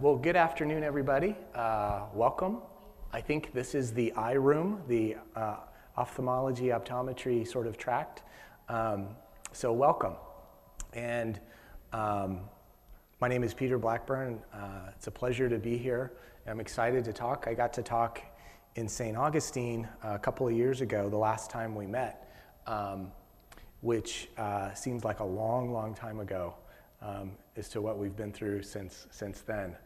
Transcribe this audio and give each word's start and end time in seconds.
Well, 0.00 0.16
good 0.16 0.34
afternoon, 0.34 0.82
everybody. 0.82 1.36
Uh, 1.54 2.04
welcome. 2.14 2.62
I 3.12 3.20
think 3.20 3.52
this 3.52 3.74
is 3.74 3.92
the 3.92 4.14
eye 4.14 4.32
room, 4.32 4.80
the 4.88 5.16
uh, 5.36 5.56
ophthalmology, 5.94 6.68
optometry 6.68 7.46
sort 7.46 7.66
of 7.66 7.76
tract. 7.76 8.22
Um, 8.70 9.08
so, 9.52 9.74
welcome. 9.74 10.14
And 10.94 11.38
um, 11.92 12.40
my 13.20 13.28
name 13.28 13.44
is 13.44 13.52
Peter 13.52 13.76
Blackburn. 13.76 14.40
Uh, 14.54 14.88
it's 14.96 15.06
a 15.06 15.10
pleasure 15.10 15.50
to 15.50 15.58
be 15.58 15.76
here. 15.76 16.12
I'm 16.46 16.60
excited 16.60 17.04
to 17.04 17.12
talk. 17.12 17.44
I 17.46 17.52
got 17.52 17.74
to 17.74 17.82
talk 17.82 18.22
in 18.76 18.88
St. 18.88 19.18
Augustine 19.18 19.86
a 20.02 20.18
couple 20.18 20.48
of 20.48 20.54
years 20.54 20.80
ago, 20.80 21.10
the 21.10 21.18
last 21.18 21.50
time 21.50 21.74
we 21.74 21.86
met, 21.86 22.26
um, 22.66 23.12
which 23.82 24.30
uh, 24.38 24.72
seems 24.72 25.04
like 25.04 25.20
a 25.20 25.26
long, 25.26 25.74
long 25.74 25.92
time 25.92 26.20
ago 26.20 26.54
um, 27.02 27.32
as 27.56 27.68
to 27.68 27.82
what 27.82 27.98
we've 27.98 28.16
been 28.16 28.32
through 28.32 28.62
since, 28.62 29.06
since 29.10 29.42
then. 29.42 29.76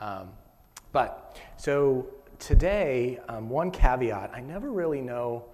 Um, 0.00 0.30
but 0.92 1.38
so 1.56 2.06
today, 2.38 3.18
um, 3.28 3.48
one 3.48 3.70
caveat 3.70 4.32
I 4.34 4.40
never 4.40 4.72
really 4.72 5.00
know. 5.00 5.44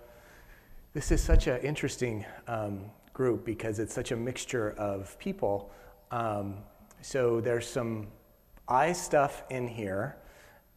This 0.95 1.11
is 1.11 1.23
such 1.23 1.47
an 1.47 1.61
interesting 1.61 2.25
um, 2.47 2.85
group 3.13 3.45
because 3.45 3.79
it's 3.79 3.93
such 3.93 4.13
a 4.13 4.17
mixture 4.17 4.71
of 4.73 5.19
people. 5.19 5.71
Um, 6.11 6.57
so 7.03 7.41
there's 7.41 7.69
some 7.69 8.07
eye 8.69 8.93
stuff 8.93 9.43
in 9.51 9.69
here 9.69 10.17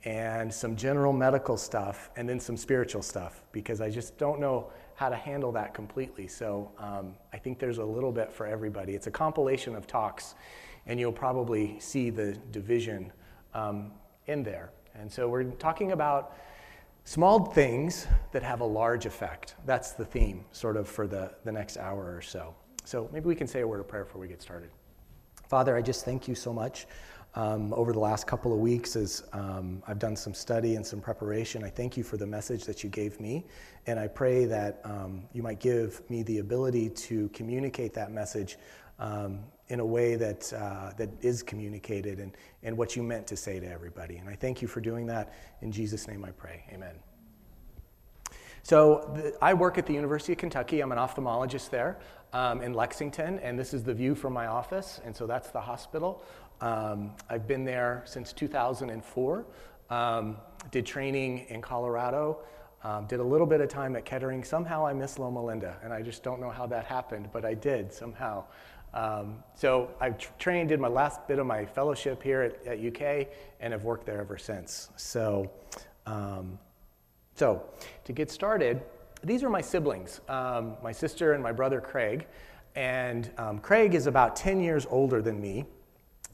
and 0.06 0.54
some 0.54 0.76
general 0.76 1.12
medical 1.12 1.58
stuff 1.58 2.10
and 2.16 2.28
then 2.28 2.40
some 2.40 2.56
spiritual 2.56 3.02
stuff 3.02 3.44
because 3.52 3.82
I 3.82 3.90
just 3.90 4.18
don't 4.18 4.40
know 4.40 4.72
how 4.96 5.10
to 5.10 5.16
handle 5.16 5.52
that 5.54 5.74
completely. 5.74 6.28
So 6.28 6.72
um, 6.78 7.16
I 7.34 7.38
think 7.38 7.60
there's 7.60 7.78
a 7.78 7.86
little 7.86 8.12
bit 8.12 8.32
for 8.32 8.46
everybody. 8.46 8.96
It's 8.96 9.08
a 9.08 9.12
compilation 9.12 9.76
of 9.76 9.88
talks, 9.88 10.36
and 10.88 11.00
you'll 11.00 11.12
probably 11.12 11.80
see 11.80 12.10
the 12.10 12.34
division 12.52 13.12
um, 13.54 13.92
in 14.28 14.44
there. 14.44 14.72
And 14.96 15.12
so 15.12 15.30
we're 15.30 15.44
talking 15.44 15.92
about 15.92 16.36
small 17.04 17.46
things 17.46 18.08
that 18.32 18.44
have 18.44 18.62
a 18.62 18.66
large 18.66 19.06
effect. 19.06 19.56
That's 19.66 19.92
the 19.94 20.06
theme, 20.06 20.46
sort 20.52 20.78
of, 20.78 20.88
for 20.88 21.08
the, 21.08 21.32
the 21.44 21.52
next 21.52 21.78
hour 21.78 22.16
or 22.16 22.22
so. 22.22 22.54
So 22.86 23.10
maybe 23.12 23.28
we 23.28 23.36
can 23.36 23.48
say 23.48 23.62
a 23.62 23.68
word 23.68 23.80
of 23.80 23.88
prayer 23.88 24.06
before 24.06 24.22
we 24.22 24.28
get 24.28 24.42
started. 24.42 24.70
Father, 25.48 25.76
I 25.76 25.82
just 25.82 26.06
thank 26.06 26.28
you 26.28 26.36
so 26.36 26.54
much. 26.54 26.86
Um, 27.36 27.74
over 27.74 27.94
the 27.94 28.00
last 28.00 28.26
couple 28.26 28.52
of 28.52 28.60
weeks, 28.60 28.96
as 28.96 29.24
um, 29.34 29.84
I've 29.88 30.00
done 30.00 30.16
some 30.16 30.34
study 30.34 30.76
and 30.76 30.86
some 30.86 31.00
preparation, 31.00 31.64
I 31.64 31.70
thank 31.70 31.96
you 31.96 32.04
for 32.04 32.18
the 32.18 32.26
message 32.26 32.66
that 32.66 32.84
you 32.84 32.90
gave 32.90 33.20
me. 33.20 33.46
And 33.86 34.00
I 34.00 34.08
pray 34.08 34.46
that 34.46 34.82
um, 34.84 35.24
you 35.34 35.44
might 35.44 35.60
give 35.60 36.08
me 36.10 36.24
the 36.24 36.40
ability 36.40 36.90
to 36.90 37.30
communicate 37.30 37.94
that 37.94 38.12
message 38.12 38.58
um, 39.00 39.40
in 39.70 39.80
a 39.80 39.86
way 39.86 40.16
that, 40.16 40.52
uh, 40.54 40.92
that 40.98 41.10
is 41.22 41.44
communicated 41.44 42.20
and, 42.20 42.36
and 42.64 42.78
what 42.78 42.96
you 42.96 43.04
meant 43.04 43.28
to 43.28 43.38
say 43.38 43.60
to 43.60 43.70
everybody. 43.70 44.18
And 44.18 44.28
I 44.28 44.36
thank 44.36 44.62
you 44.62 44.68
for 44.68 44.82
doing 44.82 45.06
that. 45.08 45.34
In 45.62 45.72
Jesus' 45.72 46.08
name 46.08 46.26
I 46.26 46.32
pray. 46.32 46.64
Amen. 46.74 46.96
So, 48.64 49.12
the, 49.16 49.38
I 49.42 49.54
work 49.54 49.78
at 49.78 49.86
the 49.86 49.94
University 49.94 50.34
of 50.34 50.40
Kentucky. 50.40 50.82
I'm 50.82 50.92
an 50.92 50.98
ophthalmologist 50.98 51.70
there 51.70 52.00
um, 52.34 52.62
in 52.62 52.74
Lexington, 52.74 53.40
and 53.40 53.58
this 53.58 53.74
is 53.74 53.84
the 53.84 53.94
view 53.94 54.16
from 54.16 54.34
my 54.34 54.48
office. 54.48 55.02
And 55.06 55.16
so 55.16 55.26
that's 55.26 55.50
the 55.50 55.62
hospital. 55.62 56.24
Um, 56.62 57.12
I've 57.30 57.48
been 57.48 57.64
there 57.64 58.04
since 58.06 58.34
2004. 58.34 59.46
Um, 59.90 60.38
did 60.72 60.86
training 60.86 61.46
in 61.50 61.62
Colorado. 61.62 62.40
Um, 62.84 63.08
did 63.08 63.20
a 63.20 63.24
little 63.24 63.48
bit 63.48 63.60
of 63.60 63.70
time 63.70 63.96
at 63.96 64.06
Kettering. 64.06 64.44
Somehow 64.44 64.86
I 64.86 64.94
miss 64.94 65.20
Loma 65.20 65.44
Linda, 65.44 65.78
and 65.84 65.92
I 65.92 66.02
just 66.02 66.24
don't 66.24 66.40
know 66.40 66.50
how 66.50 66.66
that 66.68 66.86
happened, 66.86 67.30
but 67.34 67.44
I 67.44 67.54
did 67.54 67.92
somehow. 67.92 68.46
Um, 68.94 69.44
so 69.56 69.92
I 70.02 70.10
trained, 70.10 70.70
did 70.70 70.80
my 70.80 70.88
last 70.88 71.28
bit 71.28 71.40
of 71.40 71.46
my 71.46 71.66
fellowship 71.66 72.24
here 72.24 72.42
at, 72.42 72.68
at 72.68 72.80
UK, 72.80 73.28
and 73.60 73.74
have 73.74 73.84
worked 73.84 74.06
there 74.06 74.20
ever 74.20 74.38
since. 74.38 74.90
So, 74.96 75.52
um, 76.06 76.58
so 77.36 77.64
to 78.06 78.14
get 78.14 78.32
started, 78.32 78.82
these 79.24 79.44
are 79.44 79.50
my 79.50 79.62
siblings, 79.62 80.22
um, 80.30 80.76
my 80.82 80.92
sister 80.92 81.34
and 81.34 81.44
my 81.44 81.52
brother 81.52 81.82
Craig. 81.82 82.28
And 82.76 83.30
um, 83.38 83.60
Craig 83.60 83.96
is 83.96 84.08
about 84.08 84.36
10 84.36 84.62
years 84.62 84.88
older 84.90 85.22
than 85.22 85.42
me. 85.42 85.66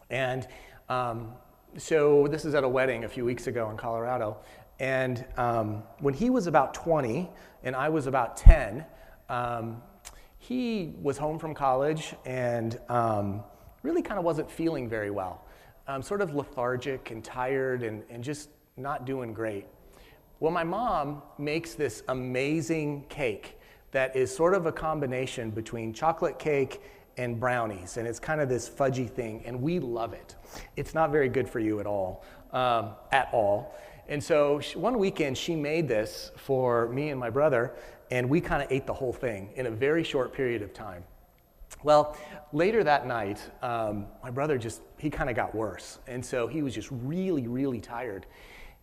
And 0.09 0.47
um, 0.89 1.33
so 1.77 2.27
this 2.27 2.45
is 2.45 2.53
at 2.55 2.63
a 2.63 2.69
wedding 2.69 3.03
a 3.03 3.09
few 3.09 3.25
weeks 3.25 3.47
ago 3.47 3.69
in 3.69 3.77
Colorado. 3.77 4.37
And 4.79 5.25
um, 5.37 5.83
when 5.99 6.13
he 6.13 6.29
was 6.29 6.47
about 6.47 6.73
20 6.73 7.29
and 7.63 7.75
I 7.75 7.89
was 7.89 8.07
about 8.07 8.37
10, 8.37 8.85
he 10.47 10.94
was 11.01 11.17
home 11.17 11.39
from 11.39 11.56
college 11.56 12.13
and 12.23 12.79
um, 12.88 13.44
really 13.81 14.03
kind 14.03 14.19
of 14.19 14.25
wasn't 14.25 14.50
feeling 14.50 14.88
very 14.88 15.09
well, 15.09 15.44
um, 15.88 16.03
sort 16.03 16.22
of 16.22 16.35
lethargic 16.35 17.09
and 17.09 17.23
tired 17.23 17.81
and, 17.81 18.03
and 18.11 18.23
just 18.23 18.50
not 18.78 19.05
doing 19.05 19.34
great. 19.34 19.66
Well, 20.39 20.51
my 20.51 20.63
mom 20.63 21.23
makes 21.39 21.73
this 21.73 22.03
amazing 22.09 23.05
cake 23.09 23.57
that 23.91 24.16
is 24.16 24.35
sort 24.35 24.53
of 24.53 24.67
a 24.67 24.72
combination 24.72 25.50
between 25.50 25.94
chocolate 25.94 26.38
cake 26.38 26.81
and 27.17 27.39
brownies, 27.39 27.97
and 27.97 28.07
it's 28.07 28.19
kind 28.19 28.39
of 28.39 28.50
this 28.50 28.69
fudgy 28.69 29.09
thing, 29.09 29.41
and 29.45 29.59
we 29.59 29.79
love 29.79 30.13
it. 30.13 30.35
It's 30.75 30.94
not 30.94 31.11
very 31.11 31.29
good 31.29 31.50
for 31.50 31.59
you 31.59 31.79
at 31.79 31.88
all, 31.88 32.23
um, 32.51 32.91
at 33.11 33.29
all. 33.31 33.73
And 34.07 34.23
so 34.23 34.59
she, 34.59 34.78
one 34.78 35.00
weekend 35.00 35.38
she 35.38 35.55
made 35.55 35.88
this 35.88 36.31
for 36.35 36.88
me 36.89 37.09
and 37.09 37.19
my 37.19 37.31
brother, 37.31 37.73
and 38.11 38.29
we 38.29 38.41
kind 38.41 38.61
of 38.61 38.71
ate 38.71 38.85
the 38.85 38.93
whole 38.93 39.13
thing 39.13 39.49
in 39.55 39.66
a 39.66 39.71
very 39.71 40.03
short 40.03 40.33
period 40.33 40.61
of 40.61 40.73
time. 40.73 41.03
Well, 41.83 42.17
later 42.51 42.83
that 42.83 43.05
night, 43.05 43.39
um, 43.61 44.07
my 44.23 44.31
brother 44.31 44.57
just, 44.57 44.81
he 44.97 45.09
kind 45.09 45.29
of 45.29 45.35
got 45.35 45.53
worse. 45.53 45.99
And 46.07 46.25
so 46.25 46.47
he 46.47 46.63
was 46.63 46.73
just 46.73 46.89
really, 46.91 47.47
really 47.47 47.79
tired. 47.79 48.25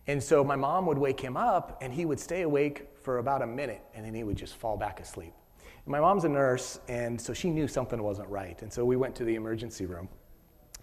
And 0.07 0.21
so 0.21 0.43
my 0.43 0.55
mom 0.55 0.85
would 0.85 0.97
wake 0.97 1.19
him 1.19 1.37
up, 1.37 1.79
and 1.81 1.93
he 1.93 2.05
would 2.05 2.19
stay 2.19 2.41
awake 2.41 2.89
for 3.01 3.19
about 3.19 3.41
a 3.41 3.47
minute, 3.47 3.81
and 3.93 4.05
then 4.05 4.13
he 4.13 4.23
would 4.23 4.37
just 4.37 4.55
fall 4.55 4.77
back 4.77 4.99
asleep. 4.99 5.33
And 5.59 5.91
my 5.91 5.99
mom's 5.99 6.25
a 6.25 6.29
nurse, 6.29 6.79
and 6.87 7.19
so 7.19 7.33
she 7.33 7.49
knew 7.49 7.67
something 7.67 8.01
wasn't 8.01 8.29
right. 8.29 8.61
And 8.61 8.71
so 8.71 8.85
we 8.85 8.95
went 8.95 9.15
to 9.15 9.23
the 9.23 9.35
emergency 9.35 9.85
room. 9.85 10.09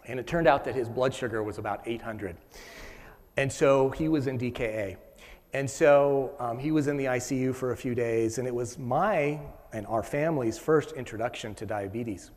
And 0.06 0.18
it 0.18 0.26
turned 0.26 0.46
out 0.46 0.64
that 0.64 0.74
his 0.74 0.88
blood 0.88 1.14
sugar 1.14 1.42
was 1.42 1.58
about 1.58 1.82
800. 1.86 2.36
And 3.36 3.52
so 3.52 3.90
he 3.90 4.08
was 4.08 4.26
in 4.26 4.38
DKA. 4.38 4.96
And 5.52 5.68
so 5.68 6.34
um, 6.38 6.58
he 6.58 6.70
was 6.70 6.86
in 6.86 6.96
the 6.96 7.06
ICU 7.06 7.54
for 7.54 7.72
a 7.72 7.76
few 7.76 7.94
days, 7.94 8.38
and 8.38 8.46
it 8.46 8.54
was 8.54 8.78
my 8.78 9.40
and 9.72 9.86
our 9.86 10.02
family's 10.02 10.58
first 10.58 10.92
introduction 10.92 11.54
to 11.56 11.66
diabetes. 11.66 12.30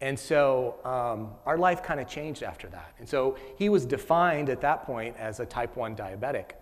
And 0.00 0.18
so 0.18 0.76
um, 0.84 1.30
our 1.46 1.56
life 1.56 1.82
kind 1.82 2.00
of 2.00 2.08
changed 2.08 2.42
after 2.42 2.68
that. 2.68 2.92
And 2.98 3.08
so 3.08 3.36
he 3.56 3.68
was 3.68 3.86
defined 3.86 4.50
at 4.50 4.60
that 4.62 4.84
point 4.84 5.16
as 5.16 5.38
a 5.38 5.46
type 5.46 5.76
1 5.76 5.94
diabetic. 5.94 6.52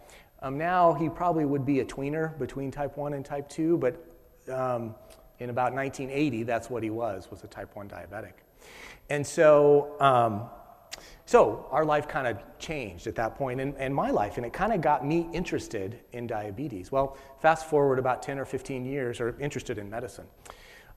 Um, 0.43 0.59
now 0.59 0.93
he 0.93 1.09
probably 1.09 1.45
would 1.45 1.65
be 1.65 1.81
a 1.81 1.85
tweener 1.85 2.39
between 2.39 2.71
type 2.71 2.97
1 2.97 3.15
and 3.15 3.25
type 3.25 3.49
2, 3.49 3.79
but 3.79 4.05
um, 4.53 4.95
in 5.39 5.49
about 5.49 5.73
1980, 5.73 6.43
that's 6.43 6.69
what 6.69 6.83
he 6.83 6.91
was, 6.91 7.31
was 7.31 7.43
a 7.43 7.47
type 7.47 7.75
1 7.75 7.89
diabetic. 7.89 8.33
And 9.09 9.27
so 9.27 9.97
um, 10.01 10.49
so 11.31 11.65
our 11.71 11.85
life 11.85 12.09
kind 12.09 12.27
of 12.27 12.39
changed 12.59 13.07
at 13.07 13.15
that 13.15 13.37
point, 13.37 13.61
and, 13.61 13.73
and 13.77 13.95
my 13.95 14.11
life, 14.11 14.37
and 14.37 14.45
it 14.45 14.53
kind 14.53 14.73
of 14.73 14.81
got 14.81 15.07
me 15.07 15.29
interested 15.33 16.01
in 16.11 16.27
diabetes. 16.27 16.91
Well, 16.91 17.17
fast 17.41 17.67
forward 17.67 18.01
about 18.01 18.21
10 18.21 18.41
or 18.41 18.45
15 18.45 18.85
years, 18.85 19.21
or 19.21 19.39
interested 19.39 19.79
in 19.79 19.89
medicine. 19.89 20.27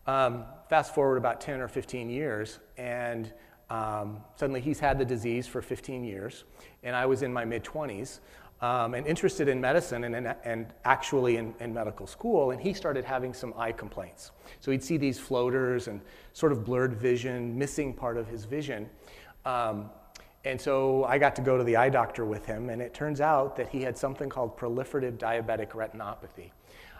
Um, 0.08 0.46
fast 0.72 0.96
forward 0.96 1.18
about 1.18 1.40
10 1.40 1.62
or 1.62 1.68
15 1.68 2.10
years, 2.10 2.58
and 2.78 3.32
um, 3.70 4.24
suddenly 4.36 4.60
he's 4.60 4.80
had 4.80 4.98
the 4.98 5.06
disease 5.06 5.46
for 5.46 5.62
15 5.62 6.04
years, 6.04 6.46
and 6.82 6.96
I 6.96 7.06
was 7.06 7.22
in 7.22 7.32
my 7.32 7.46
mid 7.46 7.64
20s. 7.64 8.20
Um, 8.60 8.94
and 8.94 9.06
interested 9.06 9.50
in 9.50 9.60
medicine 9.60 10.06
and, 10.06 10.16
and, 10.16 10.36
and 10.46 10.68
actually 10.86 11.36
in, 11.36 11.54
in, 11.60 11.74
medical 11.74 12.08
school, 12.08 12.52
and 12.52 12.62
he 12.62 12.74
started 12.74 13.04
having 13.04 13.34
some 13.34 13.54
eye 13.58 13.74
complaints. 13.74 14.32
So 14.62 14.72
he'd 14.72 14.84
see 14.84 14.96
these 14.96 15.20
floaters 15.20 15.90
and 15.90 16.00
sort 16.32 16.54
of 16.54 16.64
blurred 16.64 16.94
vision, 16.94 17.58
missing 17.58 17.94
part 17.94 18.16
of 18.16 18.26
his 18.26 18.46
vision. 18.46 18.90
Um, 19.44 19.90
and 20.46 20.60
so 20.60 21.06
I 21.06 21.18
got 21.18 21.36
to 21.38 21.42
go 21.42 21.58
to 21.58 21.64
the 21.64 21.78
eye 21.78 21.90
doctor 21.90 22.26
with 22.26 22.46
him, 22.46 22.70
and 22.70 22.82
it 22.82 22.94
turns 22.94 23.22
out 23.22 23.56
that 23.56 23.70
he 23.70 23.82
had 23.82 23.98
something 23.98 24.30
called 24.30 24.58
proliferative 24.58 25.18
diabetic 25.18 25.70
retinopathy. 25.70 26.52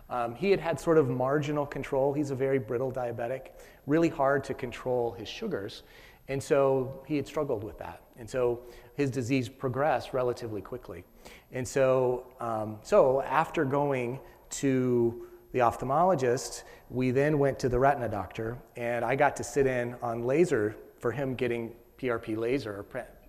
Um, 0.10 0.36
he 0.36 0.52
had 0.52 0.60
had 0.60 0.80
sort 0.80 0.98
of 0.98 1.10
marginal 1.10 1.66
control. 1.66 2.14
He's 2.14 2.32
a 2.32 2.36
very 2.36 2.60
brittle 2.60 2.92
diabetic, 2.92 3.48
really 3.88 4.10
hard 4.10 4.44
to 4.46 4.54
control 4.54 5.12
his 5.12 5.28
sugars. 5.28 5.84
And 6.28 6.42
so 6.42 7.04
he 7.06 7.18
had 7.18 7.28
struggled 7.28 7.64
with 7.64 7.78
that. 7.80 8.02
And 8.18 8.30
so 8.30 8.62
his 8.96 9.10
disease 9.10 9.50
progressed 9.50 10.14
relatively 10.14 10.62
quickly. 10.62 11.04
And 11.52 11.68
so, 11.68 12.28
um, 12.40 12.78
so 12.82 13.22
after 13.22 13.66
going 13.66 14.20
to 14.52 15.28
the 15.52 15.60
ophthalmologist, 15.60 16.64
we 16.90 17.12
then 17.12 17.40
went 17.40 17.60
to 17.60 17.70
the 17.70 17.80
retina 17.80 18.10
doctor, 18.10 18.58
and 18.76 19.04
I 19.04 19.16
got 19.16 19.36
to 19.38 19.44
sit 19.44 19.68
in 19.68 19.96
on 20.02 20.26
laser 20.26 20.76
for 21.00 21.12
him 21.12 21.36
getting 21.36 21.74
PRP 21.98 22.38
laser, 22.38 22.86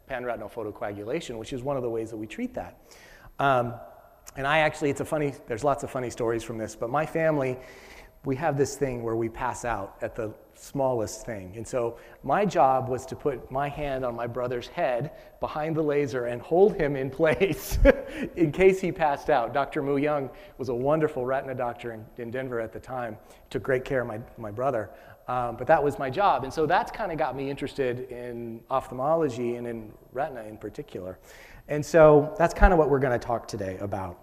panretinal 0.08 0.52
photocoagulation, 0.52 1.38
which 1.38 1.52
is 1.52 1.62
one 1.62 1.76
of 1.76 1.82
the 1.82 1.90
ways 1.90 2.10
that 2.10 2.16
we 2.16 2.26
treat 2.26 2.54
that. 2.54 2.78
Um, 3.38 3.74
and 4.36 4.46
I 4.46 4.58
actually, 4.58 4.90
it's 4.90 5.00
a 5.00 5.04
funny, 5.04 5.32
there's 5.46 5.64
lots 5.64 5.84
of 5.84 5.90
funny 5.90 6.10
stories 6.10 6.42
from 6.42 6.58
this, 6.58 6.74
but 6.74 6.90
my 6.90 7.06
family, 7.06 7.56
we 8.24 8.36
have 8.36 8.56
this 8.56 8.76
thing 8.76 9.02
where 9.02 9.16
we 9.16 9.28
pass 9.28 9.64
out 9.64 9.96
at 10.00 10.14
the 10.14 10.32
smallest 10.54 11.26
thing. 11.26 11.52
And 11.56 11.66
so 11.66 11.98
my 12.22 12.46
job 12.46 12.88
was 12.88 13.04
to 13.06 13.16
put 13.16 13.50
my 13.50 13.68
hand 13.68 14.04
on 14.04 14.14
my 14.14 14.26
brother's 14.26 14.66
head 14.68 15.12
behind 15.40 15.76
the 15.76 15.82
laser 15.82 16.26
and 16.26 16.40
hold 16.40 16.74
him 16.74 16.96
in 16.96 17.10
place 17.20 17.78
in 18.36 18.50
case 18.50 18.80
he 18.80 18.90
passed 18.92 19.30
out. 19.30 19.52
Dr. 19.52 19.82
Mu 19.82 19.96
Young 19.96 20.30
was 20.58 20.68
a 20.68 20.74
wonderful 20.74 21.26
retina 21.26 21.54
doctor 21.54 21.92
in, 21.92 22.04
in 22.16 22.30
Denver 22.30 22.60
at 22.60 22.72
the 22.72 22.80
time, 22.80 23.18
took 23.50 23.62
great 23.62 23.84
care 23.84 24.00
of 24.00 24.08
my, 24.08 24.20
my 24.38 24.50
brother. 24.50 24.90
Um, 25.26 25.56
but 25.56 25.66
that 25.66 25.82
was 25.82 25.98
my 25.98 26.10
job. 26.10 26.44
And 26.44 26.52
so 26.52 26.66
that's 26.66 26.90
kind 26.90 27.10
of 27.10 27.18
got 27.18 27.34
me 27.34 27.48
interested 27.48 28.10
in 28.10 28.60
ophthalmology 28.70 29.56
and 29.56 29.66
in 29.66 29.92
retina 30.12 30.42
in 30.42 30.58
particular. 30.58 31.18
And 31.68 31.84
so 31.84 32.34
that's 32.38 32.52
kind 32.52 32.72
of 32.72 32.78
what 32.78 32.90
we're 32.90 32.98
going 32.98 33.18
to 33.18 33.26
talk 33.26 33.48
today 33.48 33.78
about. 33.80 34.18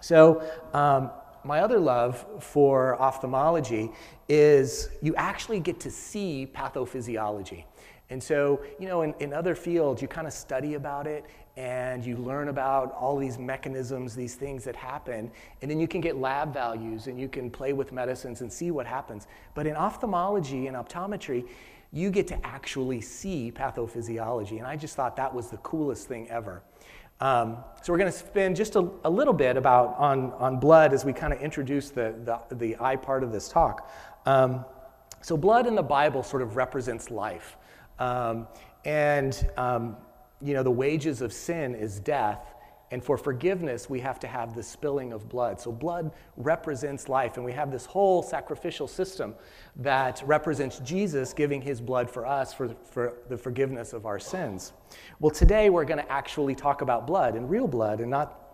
So, 0.00 0.42
um, 0.72 1.10
my 1.42 1.60
other 1.60 1.78
love 1.78 2.26
for 2.40 3.00
ophthalmology 3.00 3.90
is 4.28 4.90
you 5.00 5.14
actually 5.16 5.58
get 5.58 5.80
to 5.80 5.90
see 5.90 6.50
pathophysiology. 6.54 7.64
And 8.10 8.22
so, 8.22 8.60
you 8.78 8.88
know, 8.88 9.02
in, 9.02 9.14
in 9.20 9.32
other 9.32 9.54
fields, 9.54 10.02
you 10.02 10.08
kind 10.08 10.26
of 10.26 10.32
study 10.32 10.74
about 10.74 11.06
it 11.06 11.24
and 11.60 12.02
you 12.06 12.16
learn 12.16 12.48
about 12.48 12.94
all 12.94 13.18
these 13.18 13.38
mechanisms, 13.38 14.14
these 14.16 14.34
things 14.34 14.64
that 14.64 14.74
happen, 14.74 15.30
and 15.60 15.70
then 15.70 15.78
you 15.78 15.86
can 15.86 16.00
get 16.00 16.16
lab 16.16 16.54
values 16.54 17.06
and 17.06 17.20
you 17.20 17.28
can 17.28 17.50
play 17.50 17.74
with 17.74 17.92
medicines 17.92 18.40
and 18.40 18.50
see 18.50 18.70
what 18.70 18.86
happens. 18.86 19.26
But 19.54 19.66
in 19.66 19.76
ophthalmology 19.76 20.68
and 20.68 20.76
optometry, 20.76 21.46
you 21.92 22.10
get 22.10 22.26
to 22.28 22.46
actually 22.46 23.02
see 23.02 23.52
pathophysiology. 23.54 24.56
And 24.56 24.66
I 24.66 24.74
just 24.74 24.96
thought 24.96 25.16
that 25.16 25.34
was 25.34 25.50
the 25.50 25.58
coolest 25.58 26.08
thing 26.08 26.30
ever. 26.30 26.62
Um, 27.20 27.58
so 27.82 27.92
we're 27.92 27.98
going 27.98 28.10
to 28.10 28.18
spend 28.18 28.56
just 28.56 28.76
a, 28.76 28.88
a, 29.04 29.10
little 29.10 29.34
bit 29.34 29.58
about 29.58 29.96
on, 29.98 30.32
on 30.38 30.58
blood 30.58 30.94
as 30.94 31.04
we 31.04 31.12
kind 31.12 31.34
of 31.34 31.42
introduce 31.42 31.90
the, 31.90 32.14
the, 32.24 32.56
the 32.56 32.76
eye 32.80 32.96
part 32.96 33.22
of 33.22 33.32
this 33.32 33.50
talk. 33.50 33.92
Um, 34.24 34.64
so 35.20 35.36
blood 35.36 35.66
in 35.66 35.74
the 35.74 35.82
Bible 35.82 36.22
sort 36.22 36.40
of 36.40 36.56
represents 36.56 37.10
life. 37.10 37.58
Um, 37.98 38.46
and, 38.86 39.46
um, 39.58 39.98
you 40.40 40.54
know, 40.54 40.62
the 40.62 40.70
wages 40.70 41.20
of 41.22 41.32
sin 41.32 41.74
is 41.74 42.00
death. 42.00 42.54
And 42.92 43.04
for 43.04 43.16
forgiveness, 43.16 43.88
we 43.88 44.00
have 44.00 44.18
to 44.20 44.26
have 44.26 44.56
the 44.56 44.64
spilling 44.64 45.12
of 45.12 45.28
blood. 45.28 45.60
So, 45.60 45.70
blood 45.70 46.10
represents 46.36 47.08
life, 47.08 47.36
and 47.36 47.44
we 47.44 47.52
have 47.52 47.70
this 47.70 47.86
whole 47.86 48.20
sacrificial 48.20 48.88
system 48.88 49.36
that 49.76 50.20
represents 50.26 50.80
Jesus 50.80 51.32
giving 51.32 51.62
his 51.62 51.80
blood 51.80 52.10
for 52.10 52.26
us 52.26 52.52
for, 52.52 52.74
for 52.90 53.18
the 53.28 53.38
forgiveness 53.38 53.92
of 53.92 54.06
our 54.06 54.18
sins. 54.18 54.72
Well, 55.20 55.30
today 55.30 55.70
we're 55.70 55.84
going 55.84 56.02
to 56.04 56.10
actually 56.10 56.56
talk 56.56 56.82
about 56.82 57.06
blood 57.06 57.36
and 57.36 57.48
real 57.48 57.68
blood 57.68 58.00
and 58.00 58.10
not 58.10 58.50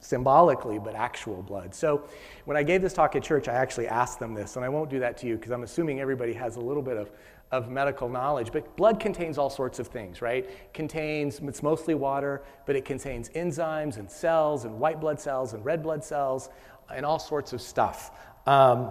symbolically, 0.00 0.78
but 0.78 0.94
actual 0.94 1.42
blood. 1.42 1.74
So, 1.74 2.06
when 2.44 2.58
I 2.58 2.62
gave 2.62 2.82
this 2.82 2.92
talk 2.92 3.16
at 3.16 3.22
church, 3.22 3.48
I 3.48 3.54
actually 3.54 3.88
asked 3.88 4.18
them 4.18 4.34
this, 4.34 4.56
and 4.56 4.66
I 4.66 4.68
won't 4.68 4.90
do 4.90 4.98
that 5.00 5.16
to 5.18 5.26
you 5.26 5.36
because 5.36 5.50
I'm 5.50 5.62
assuming 5.62 5.98
everybody 5.98 6.34
has 6.34 6.56
a 6.56 6.60
little 6.60 6.82
bit 6.82 6.98
of 6.98 7.10
of 7.50 7.70
medical 7.70 8.08
knowledge. 8.08 8.52
But 8.52 8.76
blood 8.76 9.00
contains 9.00 9.38
all 9.38 9.50
sorts 9.50 9.78
of 9.78 9.88
things, 9.88 10.20
right? 10.20 10.72
Contains, 10.74 11.40
it's 11.40 11.62
mostly 11.62 11.94
water, 11.94 12.42
but 12.66 12.76
it 12.76 12.84
contains 12.84 13.30
enzymes 13.30 13.96
and 13.96 14.10
cells 14.10 14.64
and 14.64 14.78
white 14.78 15.00
blood 15.00 15.20
cells 15.20 15.54
and 15.54 15.64
red 15.64 15.82
blood 15.82 16.04
cells 16.04 16.50
and 16.94 17.04
all 17.04 17.18
sorts 17.18 17.52
of 17.52 17.60
stuff. 17.60 18.10
Um, 18.46 18.90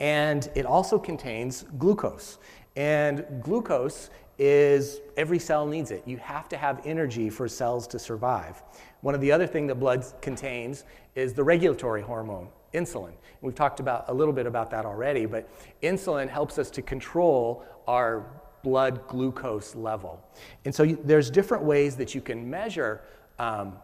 and 0.00 0.48
it 0.54 0.66
also 0.66 0.98
contains 0.98 1.64
glucose. 1.78 2.38
And 2.76 3.24
glucose 3.42 4.10
is 4.38 5.00
every 5.16 5.38
cell 5.38 5.66
needs 5.66 5.90
it. 5.90 6.02
You 6.06 6.16
have 6.18 6.48
to 6.50 6.56
have 6.56 6.80
energy 6.86 7.28
for 7.28 7.48
cells 7.48 7.86
to 7.88 7.98
survive. 7.98 8.62
One 9.00 9.14
of 9.14 9.20
the 9.20 9.32
other 9.32 9.46
things 9.46 9.68
that 9.68 9.76
blood 9.76 10.04
contains 10.22 10.84
is 11.16 11.34
the 11.34 11.42
regulatory 11.42 12.02
hormone, 12.02 12.48
insulin. 12.72 13.12
We've 13.40 13.54
talked 13.54 13.80
about 13.80 14.04
a 14.08 14.14
little 14.14 14.32
bit 14.32 14.46
about 14.46 14.70
that 14.70 14.84
already, 14.86 15.26
but 15.26 15.48
insulin 15.82 16.28
helps 16.28 16.58
us 16.58 16.70
to 16.70 16.82
control 16.82 17.64
our 17.88 18.26
blood 18.62 19.06
glucose 19.08 19.74
level. 19.74 20.22
And 20.64 20.74
so 20.74 20.82
you, 20.82 20.98
there's 21.02 21.30
different 21.30 21.64
ways 21.64 21.96
that 21.96 22.14
you 22.14 22.20
can 22.20 22.48
measure 22.48 23.02
um, 23.38 23.76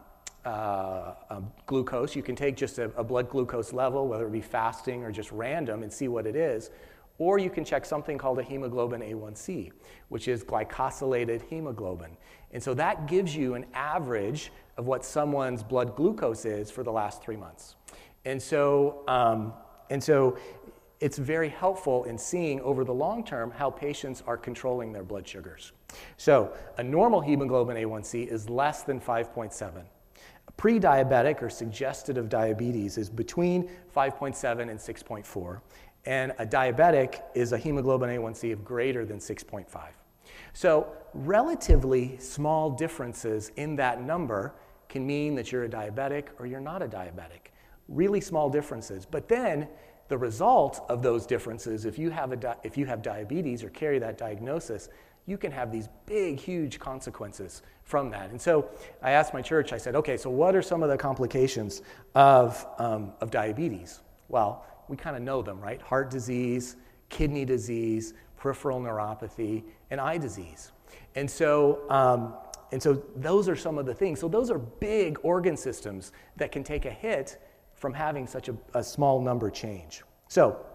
uh, 0.45 1.15
um, 1.29 1.51
glucose. 1.65 2.15
You 2.15 2.21
can 2.21 2.35
take 2.35 2.55
just 2.55 2.77
a, 2.77 2.85
a, 2.95 3.03
blood 3.03 3.29
glucose 3.29 3.73
level, 3.73 4.07
whether 4.07 4.27
it 4.27 4.31
be 4.31 4.41
fasting 4.41 5.03
or 5.03 5.11
just 5.11 5.31
random, 5.31 5.81
and 5.81 5.91
see 5.91 6.07
what 6.07 6.27
it 6.27 6.35
is. 6.35 6.69
Or 7.17 7.39
you 7.39 7.49
can 7.49 7.65
check 7.65 7.85
something 7.85 8.17
called 8.17 8.37
a 8.39 8.43
hemoglobin 8.43 9.01
A1C, 9.01 9.71
which 10.09 10.27
is 10.27 10.43
glycosylated 10.43 11.41
hemoglobin. 11.43 12.15
And 12.51 12.61
so 12.61 12.73
that 12.75 13.07
gives 13.07 13.35
you 13.35 13.55
an 13.55 13.65
average 13.73 14.51
of 14.77 14.85
what 14.85 15.03
someone's 15.03 15.63
blood 15.63 15.95
glucose 15.95 16.45
is 16.45 16.69
for 16.69 16.83
the 16.83 16.91
last 16.91 17.23
three 17.23 17.37
months. 17.37 17.75
And 18.25 18.41
so, 18.41 19.03
um, 19.07 19.53
and 19.89 20.03
so 20.03 20.37
it's 20.99 21.17
very 21.17 21.49
helpful 21.49 22.05
in 22.05 22.17
seeing 22.17 22.61
over 22.61 22.83
the 22.83 22.93
long 22.93 23.23
term 23.23 23.51
how 23.51 23.69
patients 23.69 24.23
are 24.25 24.37
controlling 24.37 24.91
their 24.91 25.03
blood 25.03 25.27
sugars. 25.27 25.71
So, 26.17 26.53
a 26.77 26.83
normal 26.83 27.21
hemoglobin 27.21 27.77
A1C 27.77 28.27
is 28.27 28.49
less 28.49 28.83
than 28.83 28.99
5.7. 28.99 29.83
Pre 30.57 30.79
diabetic 30.79 31.41
or 31.41 31.49
suggested 31.49 32.17
of 32.17 32.29
diabetes 32.29 32.97
is 32.97 33.09
between 33.09 33.69
5.7 33.95 34.61
and 34.69 34.79
6.4. 34.79 35.61
And 36.05 36.33
a 36.37 36.45
diabetic 36.45 37.21
is 37.33 37.51
a 37.51 37.57
hemoglobin 37.57 38.09
A1C 38.09 38.53
of 38.53 38.63
greater 38.63 39.05
than 39.05 39.19
6.5. 39.19 39.65
So, 40.53 40.87
relatively 41.13 42.17
small 42.17 42.71
differences 42.71 43.51
in 43.57 43.75
that 43.77 44.01
number 44.01 44.53
can 44.87 45.05
mean 45.05 45.35
that 45.35 45.51
you're 45.51 45.65
a 45.65 45.69
diabetic 45.69 46.27
or 46.39 46.45
you're 46.45 46.61
not 46.61 46.81
a 46.81 46.87
diabetic 46.87 47.51
really 47.87 48.21
small 48.21 48.49
differences. 48.49 49.05
But 49.05 49.27
then 49.27 49.67
the 50.07 50.17
result 50.17 50.85
of 50.89 51.01
those 51.01 51.25
differences, 51.25 51.85
if 51.85 51.97
you 51.97 52.09
have, 52.11 52.31
a 52.31 52.35
di- 52.35 52.55
if 52.63 52.77
you 52.77 52.85
have 52.85 53.01
diabetes 53.01 53.63
or 53.63 53.69
carry 53.69 53.99
that 53.99 54.17
diagnosis, 54.17 54.89
you 55.25 55.37
can 55.37 55.51
have 55.51 55.71
these 55.71 55.89
big, 56.05 56.39
huge 56.39 56.79
consequences 56.79 57.63
from 57.83 58.11
that. 58.11 58.29
And 58.29 58.39
so 58.39 58.69
I 59.01 59.11
asked 59.11 59.33
my 59.33 59.41
church, 59.41 59.73
I 59.73 59.77
said, 59.77 59.95
okay, 59.95 60.17
so 60.17 60.29
what 60.29 60.55
are 60.55 60.61
some 60.61 60.83
of 60.83 60.89
the 60.89 60.97
complications 60.97 61.81
of, 62.13 62.65
um, 62.77 63.13
of 63.21 63.31
diabetes? 63.31 64.01
Well, 64.29 64.65
we 64.87 64.97
kind 64.97 65.15
of 65.15 65.23
know 65.23 65.41
them, 65.41 65.59
right? 65.59 65.81
Heart 65.81 66.11
disease, 66.11 66.75
kidney 67.09 67.45
disease, 67.45 68.13
peripheral 68.37 68.79
neuropathy, 68.79 69.63
and 69.89 69.99
eye 69.99 70.17
disease. 70.19 70.71
And 71.15 71.29
so, 71.29 71.89
um, 71.89 72.35
and 72.71 72.81
so 72.81 73.01
those 73.15 73.47
are 73.47 73.55
some 73.55 73.77
of 73.77 73.85
the 73.85 73.93
things. 73.93 74.19
So 74.19 74.27
those 74.27 74.51
are 74.51 74.59
big 74.59 75.17
organ 75.23 75.57
systems 75.57 76.11
that 76.35 76.51
can 76.51 76.63
take 76.63 76.85
a 76.85 76.91
hit 76.91 77.41
from 77.85 77.93
having 77.93 78.25
such 78.25 78.49
a, 78.49 78.55
a 78.73 78.83
small 78.83 79.21
number 79.21 79.51
change. 79.51 80.01
So, 80.27 80.65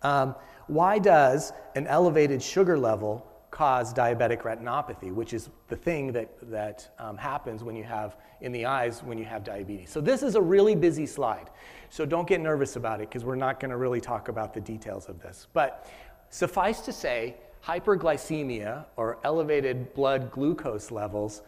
um, 0.00 0.34
why 0.68 0.98
does 0.98 1.52
an 1.74 1.86
elevated 1.86 2.42
sugar 2.42 2.78
level 2.78 3.26
cause 3.50 3.92
diabetic 3.92 4.40
retinopathy, 4.40 5.12
which 5.12 5.34
is 5.34 5.50
the 5.68 5.76
thing 5.76 6.12
that, 6.12 6.30
that 6.50 6.88
um, 6.98 7.18
happens 7.18 7.62
when 7.62 7.76
you 7.76 7.84
have 7.84 8.16
in 8.40 8.52
the 8.52 8.64
eyes 8.64 9.02
when 9.02 9.18
you 9.18 9.26
have 9.26 9.44
diabetes. 9.44 9.90
So 9.90 10.00
this 10.00 10.22
is 10.22 10.34
a 10.34 10.40
really 10.40 10.74
busy 10.74 11.04
slide. 11.04 11.50
So 11.90 12.06
don't 12.06 12.26
get 12.26 12.40
nervous 12.40 12.76
about 12.76 13.02
it 13.02 13.10
because 13.10 13.22
we're 13.22 13.36
not 13.36 13.60
going 13.60 13.70
to 13.70 13.76
really 13.76 14.00
talk 14.00 14.28
about 14.28 14.54
the 14.54 14.60
details 14.62 15.10
of 15.10 15.20
this. 15.20 15.48
But 15.52 15.86
suffice 16.30 16.80
to 16.80 16.92
say, 16.92 17.36
hyperglycemia 17.62 18.86
or 18.96 19.18
elevated 19.24 19.92
blood 19.92 20.30
glucose 20.30 20.90
levels 20.90 21.42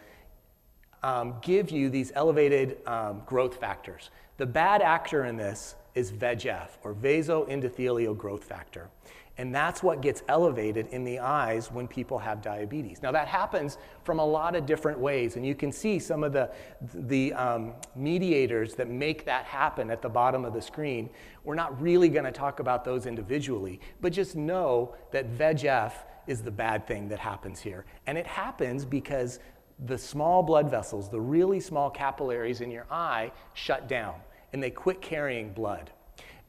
um, 1.03 1.35
give 1.41 1.71
you 1.71 1.89
these 1.89 2.11
elevated 2.15 2.77
um, 2.87 3.21
growth 3.25 3.55
factors. 3.55 4.09
The 4.37 4.45
bad 4.45 4.81
actor 4.81 5.25
in 5.25 5.37
this 5.37 5.75
is 5.95 6.11
VEGF, 6.11 6.69
or 6.83 6.93
vasoendothelial 6.93 8.17
growth 8.17 8.43
factor. 8.43 8.89
And 9.37 9.55
that's 9.55 9.81
what 9.81 10.01
gets 10.01 10.21
elevated 10.27 10.87
in 10.87 11.05
the 11.05 11.19
eyes 11.19 11.71
when 11.71 11.87
people 11.87 12.19
have 12.19 12.41
diabetes. 12.41 13.01
Now, 13.01 13.13
that 13.13 13.29
happens 13.29 13.77
from 14.03 14.19
a 14.19 14.25
lot 14.25 14.53
of 14.53 14.65
different 14.65 14.99
ways, 14.99 15.37
and 15.37 15.45
you 15.45 15.55
can 15.55 15.71
see 15.71 15.97
some 15.97 16.25
of 16.25 16.33
the, 16.33 16.51
the 16.93 17.31
um, 17.33 17.73
mediators 17.95 18.75
that 18.75 18.89
make 18.89 19.23
that 19.25 19.45
happen 19.45 19.89
at 19.91 20.01
the 20.01 20.09
bottom 20.09 20.43
of 20.43 20.53
the 20.53 20.61
screen. 20.61 21.09
We're 21.45 21.55
not 21.55 21.81
really 21.81 22.09
going 22.09 22.25
to 22.25 22.33
talk 22.33 22.59
about 22.59 22.83
those 22.83 23.05
individually, 23.05 23.79
but 24.01 24.11
just 24.11 24.35
know 24.35 24.93
that 25.11 25.31
VEGF 25.37 25.93
is 26.27 26.41
the 26.41 26.51
bad 26.51 26.85
thing 26.85 27.07
that 27.07 27.19
happens 27.19 27.61
here. 27.61 27.85
And 28.07 28.17
it 28.17 28.27
happens 28.27 28.83
because 28.83 29.39
the 29.85 29.97
small 29.97 30.43
blood 30.43 30.69
vessels, 30.69 31.09
the 31.09 31.21
really 31.21 31.59
small 31.59 31.89
capillaries 31.89 32.61
in 32.61 32.69
your 32.69 32.85
eye, 32.91 33.31
shut 33.53 33.87
down 33.87 34.15
and 34.53 34.61
they 34.61 34.71
quit 34.71 35.01
carrying 35.01 35.51
blood. 35.53 35.91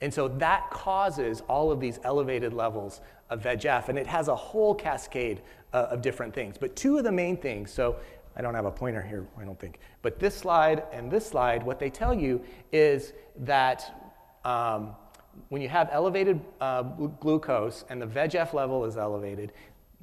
And 0.01 0.13
so 0.13 0.29
that 0.29 0.71
causes 0.71 1.43
all 1.43 1.71
of 1.71 1.81
these 1.81 2.01
elevated 2.05 2.55
levels 2.55 3.01
of 3.29 3.43
VEGF, 3.43 3.89
and 3.89 3.99
it 3.99 4.07
has 4.07 4.29
a 4.29 4.35
whole 4.35 4.75
cascade 4.75 5.43
uh, 5.73 5.89
of 5.91 6.03
different 6.03 6.35
things. 6.35 6.57
But 6.59 6.75
two 6.75 6.97
of 6.97 7.05
the 7.05 7.13
main 7.13 7.37
things, 7.37 7.71
so 7.71 7.97
I 8.35 8.43
don't 8.43 8.55
have 8.55 8.65
a 8.65 8.71
pointer 8.71 9.03
here, 9.03 9.27
I 9.39 9.45
don't 9.45 9.59
think, 9.59 9.79
but 10.03 10.19
this 10.19 10.35
slide 10.35 10.85
and 10.93 11.11
this 11.11 11.27
slide, 11.27 11.63
what 11.63 11.79
they 11.79 11.91
tell 11.91 12.15
you 12.15 12.43
is 12.73 13.13
that 13.41 14.11
um, 14.45 14.97
when 15.51 15.61
you 15.61 15.69
have 15.69 15.89
elevated 15.93 16.41
uh, 16.61 16.83
glucose 16.83 17.85
and 17.91 18.01
the 18.01 18.07
VEGF 18.07 18.55
level 18.55 18.85
is 18.85 18.97
elevated, 18.97 19.53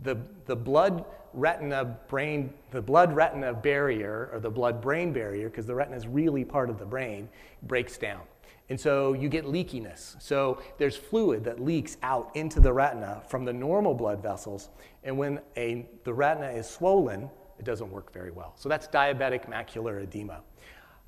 the, 0.03 0.17
the 0.45 0.55
blood 0.55 1.05
retina 1.33 1.97
brain, 2.07 2.53
the 2.71 2.81
blood 2.81 3.13
retina 3.13 3.53
barrier, 3.53 4.29
or 4.33 4.39
the 4.39 4.49
blood 4.49 4.81
brain 4.81 5.13
barrier, 5.13 5.49
because 5.49 5.65
the 5.65 5.75
retina 5.75 5.97
is 5.97 6.07
really 6.07 6.43
part 6.43 6.69
of 6.69 6.79
the 6.79 6.85
brain, 6.85 7.29
breaks 7.63 7.97
down. 7.97 8.21
And 8.69 8.79
so 8.79 9.13
you 9.13 9.29
get 9.29 9.45
leakiness. 9.45 10.21
So 10.21 10.61
there's 10.77 10.97
fluid 10.97 11.43
that 11.45 11.63
leaks 11.63 11.97
out 12.03 12.35
into 12.35 12.59
the 12.59 12.73
retina 12.73 13.21
from 13.29 13.45
the 13.45 13.53
normal 13.53 13.93
blood 13.93 14.21
vessels. 14.21 14.69
And 15.03 15.17
when 15.17 15.39
a, 15.55 15.87
the 16.03 16.13
retina 16.13 16.49
is 16.49 16.69
swollen, 16.69 17.29
it 17.59 17.65
doesn't 17.65 17.89
work 17.89 18.11
very 18.11 18.31
well. 18.31 18.53
So 18.57 18.67
that's 18.67 18.87
diabetic 18.87 19.49
macular 19.49 20.03
edema. 20.03 20.41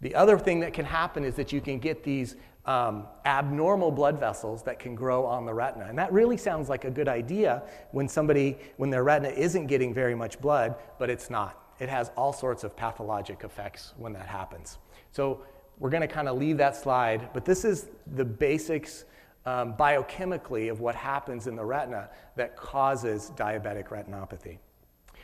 The 0.02 0.16
other 0.16 0.40
thing 0.40 0.62
that 0.62 0.74
can 0.74 0.86
happen 0.86 1.26
is 1.26 1.36
that 1.36 1.52
you 1.52 1.60
can 1.60 1.80
get 1.80 2.04
these 2.04 2.38
um, 2.66 3.08
abnormal 3.26 3.92
blood 3.92 4.20
vessels 4.20 4.64
that 4.64 4.80
can 4.80 4.96
grow 4.96 5.26
on 5.26 5.46
the 5.46 5.54
retina. 5.54 5.86
And 5.86 5.98
that 5.98 6.12
really 6.12 6.38
sounds 6.38 6.70
like 6.70 6.86
a 6.86 6.92
good 6.92 7.08
idea 7.08 7.64
when 7.92 8.08
somebody, 8.08 8.58
when 8.78 8.90
their 8.90 9.04
retina 9.04 9.30
isn't 9.30 9.68
getting 9.68 9.94
very 9.94 10.16
much 10.16 10.40
blood, 10.40 10.76
but 10.98 11.10
it's 11.10 11.30
not. 11.30 11.74
It 11.80 11.90
has 11.90 12.12
all 12.18 12.34
sorts 12.34 12.64
of 12.64 12.76
pathologic 12.76 13.44
effects 13.44 13.94
when 13.98 14.14
that 14.14 14.28
happens. 14.28 14.78
So 15.12 15.42
we're 15.80 15.90
going 15.90 16.02
to 16.02 16.08
kind 16.08 16.28
of 16.28 16.38
leave 16.38 16.58
that 16.58 16.76
slide, 16.76 17.30
but 17.34 17.46
this 17.46 17.64
is 17.64 17.88
the 18.16 18.26
basics 18.26 19.06
um, 19.46 19.74
biochemically 19.76 20.70
of 20.70 20.82
what 20.82 20.94
happens 20.94 21.48
in 21.48 21.56
the 21.56 21.64
retina 21.64 22.10
that 22.36 22.58
causes 22.58 23.32
diabetic 23.36 23.88
retinopathy. 23.88 24.58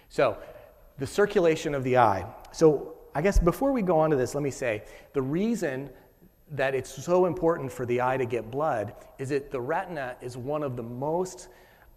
So, 0.10 0.38
the 0.98 1.06
circulation 1.06 1.76
of 1.76 1.84
the 1.84 1.98
eye. 1.98 2.26
So, 2.52 2.96
I 3.14 3.22
guess 3.22 3.38
before 3.38 3.72
we 3.72 3.82
go 3.82 4.00
on 4.00 4.10
to 4.10 4.16
this, 4.16 4.34
let 4.34 4.44
me 4.44 4.52
say 4.52 4.84
the 5.14 5.22
reason 5.22 5.90
that 6.52 6.76
it's 6.76 7.04
so 7.04 7.26
important 7.26 7.72
for 7.72 7.86
the 7.86 8.02
eye 8.02 8.18
to 8.18 8.26
get 8.26 8.52
blood 8.52 8.94
is 9.18 9.30
that 9.30 9.52
the 9.52 9.60
retina 9.60 10.16
is 10.22 10.38
one 10.38 10.64
of 10.64 10.76
the 10.76 10.84
most 10.84 11.48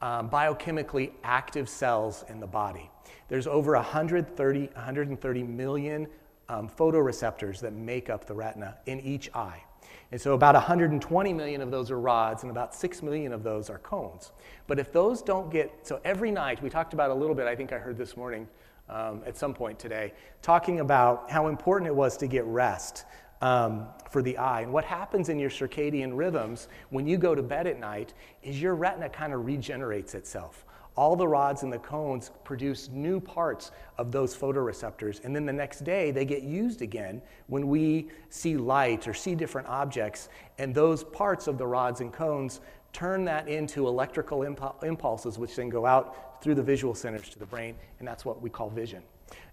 um, 0.01 0.31
biochemically 0.31 1.13
active 1.23 1.69
cells 1.69 2.25
in 2.29 2.41
the 2.41 2.47
body. 2.47 2.91
There's 3.29 3.47
over 3.47 3.73
130, 3.73 4.61
130 4.67 5.43
million 5.43 6.07
um, 6.49 6.69
photoreceptors 6.69 7.61
that 7.61 7.73
make 7.73 8.09
up 8.09 8.25
the 8.25 8.35
retina 8.35 8.77
in 8.87 9.01
each 9.01 9.31
eye. 9.35 9.63
And 10.11 10.21
so 10.21 10.33
about 10.33 10.55
120 10.55 11.33
million 11.35 11.61
of 11.61 11.71
those 11.71 11.91
are 11.91 12.01
rods, 12.01 12.43
and 12.43 12.51
about 12.51 12.75
6 12.75 13.03
million 13.03 13.33
of 13.33 13.43
those 13.43 13.69
are 13.69 13.79
cones. 13.79 14.33
But 14.67 14.79
if 14.79 14.91
those 14.91 15.21
don't 15.21 15.51
get, 15.51 15.71
so 15.83 16.01
every 16.05 16.31
night, 16.31 16.63
we 16.63 16.71
talked 16.71 16.95
about 16.95 17.11
a 17.11 17.15
little 17.15 17.35
bit, 17.35 17.47
I 17.47 17.55
think 17.55 17.73
I 17.73 17.79
heard 17.79 17.99
this 17.99 18.17
morning 18.17 18.49
um, 18.89 19.23
at 19.27 19.37
some 19.37 19.53
point 19.53 19.79
today, 19.79 20.15
talking 20.41 20.81
about 20.81 21.31
how 21.31 21.49
important 21.49 21.89
it 21.89 21.95
was 21.95 22.17
to 22.19 22.27
get 22.27 22.45
rest 22.47 23.05
um, 23.41 23.87
for 24.11 24.23
the 24.23 24.37
eye. 24.39 24.63
And 24.63 24.73
what 24.73 24.85
happens 24.85 25.29
in 25.29 25.39
your 25.39 25.51
circadian 25.51 26.17
rhythms 26.17 26.69
when 26.91 27.07
you 27.07 27.19
go 27.19 27.35
to 27.35 27.43
bed 27.43 27.67
at 27.67 27.79
night 27.79 28.15
is 28.43 28.61
your 28.61 28.75
retina 28.75 29.09
kind 29.09 29.33
of 29.33 29.47
regenerates 29.47 30.15
itself 30.15 30.65
all 30.99 31.15
the 31.15 31.29
rods 31.29 31.63
and 31.63 31.73
the 31.73 31.79
cones 31.79 32.33
produce 32.43 32.89
new 32.89 33.21
parts 33.21 33.71
of 33.99 34.11
those 34.11 34.37
photoreceptors. 34.37 35.25
And 35.25 35.35
then 35.35 35.47
the 35.47 35.53
next 35.53 35.85
day, 35.85 36.11
they 36.11 36.25
get 36.25 36.43
used 36.43 36.83
again 36.83 37.23
when 37.47 37.69
we 37.69 38.09
see 38.31 38.57
light 38.57 39.07
or 39.07 39.15
see 39.15 39.37
different 39.37 39.69
objects. 39.69 40.29
And 40.59 40.75
those 40.75 41.05
parts 41.05 41.47
of 41.47 41.57
the 41.57 41.65
rods 41.65 42.01
and 42.01 42.13
cones 42.13 42.61
turn 42.93 43.25
that 43.27 43.47
into 43.47 43.87
electrical 43.87 44.43
impulses, 44.43 45.39
which 45.39 45.55
then 45.55 45.69
go 45.69 45.87
out 45.87 46.43
through 46.43 46.57
the 46.57 46.65
visual 46.65 46.97
centers 46.97 47.29
to 47.29 47.39
the 47.39 47.47
brain. 47.47 47.77
And 48.01 48.09
that's 48.09 48.25
what 48.25 48.43
we 48.43 48.51
call 48.51 48.69
vision. 48.69 49.05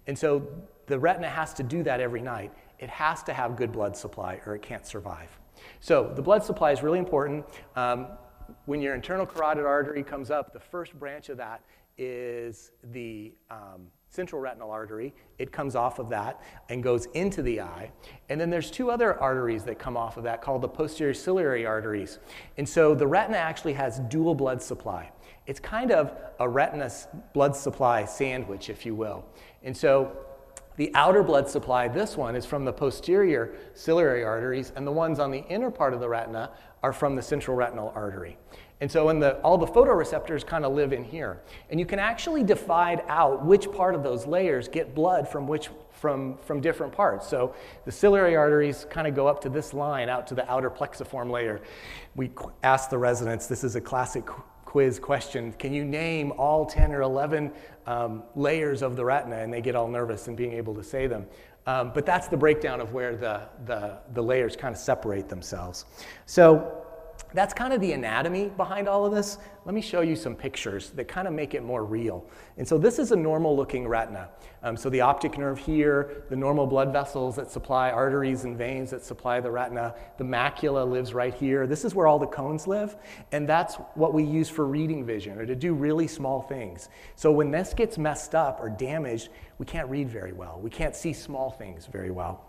And 0.08 0.18
so 0.18 0.48
the 0.86 0.98
retina 0.98 1.28
has 1.28 1.54
to 1.54 1.62
do 1.62 1.84
that 1.84 2.00
every 2.00 2.22
night. 2.22 2.52
It 2.78 2.88
has 2.88 3.22
to 3.24 3.32
have 3.32 3.56
good 3.56 3.72
blood 3.72 3.96
supply 3.96 4.40
or 4.46 4.54
it 4.54 4.62
can't 4.62 4.86
survive. 4.86 5.28
So 5.80 6.12
the 6.14 6.22
blood 6.22 6.44
supply 6.44 6.72
is 6.72 6.82
really 6.82 6.98
important. 6.98 7.44
Um, 7.74 8.08
when 8.66 8.80
your 8.80 8.94
internal 8.94 9.26
carotid 9.26 9.64
artery 9.64 10.02
comes 10.02 10.30
up, 10.30 10.52
the 10.52 10.60
first 10.60 10.94
branch 10.98 11.28
of 11.28 11.36
that 11.38 11.62
is 11.98 12.72
the 12.92 13.32
um, 13.50 13.88
central 14.10 14.40
retinal 14.40 14.70
artery. 14.70 15.14
It 15.38 15.52
comes 15.52 15.74
off 15.74 15.98
of 15.98 16.08
that 16.10 16.42
and 16.68 16.82
goes 16.82 17.06
into 17.14 17.42
the 17.42 17.60
eye. 17.60 17.90
And 18.28 18.40
then 18.40 18.50
there's 18.50 18.70
two 18.70 18.90
other 18.90 19.18
arteries 19.20 19.64
that 19.64 19.78
come 19.78 19.96
off 19.96 20.16
of 20.16 20.24
that 20.24 20.42
called 20.42 20.62
the 20.62 20.68
posterior 20.68 21.14
ciliary 21.14 21.66
arteries. 21.66 22.18
And 22.56 22.68
so 22.68 22.94
the 22.94 23.06
retina 23.06 23.38
actually 23.38 23.74
has 23.74 23.98
dual 24.00 24.34
blood 24.34 24.62
supply. 24.62 25.10
It's 25.46 25.60
kind 25.60 25.90
of 25.90 26.12
a 26.40 26.48
retina 26.48 26.90
blood 27.32 27.54
supply 27.54 28.04
sandwich, 28.04 28.68
if 28.68 28.84
you 28.84 28.94
will. 28.94 29.24
And 29.62 29.76
so 29.76 30.25
the 30.76 30.90
outer 30.94 31.22
blood 31.22 31.48
supply, 31.48 31.88
this 31.88 32.16
one, 32.16 32.36
is 32.36 32.44
from 32.44 32.64
the 32.64 32.72
posterior 32.72 33.54
ciliary 33.74 34.24
arteries, 34.24 34.72
and 34.76 34.86
the 34.86 34.92
ones 34.92 35.18
on 35.18 35.30
the 35.30 35.44
inner 35.48 35.70
part 35.70 35.94
of 35.94 36.00
the 36.00 36.08
retina 36.08 36.50
are 36.82 36.92
from 36.92 37.16
the 37.16 37.22
central 37.22 37.56
retinal 37.56 37.92
artery. 37.94 38.36
And 38.80 38.92
so 38.92 39.10
the, 39.18 39.38
all 39.40 39.56
the 39.56 39.66
photoreceptors 39.66 40.46
kind 40.46 40.64
of 40.64 40.74
live 40.74 40.92
in 40.92 41.02
here. 41.02 41.40
And 41.70 41.80
you 41.80 41.86
can 41.86 41.98
actually 41.98 42.44
divide 42.44 43.02
out 43.08 43.44
which 43.44 43.72
part 43.72 43.94
of 43.94 44.02
those 44.02 44.26
layers 44.26 44.68
get 44.68 44.94
blood 44.94 45.26
from 45.26 45.46
which 45.46 45.70
from, 45.92 46.36
from 46.38 46.60
different 46.60 46.92
parts. 46.92 47.26
So 47.26 47.54
the 47.86 47.92
ciliary 47.92 48.36
arteries 48.36 48.86
kind 48.90 49.06
of 49.06 49.14
go 49.14 49.26
up 49.26 49.40
to 49.42 49.48
this 49.48 49.72
line 49.72 50.10
out 50.10 50.26
to 50.26 50.34
the 50.34 50.50
outer 50.50 50.70
plexiform 50.70 51.30
layer. 51.30 51.62
We 52.14 52.30
ask 52.62 52.90
the 52.90 52.98
residents, 52.98 53.46
this 53.46 53.64
is 53.64 53.76
a 53.76 53.80
classic 53.80 54.26
quiz 54.66 54.98
question, 54.98 55.52
can 55.52 55.72
you 55.72 55.84
name 55.84 56.32
all 56.32 56.66
10 56.66 56.92
or 56.92 57.00
11 57.00 57.50
um, 57.86 58.22
layers 58.34 58.82
of 58.82 58.96
the 58.96 59.04
retina? 59.04 59.36
And 59.36 59.52
they 59.52 59.60
get 59.60 59.74
all 59.74 59.88
nervous 59.88 60.28
in 60.28 60.36
being 60.36 60.52
able 60.52 60.74
to 60.74 60.82
say 60.82 61.06
them. 61.06 61.26
Um, 61.66 61.90
but 61.92 62.06
that's 62.06 62.28
the 62.28 62.36
breakdown 62.36 62.80
of 62.80 62.92
where 62.92 63.16
the, 63.16 63.42
the, 63.64 63.98
the 64.14 64.22
layers 64.22 64.54
kind 64.54 64.74
of 64.74 64.80
separate 64.80 65.28
themselves. 65.28 65.84
So 66.26 66.85
that's 67.34 67.52
kind 67.52 67.72
of 67.72 67.80
the 67.80 67.92
anatomy 67.92 68.50
behind 68.56 68.88
all 68.88 69.04
of 69.04 69.12
this. 69.12 69.38
Let 69.64 69.74
me 69.74 69.80
show 69.80 70.00
you 70.00 70.16
some 70.16 70.34
pictures 70.34 70.90
that 70.90 71.06
kind 71.06 71.28
of 71.28 71.34
make 71.34 71.54
it 71.54 71.62
more 71.62 71.84
real. 71.84 72.24
And 72.56 72.66
so 72.66 72.78
this 72.78 72.98
is 72.98 73.12
a 73.12 73.16
normal 73.16 73.56
looking 73.56 73.86
retina. 73.86 74.30
Um, 74.62 74.76
so 74.76 74.88
the 74.88 75.00
optic 75.00 75.36
nerve 75.36 75.58
here, 75.58 76.24
the 76.30 76.36
normal 76.36 76.66
blood 76.66 76.92
vessels 76.92 77.36
that 77.36 77.50
supply 77.50 77.90
arteries 77.90 78.44
and 78.44 78.56
veins 78.56 78.90
that 78.90 79.04
supply 79.04 79.40
the 79.40 79.50
retina, 79.50 79.94
the 80.18 80.24
macula 80.24 80.88
lives 80.88 81.14
right 81.14 81.34
here. 81.34 81.66
This 81.66 81.84
is 81.84 81.94
where 81.94 82.06
all 82.06 82.18
the 82.18 82.26
cones 82.26 82.66
live. 82.66 82.96
And 83.32 83.48
that's 83.48 83.74
what 83.94 84.14
we 84.14 84.24
use 84.24 84.48
for 84.48 84.66
reading 84.66 85.04
vision 85.04 85.38
or 85.38 85.46
to 85.46 85.54
do 85.54 85.74
really 85.74 86.06
small 86.06 86.42
things. 86.42 86.88
So 87.16 87.32
when 87.32 87.50
this 87.50 87.74
gets 87.74 87.98
messed 87.98 88.34
up 88.34 88.60
or 88.60 88.70
damaged, 88.70 89.28
we 89.58 89.66
can't 89.66 89.88
read 89.90 90.08
very 90.08 90.32
well. 90.32 90.58
We 90.62 90.70
can't 90.70 90.96
see 90.96 91.12
small 91.12 91.50
things 91.50 91.86
very 91.86 92.10
well. 92.10 92.44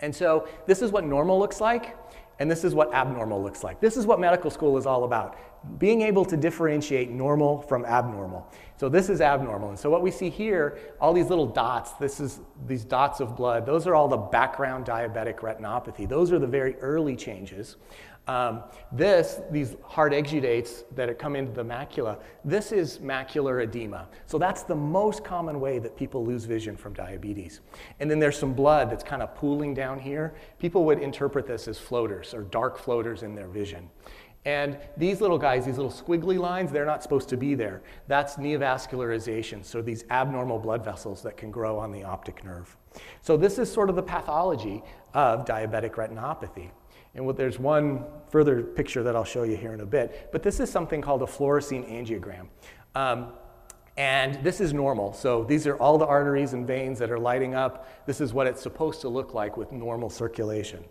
And 0.00 0.14
so 0.14 0.48
this 0.66 0.82
is 0.82 0.92
what 0.92 1.04
normal 1.04 1.38
looks 1.38 1.60
like. 1.60 1.96
And 2.38 2.50
this 2.50 2.64
is 2.64 2.74
what 2.74 2.92
abnormal 2.92 3.42
looks 3.42 3.62
like. 3.62 3.80
This 3.80 3.96
is 3.96 4.06
what 4.06 4.18
medical 4.18 4.50
school 4.50 4.76
is 4.76 4.86
all 4.86 5.04
about 5.04 5.36
being 5.78 6.02
able 6.02 6.24
to 6.26 6.36
differentiate 6.36 7.10
normal 7.10 7.62
from 7.62 7.84
abnormal. 7.84 8.46
So 8.76 8.88
this 8.88 9.08
is 9.08 9.20
abnormal. 9.20 9.70
And 9.70 9.78
so 9.78 9.88
what 9.88 10.02
we 10.02 10.10
see 10.10 10.28
here, 10.28 10.78
all 11.00 11.12
these 11.12 11.28
little 11.28 11.46
dots, 11.46 11.92
this 11.92 12.20
is 12.20 12.40
these 12.66 12.84
dots 12.84 13.20
of 13.20 13.36
blood, 13.36 13.64
those 13.66 13.86
are 13.86 13.94
all 13.94 14.08
the 14.08 14.16
background 14.16 14.84
diabetic 14.84 15.36
retinopathy. 15.36 16.08
Those 16.08 16.32
are 16.32 16.38
the 16.38 16.46
very 16.46 16.76
early 16.76 17.16
changes. 17.16 17.76
Um, 18.26 18.62
this, 18.90 19.40
these 19.50 19.76
hard 19.82 20.12
exudates 20.12 20.84
that 20.94 21.18
come 21.18 21.36
into 21.36 21.52
the 21.52 21.62
macula, 21.62 22.18
this 22.42 22.72
is 22.72 22.98
macular 22.98 23.62
edema. 23.62 24.08
So 24.26 24.38
that's 24.38 24.62
the 24.62 24.74
most 24.74 25.22
common 25.22 25.60
way 25.60 25.78
that 25.78 25.94
people 25.94 26.24
lose 26.24 26.44
vision 26.44 26.74
from 26.74 26.94
diabetes. 26.94 27.60
And 28.00 28.10
then 28.10 28.18
there's 28.18 28.38
some 28.38 28.54
blood 28.54 28.90
that's 28.90 29.04
kind 29.04 29.22
of 29.22 29.34
pooling 29.34 29.74
down 29.74 29.98
here. 29.98 30.34
People 30.58 30.84
would 30.86 31.00
interpret 31.00 31.46
this 31.46 31.68
as 31.68 31.78
floaters 31.78 32.32
or 32.32 32.42
dark 32.42 32.78
floaters 32.78 33.22
in 33.22 33.34
their 33.34 33.48
vision. 33.48 33.90
And 34.46 34.78
these 34.96 35.20
little 35.20 35.38
guys, 35.38 35.64
these 35.64 35.76
little 35.76 35.90
squiggly 35.90 36.38
lines, 36.38 36.70
they're 36.70 36.84
not 36.84 37.02
supposed 37.02 37.30
to 37.30 37.36
be 37.36 37.54
there. 37.54 37.82
That's 38.08 38.36
neovascularization, 38.36 39.64
so 39.64 39.80
these 39.80 40.04
abnormal 40.10 40.58
blood 40.58 40.84
vessels 40.84 41.22
that 41.22 41.38
can 41.38 41.50
grow 41.50 41.78
on 41.78 41.92
the 41.92 42.04
optic 42.04 42.44
nerve. 42.44 42.76
So 43.22 43.38
this 43.38 43.58
is 43.58 43.72
sort 43.72 43.88
of 43.88 43.96
the 43.96 44.02
pathology 44.02 44.82
of 45.14 45.46
diabetic 45.46 45.92
retinopathy. 45.92 46.70
And 47.14 47.28
there's 47.36 47.58
one 47.58 48.04
further 48.28 48.62
picture 48.62 49.02
that 49.04 49.14
I'll 49.14 49.24
show 49.24 49.44
you 49.44 49.56
here 49.56 49.72
in 49.72 49.80
a 49.80 49.86
bit. 49.86 50.30
But 50.32 50.42
this 50.42 50.58
is 50.60 50.70
something 50.70 51.00
called 51.00 51.22
a 51.22 51.26
fluorescein 51.26 51.88
angiogram. 51.88 52.48
Um, 52.94 53.32
and 53.96 54.42
this 54.42 54.60
is 54.60 54.72
normal. 54.72 55.12
So 55.12 55.44
these 55.44 55.66
are 55.66 55.76
all 55.76 55.98
the 55.98 56.06
arteries 56.06 56.52
and 56.52 56.66
veins 56.66 56.98
that 56.98 57.10
are 57.10 57.18
lighting 57.18 57.54
up. 57.54 58.06
This 58.06 58.20
is 58.20 58.32
what 58.32 58.46
it's 58.46 58.60
supposed 58.60 59.00
to 59.02 59.08
look 59.08 59.34
like 59.34 59.56
with 59.56 59.70
normal 59.70 60.10
circulation. 60.10 60.84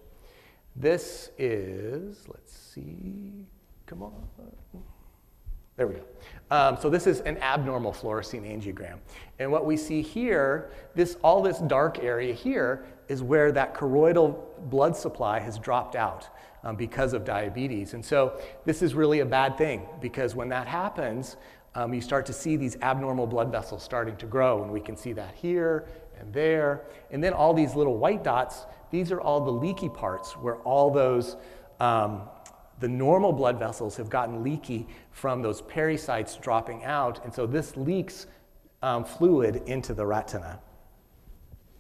This 0.75 1.29
is, 1.37 2.27
let's 2.29 2.57
see, 2.57 3.45
come 3.85 4.01
on. 4.01 4.23
There 5.75 5.87
we 5.87 5.95
go. 5.95 6.03
Um, 6.51 6.77
so 6.79 6.89
this 6.89 7.07
is 7.07 7.21
an 7.21 7.37
abnormal 7.39 7.93
fluorescein 7.93 8.45
angiogram. 8.45 8.99
And 9.39 9.51
what 9.51 9.65
we 9.65 9.75
see 9.75 10.03
here, 10.03 10.69
this, 10.93 11.17
all 11.23 11.41
this 11.41 11.57
dark 11.59 12.03
area 12.03 12.33
here 12.33 12.85
is 13.07 13.23
where 13.23 13.51
that 13.51 13.73
choroidal 13.73 14.39
blood 14.69 14.95
supply 14.95 15.39
has 15.39 15.57
dropped 15.57 15.95
out 15.95 16.29
um, 16.63 16.75
because 16.75 17.13
of 17.13 17.25
diabetes. 17.25 17.95
And 17.95 18.05
so 18.05 18.39
this 18.65 18.83
is 18.83 18.93
really 18.93 19.21
a 19.21 19.25
bad 19.25 19.57
thing 19.57 19.87
because 19.99 20.35
when 20.35 20.47
that 20.49 20.67
happens, 20.67 21.37
um, 21.73 21.91
you 21.91 22.01
start 22.01 22.27
to 22.27 22.33
see 22.33 22.55
these 22.55 22.77
abnormal 22.83 23.25
blood 23.25 23.51
vessels 23.51 23.81
starting 23.81 24.15
to 24.17 24.27
grow. 24.27 24.61
And 24.63 24.71
we 24.71 24.79
can 24.79 24.95
see 24.95 25.13
that 25.13 25.33
here 25.33 25.87
and 26.19 26.31
there. 26.31 26.83
And 27.09 27.23
then 27.23 27.33
all 27.33 27.53
these 27.53 27.73
little 27.73 27.97
white 27.97 28.23
dots, 28.23 28.67
these 28.91 29.11
are 29.11 29.19
all 29.19 29.41
the 29.41 29.51
leaky 29.51 29.89
parts 29.89 30.33
where 30.33 30.57
all 30.57 30.91
those, 30.91 31.35
um, 31.79 32.21
the 32.83 32.89
normal 32.89 33.31
blood 33.31 33.57
vessels 33.57 33.95
have 33.95 34.09
gotten 34.09 34.43
leaky 34.43 34.85
from 35.11 35.41
those 35.41 35.61
pericytes 35.61 36.37
dropping 36.41 36.83
out, 36.83 37.23
and 37.23 37.33
so 37.33 37.45
this 37.45 37.77
leaks 37.77 38.27
um, 38.81 39.05
fluid 39.05 39.63
into 39.67 39.93
the 39.93 40.05
retina. 40.05 40.59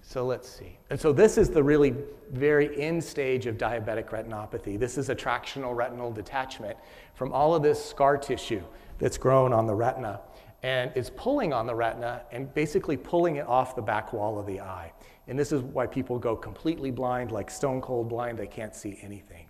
So 0.01 0.25
let's 0.25 0.47
see. 0.47 0.77
And 0.89 0.97
so 0.97 1.11
this 1.11 1.37
is 1.37 1.49
the 1.49 1.61
really 1.61 1.93
very 2.31 2.81
end 2.81 3.03
stage 3.03 3.47
of 3.47 3.57
diabetic 3.57 4.11
retinopathy. 4.11 4.79
This 4.79 4.97
is 4.97 5.09
a 5.09 5.15
tractional 5.15 5.75
retinal 5.75 6.09
detachment 6.09 6.77
from 7.15 7.33
all 7.33 7.53
of 7.53 7.61
this 7.63 7.83
scar 7.83 8.15
tissue 8.17 8.63
that's 8.97 9.17
grown 9.17 9.51
on 9.51 9.65
the 9.67 9.75
retina 9.75 10.21
and 10.61 10.89
is 10.95 11.09
pulling 11.09 11.51
on 11.51 11.67
the 11.67 11.75
retina 11.75 12.21
and 12.31 12.53
basically 12.53 12.95
pulling 12.95 13.35
it 13.35 13.45
off 13.45 13.75
the 13.75 13.81
back 13.81 14.13
wall 14.13 14.39
of 14.39 14.45
the 14.45 14.61
eye. 14.61 14.93
And 15.27 15.37
this 15.37 15.51
is 15.51 15.61
why 15.63 15.85
people 15.85 16.17
go 16.17 16.33
completely 16.33 16.91
blind, 16.91 17.33
like 17.33 17.51
stone 17.51 17.81
cold 17.81 18.07
blind, 18.07 18.39
they 18.39 18.47
can't 18.47 18.73
see 18.73 18.97
anything. 19.01 19.42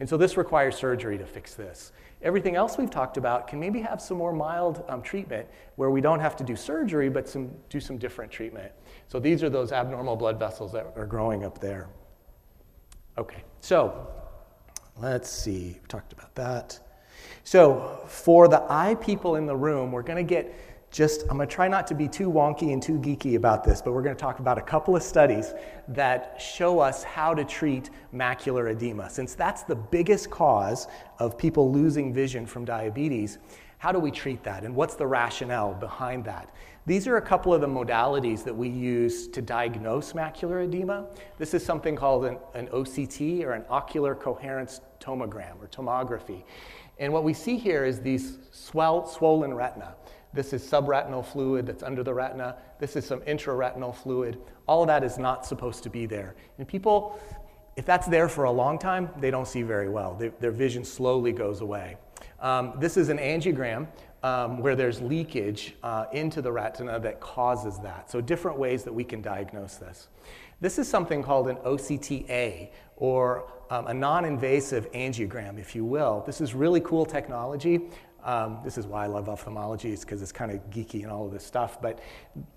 And 0.00 0.08
so 0.08 0.16
this 0.16 0.36
requires 0.36 0.76
surgery 0.76 1.18
to 1.18 1.26
fix 1.26 1.54
this. 1.54 1.92
Everything 2.22 2.56
else 2.56 2.78
we've 2.78 2.90
talked 2.90 3.16
about 3.16 3.48
can 3.48 3.58
maybe 3.58 3.80
have 3.80 4.00
some 4.00 4.16
more 4.16 4.32
mild 4.32 4.84
um, 4.88 5.02
treatment 5.02 5.48
where 5.76 5.90
we 5.90 6.00
don't 6.00 6.20
have 6.20 6.36
to 6.36 6.44
do 6.44 6.56
surgery, 6.56 7.08
but 7.08 7.28
some, 7.28 7.50
do 7.68 7.80
some 7.80 7.98
different 7.98 8.30
treatment. 8.30 8.72
So 9.08 9.18
these 9.18 9.42
are 9.42 9.50
those 9.50 9.72
abnormal 9.72 10.16
blood 10.16 10.38
vessels 10.38 10.72
that 10.72 10.92
are 10.96 11.06
growing 11.06 11.44
up 11.44 11.60
there. 11.60 11.88
Okay, 13.16 13.42
so 13.60 14.08
let's 14.96 15.28
see, 15.28 15.78
we 15.80 15.88
talked 15.88 16.12
about 16.12 16.34
that. 16.36 16.78
So 17.42 18.00
for 18.06 18.46
the 18.46 18.64
eye 18.68 18.94
people 18.96 19.36
in 19.36 19.46
the 19.46 19.56
room, 19.56 19.90
we're 19.90 20.02
to 20.24 20.28
get 20.28 20.54
just, 20.90 21.22
I'm 21.22 21.36
going 21.36 21.48
to 21.48 21.54
try 21.54 21.68
not 21.68 21.86
to 21.88 21.94
be 21.94 22.08
too 22.08 22.30
wonky 22.30 22.72
and 22.72 22.82
too 22.82 22.98
geeky 22.98 23.36
about 23.36 23.62
this, 23.62 23.82
but 23.82 23.92
we're 23.92 24.02
going 24.02 24.16
to 24.16 24.20
talk 24.20 24.38
about 24.38 24.58
a 24.58 24.62
couple 24.62 24.96
of 24.96 25.02
studies 25.02 25.52
that 25.88 26.40
show 26.40 26.80
us 26.80 27.02
how 27.04 27.34
to 27.34 27.44
treat 27.44 27.90
macular 28.14 28.70
edema. 28.70 29.10
Since 29.10 29.34
that's 29.34 29.62
the 29.64 29.76
biggest 29.76 30.30
cause 30.30 30.88
of 31.18 31.36
people 31.36 31.70
losing 31.70 32.12
vision 32.12 32.46
from 32.46 32.64
diabetes, 32.64 33.38
how 33.78 33.92
do 33.92 33.98
we 33.98 34.10
treat 34.10 34.42
that? 34.44 34.64
And 34.64 34.74
what's 34.74 34.94
the 34.94 35.06
rationale 35.06 35.74
behind 35.74 36.24
that? 36.24 36.52
These 36.86 37.06
are 37.06 37.18
a 37.18 37.22
couple 37.22 37.52
of 37.52 37.60
the 37.60 37.68
modalities 37.68 38.42
that 38.44 38.54
we 38.54 38.68
use 38.68 39.28
to 39.28 39.42
diagnose 39.42 40.14
macular 40.14 40.64
edema. 40.64 41.06
This 41.36 41.52
is 41.52 41.62
something 41.64 41.94
called 41.94 42.24
an, 42.24 42.38
an 42.54 42.68
OCT 42.68 43.44
or 43.44 43.52
an 43.52 43.64
ocular 43.68 44.14
coherence 44.14 44.80
tomogram 44.98 45.60
or 45.60 45.68
tomography. 45.68 46.44
And 46.98 47.12
what 47.12 47.24
we 47.24 47.34
see 47.34 47.58
here 47.58 47.84
is 47.84 48.00
these 48.00 48.38
swell, 48.50 49.06
swollen 49.06 49.54
retina. 49.54 49.94
This 50.32 50.52
is 50.52 50.62
subretinal 50.62 51.24
fluid 51.24 51.66
that's 51.66 51.82
under 51.82 52.02
the 52.02 52.12
retina. 52.12 52.56
This 52.78 52.96
is 52.96 53.06
some 53.06 53.20
intraretinal 53.20 53.94
fluid. 53.94 54.38
All 54.66 54.82
of 54.82 54.88
that 54.88 55.02
is 55.02 55.18
not 55.18 55.46
supposed 55.46 55.82
to 55.84 55.90
be 55.90 56.06
there. 56.06 56.34
And 56.58 56.68
people, 56.68 57.18
if 57.76 57.86
that's 57.86 58.06
there 58.06 58.28
for 58.28 58.44
a 58.44 58.50
long 58.50 58.78
time, 58.78 59.08
they 59.18 59.30
don't 59.30 59.48
see 59.48 59.62
very 59.62 59.88
well. 59.88 60.14
They, 60.14 60.28
their 60.40 60.50
vision 60.50 60.84
slowly 60.84 61.32
goes 61.32 61.60
away. 61.60 61.96
Um, 62.40 62.74
this 62.78 62.96
is 62.96 63.08
an 63.08 63.18
angiogram 63.18 63.88
um, 64.22 64.58
where 64.58 64.76
there's 64.76 65.00
leakage 65.00 65.76
uh, 65.82 66.06
into 66.12 66.42
the 66.42 66.52
retina 66.52 66.98
that 67.00 67.20
causes 67.20 67.78
that. 67.80 68.10
So, 68.10 68.20
different 68.20 68.58
ways 68.58 68.82
that 68.84 68.92
we 68.92 69.04
can 69.04 69.22
diagnose 69.22 69.76
this. 69.76 70.08
This 70.60 70.78
is 70.78 70.88
something 70.88 71.22
called 71.22 71.48
an 71.48 71.56
OCTA, 71.56 72.70
or 72.96 73.50
um, 73.70 73.86
a 73.86 73.94
non 73.94 74.24
invasive 74.24 74.90
angiogram, 74.92 75.58
if 75.58 75.74
you 75.74 75.84
will. 75.84 76.22
This 76.26 76.40
is 76.40 76.54
really 76.54 76.80
cool 76.80 77.06
technology. 77.06 77.80
Um, 78.28 78.58
this 78.62 78.76
is 78.76 78.86
why 78.86 79.04
I 79.04 79.06
love 79.06 79.30
ophthalmology, 79.30 79.90
is 79.90 80.00
because 80.00 80.20
it's 80.20 80.32
kind 80.32 80.52
of 80.52 80.58
geeky 80.68 81.02
and 81.02 81.10
all 81.10 81.24
of 81.24 81.32
this 81.32 81.46
stuff. 81.46 81.80
But 81.80 82.00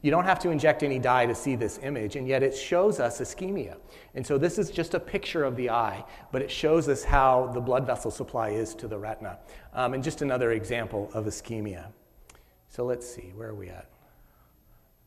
you 0.02 0.12
don't 0.12 0.26
have 0.26 0.38
to 0.40 0.50
inject 0.50 0.84
any 0.84 1.00
dye 1.00 1.26
to 1.26 1.34
see 1.34 1.56
this 1.56 1.80
image, 1.82 2.18
and 2.18 2.28
yet 2.28 2.44
it 2.44 2.54
shows 2.54 3.00
us 3.00 3.22
ischemia. 3.22 3.78
And 4.14 4.28
so 4.28 4.38
this 4.38 4.60
is 4.60 4.70
just 4.70 4.96
a 4.96 5.00
picture 5.00 5.46
of 5.46 5.56
the 5.56 5.70
eye, 5.70 6.04
but 6.34 6.42
it 6.42 6.52
shows 6.52 6.90
us 6.90 7.06
how 7.06 7.52
the 7.54 7.62
blood 7.62 7.88
vessel 7.88 8.12
supply 8.12 8.50
is 8.50 8.76
to 8.76 8.88
the 8.90 8.98
retina. 8.98 9.40
Um, 9.74 9.94
and 9.94 10.04
just 10.04 10.22
another 10.22 10.52
example 10.52 11.10
of 11.14 11.24
ischemia. 11.24 11.86
So 12.68 12.84
let's 12.84 13.10
see, 13.10 13.32
where 13.34 13.48
are 13.48 13.56
we 13.56 13.70
at? 13.70 13.88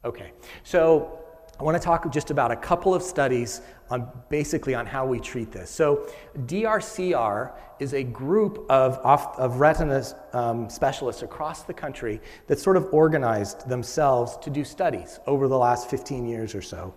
Okay, 0.03 0.33
so 0.63 1.24
I 1.59 1.63
want 1.63 1.81
to 1.81 1.83
talk 1.83 2.11
just 2.13 2.33
about 2.33 2.51
a 2.51 2.57
couple 2.57 2.95
of 2.95 3.03
studies 3.03 3.61
on 3.89 4.11
basically 4.29 4.75
on 4.75 4.87
how 4.87 5.07
we 5.07 5.21
treat 5.21 5.53
this. 5.53 5.71
So, 5.71 6.09
DRCR 6.47 7.53
is 7.79 7.95
a 7.95 8.03
group 8.03 8.67
of, 8.69 8.99
of 8.99 9.61
retina 9.61 10.05
um, 10.33 10.69
specialists 10.69 11.23
across 11.23 11.63
the 11.63 11.75
country 11.75 12.21
that 12.49 12.59
sort 12.59 12.77
of 12.77 12.93
organized 12.93 13.69
themselves 13.69 14.37
to 14.39 14.51
do 14.51 14.65
studies 14.65 15.21
over 15.27 15.47
the 15.47 15.57
last 15.57 15.89
15 15.91 16.27
years 16.27 16.55
or 16.57 16.63
so. 16.63 16.93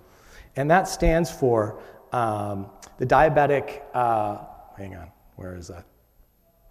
And 0.56 0.72
that 0.72 0.88
stands 0.88 1.30
for 1.30 1.80
um, 2.12 2.68
the 2.98 3.06
diabetic, 3.06 3.82
uh, 3.94 4.40
hang 4.76 4.96
on, 4.96 5.12
where 5.36 5.56
is 5.56 5.68
that? 5.68 5.86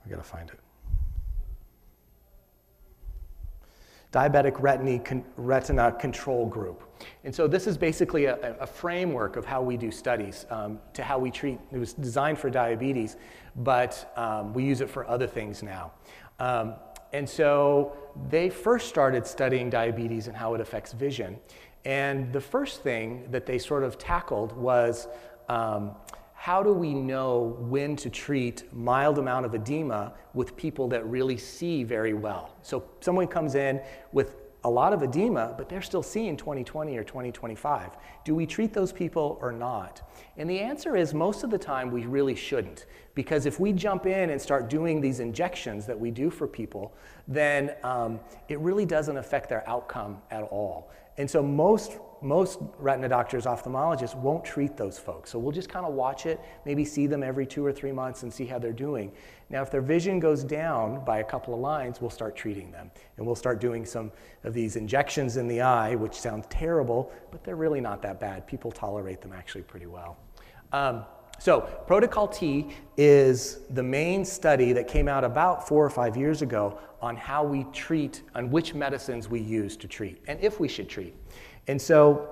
I 0.05 0.09
gotta 0.09 0.25
find 0.25 0.51
it. 0.51 0.59
Diabetic 4.13 4.57
Retina 5.37 5.93
Control 5.93 6.47
Group. 6.47 6.86
And 7.25 7.35
so 7.35 7.47
this 7.47 7.67
is 7.67 7.77
basically 7.77 8.27
a, 8.27 8.57
a 8.61 8.67
framework 8.67 9.37
of 9.37 9.45
how 9.45 9.63
we 9.63 9.77
do 9.77 9.91
studies, 9.91 10.47
um, 10.51 10.79
to 10.95 11.03
how 11.03 11.19
we 11.19 11.31
treat. 11.31 11.59
It 11.73 11.79
was 11.79 11.93
designed 11.93 12.39
for 12.39 12.51
diabetes, 12.51 13.17
but 13.57 14.13
um, 14.17 14.53
we 14.55 14.65
use 14.65 14.81
it 14.81 14.91
for 14.91 15.09
other 15.09 15.27
things 15.27 15.63
now. 15.63 15.93
Um, 16.39 16.75
and 17.13 17.29
so 17.29 17.97
they 18.29 18.51
first 18.51 18.89
started 18.89 19.27
studying 19.27 19.71
diabetes 19.71 20.27
and 20.27 20.37
how 20.37 20.55
it 20.55 20.61
affects 20.61 20.93
vision. 20.93 21.39
And 21.85 22.33
the 22.33 22.41
first 22.41 22.83
thing 22.83 23.29
that 23.31 23.47
they 23.47 23.59
sort 23.59 23.85
of 23.85 23.97
tackled 23.97 24.53
was 24.57 25.07
um, 25.49 25.95
how 26.35 26.63
do 26.63 26.73
we 26.73 26.95
know 26.95 27.57
when 27.61 27.97
to 27.97 28.11
treat 28.11 28.65
mild 28.73 29.19
amount 29.19 29.47
of 29.47 29.55
edema 29.55 30.13
with 30.35 30.57
people 30.57 30.89
that 30.89 31.07
really 31.07 31.37
see 31.37 31.85
very 31.85 32.13
well? 32.13 32.57
So 32.63 32.85
someone 33.01 33.27
comes 33.27 33.55
in 33.55 33.81
with 34.13 34.37
a 34.67 34.71
lot 34.71 34.93
of 34.93 35.01
edema, 35.05 35.55
but 35.57 35.69
they're 35.69 35.81
still 35.81 36.03
seeing 36.03 36.37
2020 36.37 36.97
or 36.97 37.05
2025. 37.05 37.91
Do 38.25 38.35
we 38.35 38.47
treat 38.47 38.73
those 38.73 38.93
people 38.93 39.39
or 39.41 39.53
not? 39.53 40.03
And 40.37 40.51
the 40.51 40.59
answer 40.59 40.97
is 40.97 41.15
most 41.15 41.45
of 41.45 41.51
the 41.51 41.59
time 41.59 41.93
we 41.93 42.05
really 42.05 42.35
shouldn't. 42.35 42.87
Because 43.15 43.47
if 43.47 43.61
we 43.61 43.73
jump 43.73 44.07
in 44.07 44.31
and 44.31 44.43
start 44.43 44.69
doing 44.69 45.01
these 45.01 45.21
injections 45.21 45.87
that 45.87 45.99
we 45.99 46.11
do 46.11 46.31
for 46.31 46.49
people, 46.49 46.93
then 47.29 47.77
um, 47.85 48.19
it 48.49 48.59
really 48.59 48.85
doesn't 48.85 49.17
affect 49.17 49.49
their 49.49 49.67
outcome 49.69 50.21
at 50.33 50.43
all. 50.43 50.91
And 51.17 51.31
so 51.31 51.45
most 51.45 51.99
most 52.23 52.59
retina 52.79 53.09
doctors, 53.09 53.45
ophthalmologists 53.45 54.15
won't 54.15 54.45
treat 54.45 54.77
those 54.77 54.99
folks. 54.99 55.31
So 55.31 55.39
we'll 55.39 55.53
just 55.53 55.69
kind 55.69 55.87
of 55.87 55.95
watch 55.95 56.27
it, 56.27 56.41
maybe 56.65 56.85
see 56.85 57.07
them 57.07 57.23
every 57.23 57.47
two 57.47 57.65
or 57.65 57.73
three 57.73 57.93
months 57.93 58.23
and 58.23 58.33
see 58.33 58.47
how 58.47 58.59
they're 58.59 58.73
doing. 58.73 59.13
Now, 59.51 59.63
if 59.63 59.71
their 59.71 59.81
vision 59.81 60.19
goes 60.19 60.43
down 60.43 61.05
by 61.05 61.19
a 61.19 61.25
couple 61.25 61.55
of 61.55 61.61
lines, 61.61 62.01
we'll 62.01 62.11
start 62.11 62.37
treating 62.37 62.71
them. 62.71 62.91
And 63.17 63.27
we'll 63.27 63.37
start 63.37 63.61
doing 63.61 63.85
some 63.85 64.11
of 64.45 64.55
these 64.55 64.77
injections 64.77 65.37
in 65.37 65.47
the 65.47 65.61
eye, 65.61 65.95
which 65.95 66.15
sound 66.15 66.49
terrible, 66.51 67.13
but 67.31 67.45
they're 67.45 67.57
really 67.57 67.81
not 67.81 68.03
that 68.03 68.19
bad. 68.19 68.47
People 68.47 68.73
tolerate 68.73 69.21
them 69.21 69.33
actually 69.33 69.63
pretty 69.63 69.87
well. 69.87 70.17
Um, 70.73 71.05
so, 71.39 71.61
Protocol 71.87 72.29
T 72.29 72.69
is 72.97 73.61
the 73.71 73.83
main 73.83 74.25
study 74.25 74.73
that 74.73 74.89
came 74.89 75.07
out 75.07 75.23
about 75.23 75.69
four 75.69 75.85
or 75.85 75.91
five 75.91 76.17
years 76.17 76.41
ago 76.41 76.79
on 77.03 77.15
how 77.15 77.45
we 77.45 77.65
treat, 77.73 78.23
on 78.35 78.51
which 78.51 78.75
medicines 78.75 79.29
we 79.29 79.41
use 79.41 79.77
to 79.77 79.87
treat, 79.87 80.23
and 80.29 80.41
if 80.41 80.59
we 80.59 80.67
should 80.67 80.89
treat. 80.89 81.15
And 81.69 81.81
so 81.81 82.29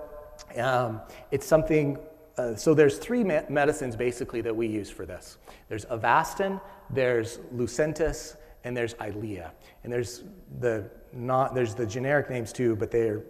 um, 0.57 1.01
it's 1.31 1.47
something, 1.47 1.99
uh, 2.39 2.55
so 2.55 2.75
there's 2.75 2.99
three 2.99 3.25
me- 3.25 3.41
medicines 3.49 3.97
basically 3.97 4.41
that 4.43 4.55
we 4.55 4.67
use 4.67 4.91
for 4.91 5.07
this. 5.07 5.39
There's 5.69 5.85
Avastin, 5.87 6.61
there's 6.91 7.39
Lucentis, 7.55 8.37
and 8.65 8.77
there's 8.77 8.95
Eylea. 8.95 9.51
And 9.83 9.93
there's 9.93 10.25
the, 10.61 10.91
not, 11.13 11.55
there's 11.55 11.75
the 11.75 11.87
generic 11.87 12.31
names 12.31 12.53
too, 12.53 12.77
but 12.77 12.91
they're, 12.91 13.23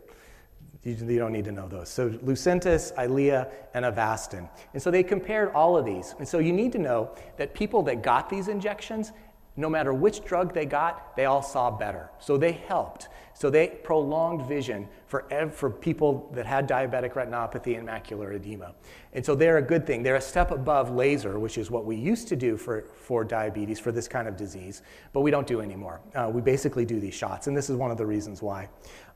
you, 0.85 0.95
you 0.95 1.19
don't 1.19 1.33
need 1.33 1.47
to 1.47 1.53
know 1.53 1.67
those. 1.67 1.89
So 1.89 2.11
Lucentis, 2.11 2.95
Eylea, 2.95 3.51
and 3.75 3.85
Avastin. 3.85 4.49
And 4.75 4.83
so 4.83 4.91
they 4.91 5.03
compared 5.03 5.53
all 5.53 5.77
of 5.77 5.85
these. 5.85 6.15
And 6.19 6.29
so 6.29 6.39
you 6.39 6.53
need 6.53 6.73
to 6.73 6.79
know 6.79 7.15
that 7.37 7.55
people 7.55 7.83
that 7.85 8.03
got 8.03 8.29
these 8.29 8.49
injections 8.49 9.13
no 9.57 9.69
matter 9.69 9.95
which 9.95 10.25
drug 10.25 10.53
they 10.53 10.67
got, 10.67 11.17
they 11.17 11.27
all 11.27 11.43
saw 11.43 11.71
better. 11.71 12.11
So 12.19 12.37
they 12.37 12.53
helped. 12.53 13.09
So 13.37 13.51
they 13.51 13.69
prolonged 13.83 14.47
vision 14.47 14.89
for, 15.07 15.27
for 15.53 15.69
people 15.69 16.31
that 16.35 16.47
had 16.47 16.69
diabetic 16.69 17.15
retinopathy 17.15 17.77
and 17.77 17.87
macular 17.87 18.35
edema. 18.35 18.75
And 19.13 19.25
so 19.25 19.35
they're 19.35 19.59
a 19.59 19.63
good 19.63 19.87
thing. 19.87 20.03
They're 20.03 20.17
a 20.17 20.21
step 20.21 20.53
above 20.53 20.91
laser, 20.91 21.39
which 21.39 21.59
is 21.59 21.71
what 21.71 21.85
we 21.85 21.97
used 21.97 22.29
to 22.29 22.37
do 22.37 22.57
for, 22.57 22.83
for 22.83 23.25
diabetes, 23.25 23.81
for 23.81 23.91
this 23.91 24.07
kind 24.07 24.29
of 24.29 24.37
disease, 24.37 24.83
but 25.13 25.21
we 25.21 25.33
don't 25.33 25.47
do 25.47 25.61
anymore. 25.61 26.01
Uh, 26.15 26.31
we 26.33 26.43
basically 26.43 26.85
do 26.85 27.01
these 27.01 27.15
shots, 27.15 27.49
and 27.49 27.57
this 27.57 27.69
is 27.69 27.77
one 27.77 27.91
of 27.91 27.97
the 27.97 28.07
reasons 28.07 28.41
why. 28.41 28.69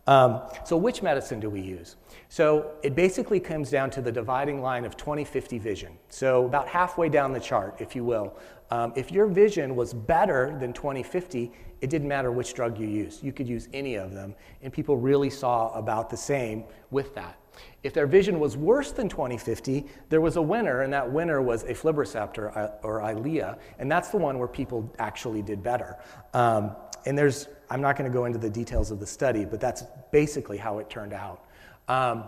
Um, 0.08 0.40
so, 0.64 0.74
which 0.76 1.02
medicine 1.02 1.38
do 1.38 1.50
we 1.50 1.60
use? 1.60 1.96
So, 2.30 2.72
it 2.82 2.94
basically 2.94 3.38
comes 3.38 3.70
down 3.70 3.90
to 3.90 4.00
the 4.00 4.10
dividing 4.10 4.62
line 4.62 4.86
of 4.86 4.96
20/50 4.96 5.58
vision. 5.60 5.98
So, 6.08 6.46
about 6.46 6.66
halfway 6.66 7.10
down 7.10 7.34
the 7.34 7.40
chart, 7.40 7.76
if 7.78 7.94
you 7.94 8.04
will. 8.04 8.34
Um, 8.70 8.94
if 8.96 9.12
your 9.12 9.26
vision 9.26 9.76
was 9.76 9.92
better 9.92 10.56
than 10.58 10.72
20/50, 10.72 11.52
it 11.82 11.90
didn't 11.90 12.08
matter 12.08 12.32
which 12.32 12.54
drug 12.54 12.78
you 12.78 12.88
used. 12.88 13.22
You 13.22 13.32
could 13.32 13.46
use 13.46 13.68
any 13.74 13.96
of 13.96 14.14
them, 14.14 14.34
and 14.62 14.72
people 14.72 14.96
really 14.96 15.30
saw 15.30 15.72
about 15.74 16.08
the 16.08 16.16
same 16.16 16.64
with 16.90 17.14
that. 17.14 17.38
If 17.82 17.92
their 17.92 18.06
vision 18.06 18.40
was 18.40 18.56
worse 18.56 18.92
than 18.92 19.10
2050, 19.10 19.84
there 20.08 20.22
was 20.22 20.36
a 20.36 20.42
winner, 20.42 20.82
and 20.82 20.92
that 20.92 21.10
winner 21.10 21.42
was 21.42 21.64
aflibercept 21.64 22.38
or, 22.38 22.48
or 22.82 23.00
Eylea, 23.00 23.58
and 23.78 23.92
that's 23.92 24.08
the 24.08 24.16
one 24.16 24.38
where 24.38 24.48
people 24.48 24.90
actually 24.98 25.42
did 25.42 25.62
better. 25.62 25.98
Um, 26.32 26.74
and 27.04 27.16
there's, 27.16 27.48
I'm 27.70 27.80
not 27.80 27.96
going 27.96 28.10
to 28.10 28.14
go 28.14 28.24
into 28.24 28.38
the 28.38 28.50
details 28.50 28.90
of 28.90 29.00
the 29.00 29.06
study, 29.06 29.44
but 29.44 29.60
that's 29.60 29.84
basically 30.10 30.56
how 30.56 30.78
it 30.78 30.88
turned 30.88 31.12
out. 31.12 31.44
Um, 31.88 32.24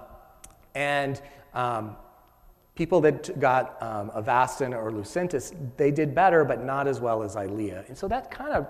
and 0.75 1.21
um, 1.55 1.97
people 2.75 3.01
that 3.01 3.39
got 3.39 3.83
um, 3.83 4.11
Avastin 4.11 4.75
or 4.75 4.91
Lucentis, 4.91 5.55
they 5.77 5.91
did 5.91 6.15
better, 6.15 6.45
but 6.45 6.65
not 6.65 6.87
as 6.87 7.01
well 7.01 7.23
as 7.23 7.37
Eylea. 7.37 7.87
And 7.89 7.97
so 7.97 8.09
that 8.09 8.31
kind 8.31 8.53
of 8.53 8.69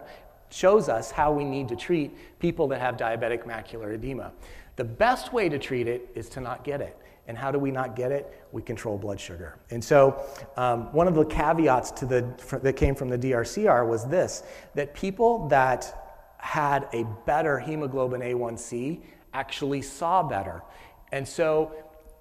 shows 0.51 0.89
us 0.89 1.11
how 1.11 1.33
we 1.33 1.45
need 1.45 1.69
to 1.69 1.77
treat 1.77 2.39
people 2.39 2.67
that 2.69 2.81
have 2.81 2.97
diabetic 2.97 3.45
macular 3.45 3.95
edema. 3.95 4.33
The 4.77 4.85
best 4.85 5.33
way 5.33 5.49
to 5.49 5.59
treat 5.59 5.87
it 5.87 6.11
is 6.15 6.29
to 6.31 6.41
not 6.41 6.65
get 6.65 6.81
it. 6.81 6.97
And 7.29 7.39
how 7.39 7.53
do 7.53 7.59
we 7.59 7.71
not 7.71 7.95
get 7.95 8.11
it? 8.11 8.45
We 8.51 8.63
control 8.63 8.99
blood 8.99 9.21
sugar. 9.21 9.57
And 9.71 9.85
so, 9.85 10.25
um, 10.57 10.93
one 10.93 11.07
of 11.07 11.15
the 11.15 11.25
caveats 11.25 11.93
to 11.93 12.07
the, 12.07 12.59
that 12.63 12.73
came 12.73 12.97
from 12.97 13.09
the 13.09 13.19
DRCR 13.19 13.87
was 13.87 14.05
this 14.07 14.43
that 14.75 14.95
people 14.95 15.47
that 15.49 16.00
had 16.41 16.89
a 16.93 17.05
better 17.27 17.59
hemoglobin 17.59 18.21
A1C 18.21 19.01
actually 19.33 19.83
saw 19.83 20.23
better. 20.23 20.63
And 21.13 21.27
so, 21.27 21.73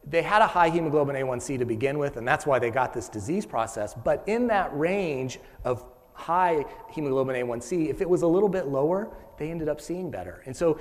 they 0.08 0.22
had 0.22 0.42
a 0.42 0.48
high 0.48 0.70
hemoglobin 0.70 1.16
A1C 1.16 1.60
to 1.60 1.66
begin 1.66 2.00
with, 2.00 2.18
and 2.18 2.28
that's 2.28 2.46
why 2.46 2.58
they 2.58 2.72
got 2.72 2.94
this 2.94 3.10
disease 3.10 3.46
process. 3.46 3.94
But 3.94 4.24
in 4.28 4.48
that 4.48 4.76
range 4.78 5.40
of 5.64 5.84
high 6.14 6.66
hemoglobin 6.90 7.36
A1C, 7.36 7.90
if 7.90 8.02
it 8.02 8.10
was 8.10 8.22
a 8.24 8.28
little 8.28 8.50
bit 8.50 8.68
lower, 8.68 9.16
they 9.38 9.50
ended 9.50 9.70
up 9.70 9.80
seeing 9.80 10.12
better. 10.12 10.44
And 10.46 10.56
so, 10.56 10.80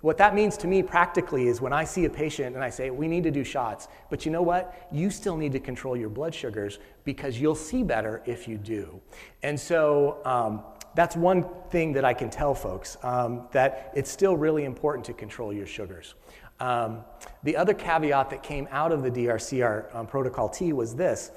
what 0.00 0.16
that 0.18 0.34
means 0.34 0.56
to 0.58 0.66
me 0.66 0.82
practically 0.82 1.48
is 1.48 1.60
when 1.60 1.72
I 1.72 1.84
see 1.84 2.04
a 2.04 2.10
patient 2.10 2.54
and 2.54 2.64
I 2.64 2.70
say, 2.70 2.88
we 2.90 3.08
need 3.08 3.24
to 3.24 3.30
do 3.30 3.44
shots, 3.44 3.88
but 4.10 4.24
you 4.24 4.30
know 4.30 4.42
what? 4.42 4.88
You 4.92 5.10
still 5.10 5.36
need 5.36 5.52
to 5.52 5.60
control 5.60 5.96
your 5.96 6.08
blood 6.08 6.34
sugars 6.34 6.78
because 7.04 7.38
you'll 7.40 7.54
see 7.54 7.82
better 7.82 8.22
if 8.24 8.48
you 8.48 8.56
do. 8.56 9.00
And 9.42 9.58
so, 9.58 10.18
um, 10.24 10.62
that's 10.98 11.14
one 11.14 11.46
thing 11.70 11.92
that 11.92 12.04
I 12.04 12.12
can 12.12 12.28
tell 12.28 12.56
folks 12.56 12.96
um, 13.04 13.46
that 13.52 13.92
it's 13.94 14.10
still 14.10 14.36
really 14.36 14.64
important 14.64 15.06
to 15.06 15.12
control 15.12 15.52
your 15.52 15.64
sugars. 15.64 16.16
Um, 16.58 17.04
the 17.44 17.56
other 17.56 17.72
caveat 17.72 18.30
that 18.30 18.42
came 18.42 18.66
out 18.72 18.90
of 18.90 19.04
the 19.04 19.10
DRCR 19.12 19.94
um, 19.94 20.08
protocol 20.08 20.48
T 20.48 20.72
was 20.72 20.96
this 20.96 21.30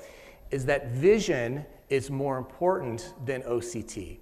is 0.50 0.66
that 0.66 0.88
vision 0.94 1.64
is 1.90 2.10
more 2.10 2.40
important 2.40 3.14
than 3.24 3.44
OCT. 3.44 4.18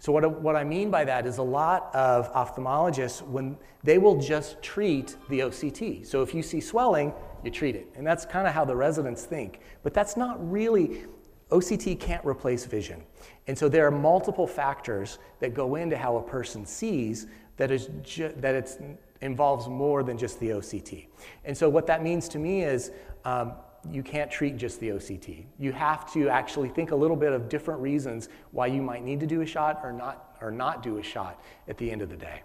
So, 0.00 0.10
what, 0.10 0.40
what 0.40 0.56
I 0.56 0.64
mean 0.64 0.90
by 0.90 1.04
that 1.04 1.24
is 1.24 1.38
a 1.38 1.42
lot 1.42 1.94
of 1.94 2.32
ophthalmologists, 2.32 3.22
when 3.22 3.56
they 3.84 3.98
will 3.98 4.18
just 4.18 4.60
treat 4.60 5.16
the 5.28 5.40
OCT. 5.40 6.04
So, 6.04 6.22
if 6.22 6.34
you 6.34 6.42
see 6.42 6.60
swelling, 6.60 7.12
you 7.44 7.52
treat 7.52 7.76
it. 7.76 7.86
And 7.94 8.04
that's 8.04 8.26
kind 8.26 8.48
of 8.48 8.54
how 8.54 8.64
the 8.64 8.74
residents 8.74 9.24
think. 9.24 9.60
But 9.84 9.94
that's 9.94 10.16
not 10.16 10.36
really, 10.50 11.04
OCT 11.50 11.98
can't 11.98 12.24
replace 12.24 12.64
vision. 12.64 13.02
And 13.46 13.58
so, 13.58 13.68
there 13.68 13.86
are 13.86 13.90
multiple 13.90 14.46
factors 14.46 15.18
that 15.40 15.54
go 15.54 15.76
into 15.76 15.96
how 15.96 16.16
a 16.16 16.22
person 16.22 16.64
sees 16.64 17.26
that, 17.56 17.70
is 17.70 17.88
ju- 18.02 18.32
that 18.38 18.54
it 18.54 18.98
involves 19.20 19.68
more 19.68 20.02
than 20.02 20.16
just 20.16 20.40
the 20.40 20.50
OCT. 20.50 21.06
And 21.44 21.56
so, 21.56 21.68
what 21.68 21.86
that 21.86 22.02
means 22.02 22.28
to 22.28 22.38
me 22.38 22.62
is 22.62 22.92
um, 23.24 23.52
you 23.90 24.02
can't 24.02 24.30
treat 24.30 24.56
just 24.56 24.80
the 24.80 24.90
OCT. 24.90 25.44
You 25.58 25.72
have 25.72 26.12
to 26.12 26.28
actually 26.28 26.68
think 26.68 26.90
a 26.90 26.96
little 26.96 27.16
bit 27.16 27.32
of 27.32 27.48
different 27.48 27.80
reasons 27.80 28.28
why 28.50 28.66
you 28.66 28.82
might 28.82 29.04
need 29.04 29.20
to 29.20 29.26
do 29.26 29.40
a 29.40 29.46
shot 29.46 29.80
or 29.82 29.92
not, 29.92 30.36
or 30.40 30.50
not 30.50 30.82
do 30.82 30.98
a 30.98 31.02
shot 31.02 31.42
at 31.68 31.78
the 31.78 31.90
end 31.90 32.02
of 32.02 32.10
the 32.10 32.16
day. 32.16 32.42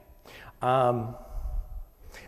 Um, 0.61 1.15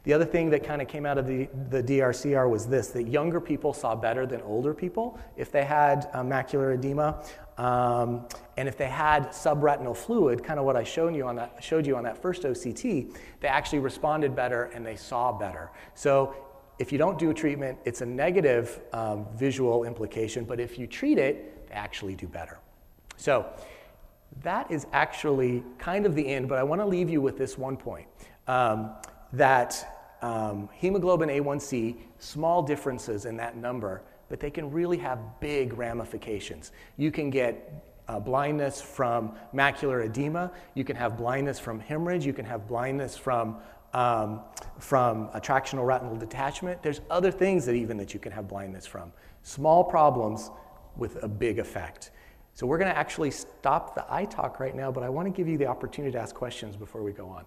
the 0.04 0.14
other 0.14 0.26
thing 0.26 0.50
that 0.52 0.64
kind 0.64 0.82
of 0.82 0.88
came 0.88 1.06
out 1.06 1.18
of 1.18 1.28
the, 1.28 1.48
the 1.70 1.82
DRCR 1.84 2.50
was 2.50 2.66
this 2.68 2.88
that 2.90 3.08
younger 3.08 3.40
people 3.40 3.74
saw 3.74 3.96
better 3.96 4.26
than 4.26 4.42
older 4.42 4.74
people 4.74 5.20
if 5.36 5.52
they 5.52 5.64
had 5.64 6.10
uh, 6.14 6.22
macular 6.22 6.74
edema. 6.74 7.24
Um, 7.58 8.28
and 8.58 8.68
if 8.68 8.78
they 8.78 8.88
had 8.88 9.30
subretinal 9.30 9.98
fluid, 9.98 10.44
kind 10.44 10.60
of 10.60 10.66
what 10.66 10.76
I 10.76 10.84
showed 10.84 11.16
you, 11.16 11.28
on 11.28 11.36
that, 11.38 11.58
showed 11.60 11.88
you 11.88 11.96
on 11.96 12.04
that 12.04 12.22
first 12.22 12.44
OCT, 12.44 13.16
they 13.40 13.48
actually 13.48 13.80
responded 13.80 14.36
better 14.36 14.66
and 14.66 14.86
they 14.86 14.96
saw 14.96 15.32
better. 15.32 15.72
So 15.96 16.36
if 16.80 16.92
you 16.92 16.98
don't 16.98 17.18
do 17.18 17.32
a 17.32 17.34
treatment, 17.34 17.80
it's 17.86 18.02
a 18.02 18.06
negative 18.06 18.82
um, 18.94 19.26
visual 19.36 19.84
implication, 19.86 20.46
but 20.46 20.60
if 20.60 20.78
you 20.78 20.86
treat 20.86 21.18
it, 21.18 21.68
they 21.70 21.74
actually 21.76 22.16
do 22.16 22.28
better. 22.28 22.60
So 23.16 23.52
that 24.44 24.70
is 24.70 24.86
actually 24.94 25.64
kind 25.80 26.06
of 26.06 26.14
the 26.14 26.28
end, 26.28 26.48
but 26.48 26.60
I 26.60 26.64
want 26.64 26.82
to 26.82 26.86
leave 26.86 27.10
you 27.10 27.22
with 27.22 27.38
this 27.38 27.58
one 27.58 27.78
point 27.78 28.08
um, 28.48 28.92
that 29.34 30.16
um, 30.22 30.70
hemoglobin 30.74 31.30
A1C, 31.30 31.98
small 32.20 32.62
differences 32.62 33.26
in 33.26 33.38
that 33.38 33.56
number, 33.56 34.02
but 34.30 34.40
they 34.40 34.50
can 34.50 34.72
really 34.72 34.98
have 34.98 35.20
big 35.40 35.74
ramifications. 35.74 36.72
You 36.98 37.12
can 37.12 37.30
get 37.30 37.84
uh, 38.08 38.20
blindness 38.20 38.82
from 38.82 39.34
macular 39.54 40.06
edema, 40.06 40.52
you 40.74 40.84
can 40.84 40.96
have 40.96 41.18
blindness 41.18 41.60
from 41.60 41.80
hemorrhage, 41.80 42.26
you 42.26 42.34
can 42.34 42.46
have 42.46 42.68
blindness 42.68 43.18
from 43.18 43.58
um, 43.94 44.42
from 44.80 45.30
a 45.34 45.42
tractional 45.42 45.86
retinal 45.86 46.16
detachment. 46.16 46.84
There's 46.84 47.02
other 47.10 47.32
things 47.32 47.66
that 47.66 47.74
even 47.74 47.98
that 47.98 48.14
you 48.14 48.20
can 48.20 48.32
have 48.32 48.48
blindness 48.48 48.86
from. 48.86 49.12
Small 49.44 49.84
problems 49.84 50.52
with 50.98 51.24
a 51.24 51.28
big 51.28 51.58
effect. 51.58 52.12
So 52.54 52.68
we're 52.68 52.78
going 52.78 52.92
to 52.92 52.98
actually 52.98 53.32
stop 53.32 53.96
the 53.96 54.06
eye 54.12 54.26
talk 54.26 54.60
right 54.60 54.76
now, 54.76 54.92
but 54.92 55.04
I 55.04 55.10
want 55.10 55.28
to 55.28 55.32
give 55.32 55.48
you 55.48 55.58
the 55.58 55.68
opportunity 55.68 56.12
to 56.12 56.20
ask 56.20 56.36
questions 56.36 56.76
before 56.76 57.02
we 57.02 57.12
go 57.12 57.28
on. 57.28 57.46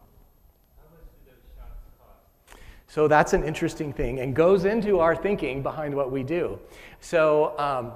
So 2.90 3.07
that's 3.07 3.35
an 3.35 3.44
interesting 3.44 3.92
thing 3.92 4.18
and 4.18 4.35
goes 4.35 4.64
into 4.64 4.98
our 4.98 5.14
thinking 5.14 5.62
behind 5.62 5.94
what 5.94 6.11
we 6.11 6.24
do. 6.24 6.59
So 6.98 7.57
um, 7.57 7.92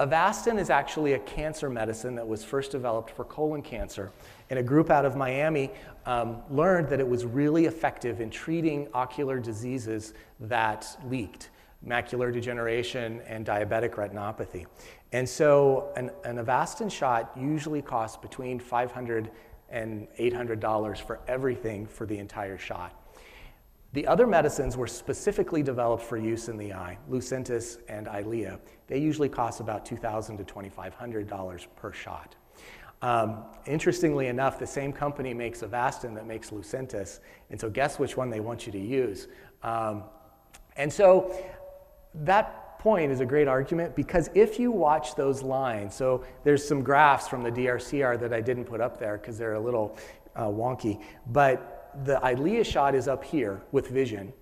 Avastin 0.00 0.58
is 0.58 0.68
actually 0.68 1.12
a 1.12 1.20
cancer 1.20 1.70
medicine 1.70 2.16
that 2.16 2.26
was 2.26 2.42
first 2.42 2.72
developed 2.72 3.12
for 3.12 3.22
colon 3.22 3.62
cancer. 3.62 4.10
And 4.50 4.58
a 4.58 4.64
group 4.64 4.90
out 4.90 5.04
of 5.04 5.14
Miami 5.14 5.70
um, 6.06 6.42
learned 6.50 6.88
that 6.88 6.98
it 6.98 7.06
was 7.06 7.24
really 7.24 7.66
effective 7.66 8.20
in 8.20 8.28
treating 8.28 8.88
ocular 8.92 9.38
diseases 9.38 10.12
that 10.40 10.88
leaked 11.04 11.50
macular 11.86 12.32
degeneration 12.32 13.20
and 13.28 13.46
diabetic 13.46 13.90
retinopathy. 13.90 14.66
And 15.12 15.28
so 15.28 15.92
an, 15.94 16.10
an 16.24 16.44
Avastin 16.44 16.90
shot 16.90 17.30
usually 17.38 17.80
costs 17.80 18.16
between 18.16 18.58
$500 18.58 19.28
and 19.70 20.08
$800 20.18 20.98
for 20.98 21.20
everything 21.28 21.86
for 21.86 22.06
the 22.06 22.18
entire 22.18 22.58
shot. 22.58 23.05
The 23.96 24.06
other 24.06 24.26
medicines 24.26 24.76
were 24.76 24.86
specifically 24.86 25.62
developed 25.62 26.02
for 26.02 26.18
use 26.18 26.50
in 26.50 26.58
the 26.58 26.74
eye, 26.74 26.98
Lucentis 27.10 27.78
and 27.88 28.06
Eylea. 28.06 28.58
They 28.88 28.98
usually 28.98 29.30
cost 29.30 29.60
about 29.60 29.86
$2,000 29.86 30.36
to 30.36 30.44
$2,500 30.44 31.66
per 31.76 31.92
shot. 31.94 32.36
Um, 33.00 33.44
interestingly 33.64 34.26
enough, 34.26 34.58
the 34.58 34.66
same 34.66 34.92
company 34.92 35.32
makes 35.32 35.62
Avastin 35.62 36.14
that 36.14 36.26
makes 36.26 36.50
Lucentis, 36.50 37.20
and 37.48 37.58
so 37.58 37.70
guess 37.70 37.98
which 37.98 38.18
one 38.18 38.28
they 38.28 38.40
want 38.40 38.66
you 38.66 38.72
to 38.72 38.78
use. 38.78 39.28
Um, 39.62 40.02
and 40.76 40.92
so 40.92 41.34
that 42.16 42.78
point 42.78 43.10
is 43.10 43.20
a 43.20 43.26
great 43.26 43.48
argument 43.48 43.96
because 43.96 44.28
if 44.34 44.58
you 44.60 44.70
watch 44.70 45.14
those 45.14 45.42
lines, 45.42 45.94
so 45.94 46.22
there's 46.44 46.62
some 46.62 46.82
graphs 46.82 47.28
from 47.28 47.42
the 47.42 47.50
DRCR 47.50 48.20
that 48.20 48.34
I 48.34 48.42
didn't 48.42 48.66
put 48.66 48.82
up 48.82 49.00
there 49.00 49.16
because 49.16 49.38
they're 49.38 49.54
a 49.54 49.60
little 49.60 49.96
uh, 50.34 50.48
wonky, 50.48 51.02
but 51.28 51.75
the 52.04 52.16
Eylea 52.22 52.64
shot 52.64 52.94
is 52.94 53.08
up 53.08 53.24
here 53.24 53.62
with 53.72 53.88
vision. 53.88 54.32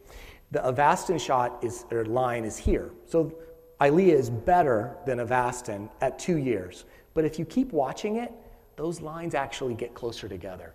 The 0.50 0.60
Avastin 0.60 1.20
shot 1.20 1.62
is, 1.62 1.84
or 1.90 2.04
line 2.04 2.44
is 2.44 2.56
here. 2.56 2.90
So 3.06 3.34
Eylea 3.80 4.12
is 4.12 4.30
better 4.30 4.96
than 5.06 5.18
Avastin 5.18 5.88
at 6.00 6.18
two 6.18 6.36
years. 6.36 6.84
But 7.12 7.24
if 7.24 7.38
you 7.38 7.44
keep 7.44 7.72
watching 7.72 8.16
it, 8.16 8.32
those 8.76 9.00
lines 9.00 9.34
actually 9.34 9.74
get 9.74 9.94
closer 9.94 10.28
together. 10.28 10.74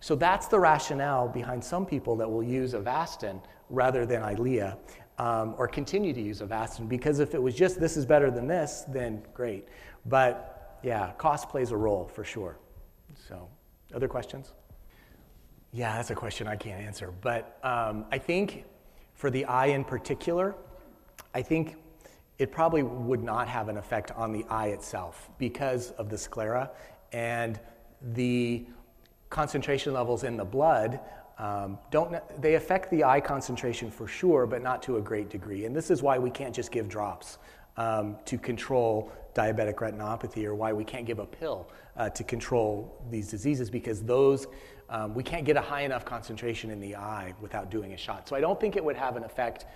So 0.00 0.14
that's 0.14 0.46
the 0.46 0.58
rationale 0.58 1.28
behind 1.28 1.62
some 1.62 1.86
people 1.86 2.16
that 2.16 2.30
will 2.30 2.42
use 2.42 2.74
Avastin 2.74 3.40
rather 3.68 4.04
than 4.04 4.22
Eylea 4.22 4.76
um, 5.18 5.54
or 5.58 5.68
continue 5.68 6.12
to 6.12 6.20
use 6.20 6.40
Avastin 6.40 6.88
because 6.88 7.18
if 7.18 7.34
it 7.34 7.42
was 7.42 7.54
just 7.54 7.78
this 7.78 7.96
is 7.96 8.06
better 8.06 8.30
than 8.30 8.46
this, 8.46 8.84
then 8.88 9.22
great. 9.34 9.68
But 10.06 10.78
yeah, 10.82 11.12
cost 11.18 11.48
plays 11.48 11.70
a 11.70 11.76
role 11.76 12.08
for 12.08 12.24
sure. 12.24 12.58
So, 13.28 13.48
other 13.94 14.08
questions? 14.08 14.52
Yeah, 15.72 15.96
that's 15.96 16.10
a 16.10 16.14
question 16.14 16.46
I 16.46 16.56
can't 16.56 16.82
answer. 16.82 17.12
But 17.20 17.58
um, 17.62 18.04
I 18.10 18.18
think 18.18 18.64
for 19.14 19.30
the 19.30 19.44
eye 19.44 19.66
in 19.66 19.84
particular, 19.84 20.54
I 21.34 21.42
think 21.42 21.76
it 22.38 22.50
probably 22.50 22.82
would 22.82 23.22
not 23.22 23.46
have 23.48 23.68
an 23.68 23.76
effect 23.76 24.10
on 24.12 24.32
the 24.32 24.44
eye 24.48 24.68
itself 24.68 25.30
because 25.38 25.90
of 25.92 26.08
the 26.08 26.18
sclera 26.18 26.70
and 27.12 27.60
the 28.14 28.64
concentration 29.28 29.92
levels 29.92 30.24
in 30.24 30.36
the 30.36 30.44
blood 30.44 31.00
um, 31.40 31.78
don't 31.90 32.14
they 32.42 32.56
affect 32.56 32.90
the 32.90 33.02
eye 33.02 33.20
concentration 33.20 33.90
for 33.90 34.06
sure, 34.06 34.46
but 34.46 34.62
not 34.62 34.82
to 34.82 34.98
a 34.98 35.00
great 35.00 35.30
degree. 35.30 35.64
And 35.64 35.74
this 35.74 35.90
is 35.90 36.02
why 36.02 36.18
we 36.18 36.28
can't 36.30 36.54
just 36.54 36.70
give 36.70 36.86
drops 36.86 37.38
um, 37.78 38.18
to 38.26 38.36
control 38.36 39.10
diabetic 39.34 39.76
retinopathy, 39.76 40.44
or 40.44 40.54
why 40.54 40.74
we 40.74 40.84
can't 40.84 41.06
give 41.06 41.18
a 41.18 41.24
pill 41.24 41.70
uh, 41.96 42.08
to 42.10 42.24
control 42.24 43.04
these 43.10 43.28
diseases, 43.28 43.70
because 43.70 44.02
those 44.02 44.46
um, 44.90 45.14
we 45.14 45.22
can't 45.22 45.44
get 45.44 45.56
a 45.56 45.60
high 45.60 45.82
enough 45.82 46.04
concentration 46.04 46.70
in 46.70 46.80
the 46.80 46.96
eye 46.96 47.32
without 47.40 47.70
doing 47.70 47.92
a 47.92 47.96
shot. 47.96 48.28
So 48.28 48.34
I 48.34 48.40
don't 48.40 48.58
think 48.60 48.76
it 48.76 48.84
would 48.84 48.96
have 48.96 49.16
an 49.16 49.22
effect 49.22 49.66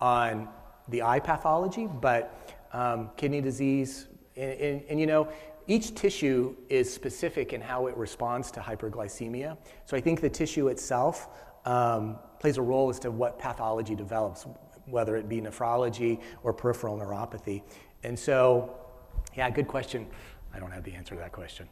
on 0.00 0.48
the 0.88 1.02
eye 1.02 1.20
pathology, 1.20 1.86
but 1.86 2.56
um, 2.72 3.10
kidney 3.16 3.42
disease, 3.42 4.06
and, 4.36 4.52
and, 4.52 4.82
and, 4.88 5.00
you 5.00 5.06
know, 5.06 5.28
each 5.68 5.94
tissue 5.94 6.56
is 6.68 6.92
specific 6.92 7.52
in 7.52 7.60
how 7.60 7.86
it 7.86 7.96
responds 7.96 8.50
to 8.52 8.60
hyperglycemia. 8.60 9.56
So 9.84 9.96
I 9.96 10.00
think 10.00 10.20
the 10.20 10.30
tissue 10.30 10.68
itself 10.68 11.28
um, 11.66 12.18
plays 12.40 12.56
a 12.56 12.62
role 12.62 12.88
as 12.88 12.98
to 13.00 13.10
what 13.10 13.38
pathology 13.38 13.94
develops, 13.94 14.46
whether 14.86 15.16
it 15.16 15.28
be 15.28 15.40
nephrology 15.40 16.20
or 16.42 16.52
peripheral 16.52 16.98
neuropathy. 16.98 17.62
And 18.02 18.18
so, 18.18 18.74
yeah, 19.36 19.48
good 19.50 19.68
question. 19.68 20.08
I 20.54 20.58
don't 20.58 20.70
have 20.70 20.84
the 20.84 20.94
answer 20.94 21.14
to 21.14 21.20
that 21.20 21.32
question. 21.32 21.68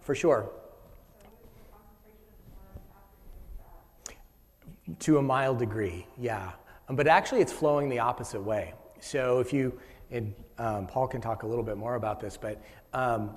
For 0.00 0.14
sure. 0.14 0.50
To 5.00 5.18
a 5.18 5.22
mild 5.22 5.58
degree, 5.58 6.06
yeah. 6.18 6.52
Um, 6.88 6.96
but 6.96 7.06
actually, 7.08 7.40
it's 7.40 7.52
flowing 7.52 7.88
the 7.88 7.98
opposite 7.98 8.40
way. 8.40 8.72
So 9.00 9.40
if 9.40 9.52
you, 9.52 9.78
and 10.10 10.34
um, 10.58 10.86
Paul 10.86 11.08
can 11.08 11.20
talk 11.20 11.42
a 11.42 11.46
little 11.46 11.64
bit 11.64 11.76
more 11.76 11.96
about 11.96 12.20
this, 12.20 12.36
but 12.36 12.62
um, 12.92 13.36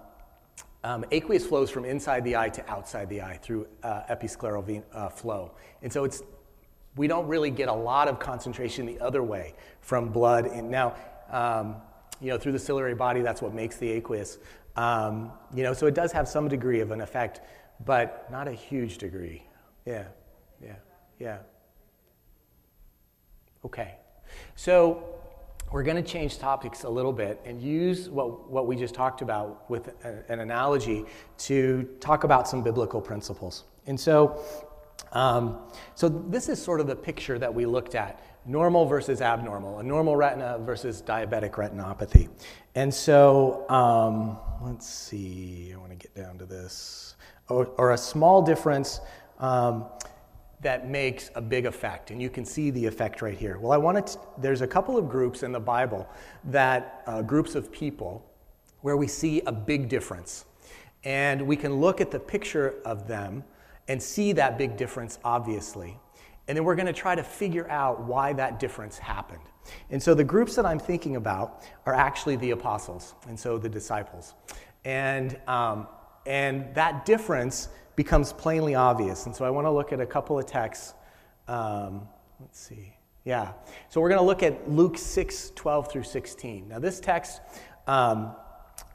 um, 0.84 1.04
aqueous 1.12 1.45
flows 1.45 1.69
from 1.69 1.86
inside 1.86 2.23
the 2.23 2.38
eye 2.38 2.49
to 2.49 2.69
outside 2.69 3.10
the 3.10 3.21
eye 3.21 3.39
through 3.41 3.67
uh, 3.84 4.04
episcleral 4.10 4.63
vein, 4.63 4.84
uh, 4.93 5.10
flow. 5.10 5.52
And 5.82 5.91
so 5.91 6.04
it's, 6.04 6.21
we 6.95 7.08
don't 7.08 7.28
really 7.28 7.49
get 7.49 7.67
a 7.67 7.73
lot 7.73 8.08
of 8.08 8.19
concentration 8.19 8.86
the 8.86 8.99
other 8.99 9.23
way 9.23 9.56
from 9.82 10.10
blood. 10.10 10.45
And 10.45 10.69
now, 10.69 10.95
um, 11.32 11.75
you 12.22 12.30
know, 12.30 12.38
through 12.38 12.52
the 12.52 12.60
ciliary 12.60 12.96
body, 12.96 13.22
that's 13.22 13.42
what 13.42 13.54
makes 13.54 13.78
the 13.78 13.90
aqueous. 13.90 14.38
Um, 14.76 15.32
you 15.54 15.64
know, 15.64 15.74
so 15.74 15.88
it 15.88 15.96
does 15.96 16.12
have 16.12 16.28
some 16.28 16.48
degree 16.48 16.80
of 16.82 16.92
an 16.92 17.02
effect, 17.02 17.42
but 17.86 18.30
not 18.32 18.48
a 18.48 18.54
huge 18.54 18.98
degree. 18.98 19.44
Yeah, 19.86 20.06
yeah, 20.62 20.76
yeah. 21.20 21.38
Okay. 23.66 23.96
So 24.56 25.04
we're 25.72 25.84
going 25.84 26.02
to 26.02 26.10
change 26.10 26.40
topics 26.40 26.84
a 26.84 26.90
little 26.90 27.14
bit 27.14 27.40
and 27.46 27.62
use 27.62 28.10
what, 28.10 28.50
what 28.50 28.68
we 28.68 28.76
just 28.76 28.96
talked 28.96 29.22
about 29.22 29.70
with 29.70 29.90
a, 30.04 30.24
an 30.32 30.40
analogy 30.40 31.06
to 31.38 31.88
talk 32.00 32.24
about 32.24 32.48
some 32.48 32.64
biblical 32.64 33.02
principles. 33.02 33.66
And 33.86 34.00
so, 34.00 34.44
um, 35.12 35.60
so 35.96 36.10
this 36.10 36.50
is 36.50 36.62
sort 36.62 36.80
of 36.80 36.88
the 36.88 36.96
picture 36.96 37.38
that 37.40 37.54
we 37.54 37.66
looked 37.66 37.96
at 37.96 38.24
normal 38.45 38.86
versus 38.86 39.21
abnormal, 39.21 39.80
a 39.80 39.84
normal 39.84 40.15
retina 40.15 40.60
versus 40.60 41.02
diabetic 41.02 41.52
retinopathy. 41.52 42.30
And 42.75 42.93
so, 42.93 43.69
um, 43.69 44.38
let's 44.62 44.88
see, 44.88 45.71
I 45.73 45.78
want 45.78 45.91
to 45.91 45.97
get 45.97 46.15
down 46.15 46.38
to 46.38 46.45
this. 46.45 47.15
Or, 47.47 47.67
or 47.78 47.91
a 47.93 47.97
small 47.97 48.41
difference. 48.41 49.02
Um, 49.39 49.86
that 50.62 50.89
makes 50.89 51.32
a 51.36 51.41
big 51.41 51.65
effect, 51.65 52.12
and 52.12 52.21
you 52.21 52.30
can 52.30 52.43
see 52.43 52.69
the 52.69 52.86
effect 52.86 53.21
right 53.21 53.38
here. 53.38 53.58
Well, 53.58 53.71
I 53.71 53.78
wanted 53.78 54.08
to, 54.08 54.19
there's 54.38 54.62
a 54.62 54.67
couple 54.67 54.97
of 54.97 55.08
groups 55.08 55.43
in 55.43 55.52
the 55.52 55.60
Bible 55.60 56.08
that 56.45 57.02
uh, 57.08 57.21
groups 57.21 57.56
of 57.56 57.71
people 57.71 58.25
where 58.82 58.97
we 58.97 59.08
see 59.08 59.41
a 59.41 59.52
big 59.52 59.88
difference, 59.88 60.45
and 61.04 61.41
we 61.41 61.56
can 61.56 61.75
look 61.75 62.02
at 62.02 62.12
the 62.12 62.19
picture 62.19 62.75
of 62.84 63.08
them 63.08 63.43
and 63.88 64.02
see 64.02 64.34
that 64.34 64.58
big 64.58 64.75
difference 64.75 65.17
obviously, 65.23 65.97
and 66.50 66.58
then 66.58 66.66
we're 66.66 66.76
going 66.76 66.88
to 66.88 66.94
try 66.94 67.14
to 67.14 67.22
figure 67.22 67.70
out 67.70 68.02
why 68.02 68.34
that 68.34 68.60
difference 68.60 68.98
happened. 68.98 69.44
And 69.92 70.02
so 70.02 70.16
the 70.16 70.24
groups 70.24 70.56
that 70.56 70.66
I'm 70.66 70.80
thinking 70.80 71.16
about 71.16 71.64
are 71.86 71.94
actually 71.94 72.38
the 72.38 72.52
apostles, 72.52 73.14
and 73.28 73.40
so 73.40 73.60
the 73.60 73.70
disciples, 73.70 74.34
and 74.84 75.40
um, 75.48 75.88
and 76.26 76.74
that 76.74 77.06
difference 77.06 77.70
becomes 77.96 78.34
plainly 78.34 78.74
obvious. 78.74 79.28
And 79.28 79.36
so 79.36 79.46
I 79.46 79.52
want 79.52 79.68
to 79.68 79.72
look 79.72 79.94
at 79.94 80.02
a 80.02 80.08
couple 80.08 80.40
of 80.40 80.48
texts. 80.48 80.96
Um, 81.48 82.08
let's 82.40 82.60
see. 82.60 82.96
Yeah. 83.26 83.54
So 83.90 84.02
we're 84.02 84.10
going 84.10 84.22
to 84.22 84.26
look 84.26 84.42
at 84.42 84.72
Luke 84.72 84.98
6 84.98 85.52
12 85.56 85.92
through 85.92 86.04
16. 86.04 86.68
Now, 86.68 86.80
this 86.80 87.00
text 87.00 87.42
um, 87.86 88.34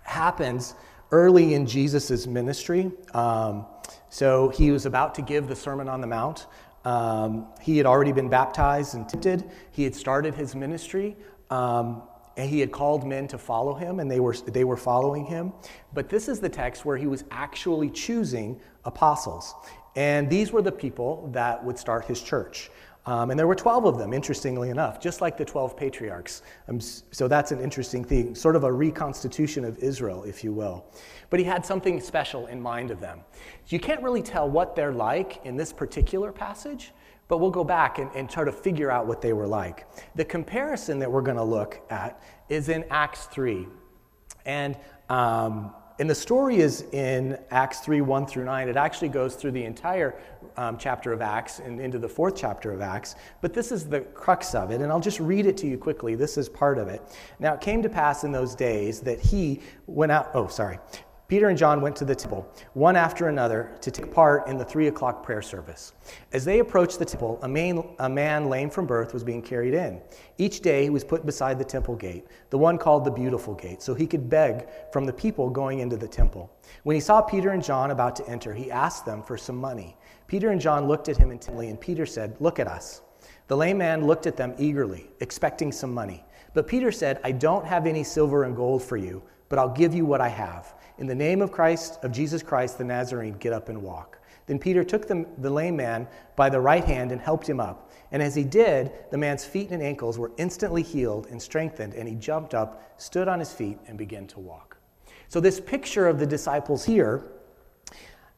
happens 0.03 0.75
early 1.13 1.55
in 1.55 1.67
Jesus' 1.67 2.27
ministry. 2.27 2.91
Um, 3.13 3.67
so 4.09 4.49
he 4.49 4.71
was 4.71 4.87
about 4.87 5.15
to 5.17 5.23
give 5.23 5.47
the 5.47 5.57
Sermon 5.57 5.89
on 5.89 6.01
the 6.01 6.07
Mount. 6.07 6.47
Um, 6.85 7.49
he 7.61 7.77
had 7.77 7.87
already 7.87 8.13
been 8.13 8.29
baptized 8.29 8.95
and 8.95 9.09
tempted. 9.09 9.51
He 9.71 9.85
had 9.85 9.95
started 9.95 10.35
his 10.35 10.55
ministry. 10.55 11.17
Um, 11.51 12.03
and 12.37 12.51
he 12.51 12.61
had 12.61 12.73
called 12.73 13.07
men 13.07 13.29
to 13.29 13.39
follow 13.39 13.75
him, 13.75 14.01
and 14.01 14.11
they 14.11 14.21
were, 14.21 14.35
they 14.35 14.65
were 14.65 14.77
following 14.77 15.25
him. 15.25 15.53
But 15.93 16.09
this 16.09 16.29
is 16.29 16.41
the 16.41 16.49
text 16.49 16.85
where 16.85 16.97
he 16.97 17.07
was 17.07 17.25
actually 17.31 17.91
choosing 17.91 18.61
apostles. 18.85 19.55
And 19.97 20.29
these 20.29 20.51
were 20.51 20.63
the 20.63 20.73
people 20.73 21.29
that 21.33 21.65
would 21.65 21.79
start 21.79 22.05
his 22.07 22.21
church. 22.21 22.71
Um, 23.07 23.31
and 23.31 23.39
there 23.39 23.47
were 23.47 23.55
12 23.55 23.85
of 23.85 23.99
them, 23.99 24.15
interestingly 24.15 24.71
enough, 24.71 24.99
just 24.99 25.21
like 25.21 25.37
the 25.37 25.45
12 25.45 25.77
patriarchs. 25.77 26.43
Um, 26.69 26.81
so 26.81 27.29
that's 27.29 27.53
an 27.53 27.61
interesting 27.61 28.03
thing, 28.03 28.35
sort 28.35 28.57
of 28.57 28.65
a 28.65 28.73
reconstitution 28.73 29.65
of 29.65 29.79
Israel, 29.79 30.25
if 30.25 30.43
you 30.43 30.53
will. 30.53 30.87
But 31.29 31.39
he 31.39 31.45
had 31.45 31.67
something 31.67 32.01
special 32.01 32.47
in 32.47 32.61
mind 32.61 32.91
of 32.91 33.01
them. 33.01 33.21
You 33.69 33.79
can't 33.79 34.03
really 34.03 34.23
tell 34.23 34.49
what 34.49 34.75
they're 34.75 34.93
like 34.93 35.45
in 35.45 35.57
this 35.57 35.73
particular 35.73 36.33
passage, 36.33 36.93
but 37.29 37.39
we'll 37.39 37.51
go 37.51 37.65
back 37.65 37.99
and, 37.99 38.11
and 38.15 38.29
try 38.29 38.45
to 38.45 38.53
figure 38.53 38.91
out 38.91 39.07
what 39.07 39.21
they 39.21 39.35
were 39.35 39.47
like. 39.47 39.87
The 40.15 40.25
comparison 40.25 40.99
that 41.01 41.11
we're 41.11 41.23
going 41.23 41.37
to 41.37 41.45
look 41.45 41.81
at 41.91 42.23
is 42.49 42.71
in 42.71 42.85
Acts 42.91 43.27
3. 43.27 43.67
And, 44.47 44.79
um, 45.11 45.75
and 45.99 46.11
the 46.11 46.15
story 46.15 46.57
is 46.57 46.83
in 46.93 47.39
Acts 47.51 47.81
3 47.81 48.01
1 48.01 48.27
through 48.27 48.45
9. 48.45 48.69
It 48.69 48.77
actually 48.77 49.09
goes 49.09 49.37
through 49.37 49.53
the 49.53 49.65
entire 49.65 50.17
um, 50.57 50.77
chapter 50.77 51.13
of 51.13 51.23
Acts 51.23 51.61
and 51.61 51.81
into 51.81 51.99
the 51.99 52.09
fourth 52.09 52.35
chapter 52.37 52.73
of 52.73 52.81
Acts. 52.81 53.15
But 53.41 53.55
this 53.55 53.71
is 53.71 53.89
the 53.89 54.01
crux 54.01 54.55
of 54.55 54.71
it, 54.71 54.81
and 54.81 54.91
I'll 54.91 55.01
just 55.01 55.21
read 55.21 55.47
it 55.47 55.57
to 55.59 55.67
you 55.69 55.79
quickly. 55.79 56.17
This 56.17 56.37
is 56.37 56.49
part 56.49 56.79
of 56.79 56.89
it. 56.89 57.03
Now, 57.39 57.55
it 57.55 57.61
came 57.61 57.83
to 57.83 57.89
pass 57.89 58.25
in 58.25 58.33
those 58.33 58.55
days 58.55 59.01
that 59.01 59.21
he 59.21 59.61
went 59.87 60.11
out. 60.11 60.31
Oh, 60.35 60.49
sorry. 60.49 60.79
Peter 61.27 61.49
and 61.49 61.57
John 61.57 61.81
went 61.81 61.97
to 61.97 62.05
the 62.05 62.15
temple, 62.15 62.47
one 62.75 62.97
after 62.97 63.29
another, 63.29 63.75
to 63.81 63.91
take 63.91 64.13
part 64.13 64.47
in 64.47 64.59
the 64.59 64.65
three 64.65 64.89
o'clock 64.89 65.23
prayer 65.23 65.41
service. 65.41 65.95
As 66.33 66.45
they 66.45 66.59
approached 66.59 66.99
the 66.99 67.05
temple, 67.07 67.39
a 67.43 67.49
man, 67.49 67.83
a 67.99 68.09
man 68.11 68.51
lame 68.51 68.69
from 68.69 68.87
birth 68.87 69.15
was 69.15 69.25
being 69.25 69.41
carried 69.41 69.73
in. 69.73 70.03
Each 70.37 70.61
day 70.61 70.83
he 70.83 70.91
was 70.91 71.03
put 71.03 71.25
beside 71.25 71.59
the 71.59 71.65
temple 71.65 71.97
gate, 71.97 72.27
the 72.51 72.59
one 72.59 72.77
called 72.77 73.07
the 73.07 73.11
Beautiful 73.11 73.55
Gate, 73.55 73.81
so 73.81 73.95
he 73.95 74.07
could 74.07 74.29
beg 74.29 74.67
from 74.93 75.07
the 75.07 75.15
people 75.15 75.49
going 75.49 75.79
into 75.79 75.97
the 75.97 76.07
temple. 76.07 76.53
When 76.83 76.95
he 76.95 77.01
saw 77.01 77.23
Peter 77.23 77.51
and 77.51 77.65
John 77.65 77.91
about 77.91 78.17
to 78.17 78.29
enter, 78.29 78.53
he 78.53 78.71
asked 78.71 79.07
them 79.07 79.23
for 79.23 79.39
some 79.39 79.57
money. 79.57 79.97
Peter 80.27 80.51
and 80.51 80.61
John 80.61 80.87
looked 80.87 81.09
at 81.09 81.17
him 81.17 81.31
intently, 81.31 81.71
and 81.71 81.81
Peter 81.81 82.05
said, 82.05 82.37
Look 82.39 82.59
at 82.59 82.69
us. 82.69 83.01
The 83.49 83.57
lame 83.57 83.79
man 83.79 84.07
looked 84.07 84.27
at 84.27 84.37
them 84.37 84.55
eagerly, 84.59 85.11
expecting 85.21 85.73
some 85.73 85.93
money. 85.93 86.23
But 86.53 86.67
Peter 86.67 86.93
said, 86.93 87.19
I 87.25 87.33
don't 87.33 87.67
have 87.67 87.87
any 87.87 88.05
silver 88.05 88.45
and 88.45 88.55
gold 88.55 88.83
for 88.83 88.99
you, 88.99 89.23
but 89.49 89.59
I'll 89.59 89.69
give 89.69 89.95
you 89.95 90.05
what 90.07 90.21
I 90.21 90.29
have. 90.29 90.75
In 90.99 91.07
the 91.07 91.15
name 91.15 91.43
of 91.43 91.51
Christ, 91.51 91.99
of 92.03 92.13
Jesus 92.13 92.43
Christ 92.43 92.79
the 92.79 92.85
Nazarene, 92.85 93.35
get 93.35 93.53
up 93.53 93.69
and 93.69 93.83
walk. 93.83 94.19
Then 94.47 94.59
Peter 94.59 94.85
took 94.85 95.09
the, 95.09 95.27
the 95.39 95.51
lame 95.51 95.77
man 95.77 96.07
by 96.37 96.51
the 96.51 96.61
right 96.61 96.85
hand 96.85 97.13
and 97.13 97.21
helped 97.21 97.49
him 97.49 97.61
up. 97.61 97.91
And 98.13 98.23
as 98.23 98.35
he 98.35 98.45
did, 98.45 98.93
the 99.11 99.19
man's 99.19 99.45
feet 99.45 99.71
and 99.71 99.83
ankles 99.83 100.19
were 100.19 100.31
instantly 100.37 100.83
healed 100.83 101.27
and 101.31 101.41
strengthened, 101.41 101.95
and 101.95 102.07
he 102.07 102.15
jumped 102.15 102.55
up, 102.55 103.01
stood 103.01 103.27
on 103.27 103.39
his 103.39 103.53
feet, 103.53 103.79
and 103.87 103.99
began 103.99 104.27
to 104.29 104.41
walk. 104.41 104.77
So, 105.29 105.41
this 105.41 105.59
picture 105.59 106.07
of 106.07 106.21
the 106.21 106.27
disciples 106.27 106.85
here 106.85 107.25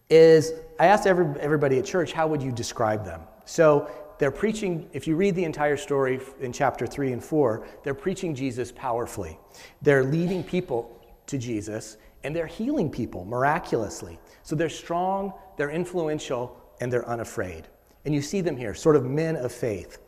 is 0.08 0.52
I 0.78 0.86
asked 0.86 1.06
every, 1.06 1.26
everybody 1.40 1.78
at 1.78 1.84
church, 1.84 2.12
how 2.12 2.26
would 2.28 2.42
you 2.42 2.52
describe 2.52 3.04
them? 3.04 3.20
So, 3.44 3.90
they're 4.18 4.30
preaching, 4.30 4.88
if 4.94 5.06
you 5.06 5.14
read 5.14 5.34
the 5.34 5.44
entire 5.44 5.76
story 5.76 6.20
in 6.40 6.52
chapter 6.52 6.86
3 6.86 7.12
and 7.12 7.22
4, 7.22 7.66
they're 7.82 7.92
preaching 7.92 8.34
Jesus 8.34 8.72
powerfully. 8.72 9.38
They're 9.82 10.04
leading 10.04 10.42
people 10.42 10.96
to 11.26 11.36
Jesus, 11.36 11.98
and 12.26 12.34
they're 12.34 12.48
healing 12.48 12.90
people 12.90 13.24
miraculously. 13.24 14.18
So 14.42 14.56
they're 14.56 14.68
strong, 14.68 15.32
they're 15.56 15.70
influential, 15.70 16.60
and 16.80 16.92
they're 16.92 17.08
unafraid. 17.08 17.68
And 18.04 18.12
you 18.12 18.20
see 18.20 18.40
them 18.40 18.56
here, 18.56 18.74
sort 18.74 18.96
of 18.96 19.04
men 19.04 19.36
of 19.36 19.52
faith. 19.52 19.98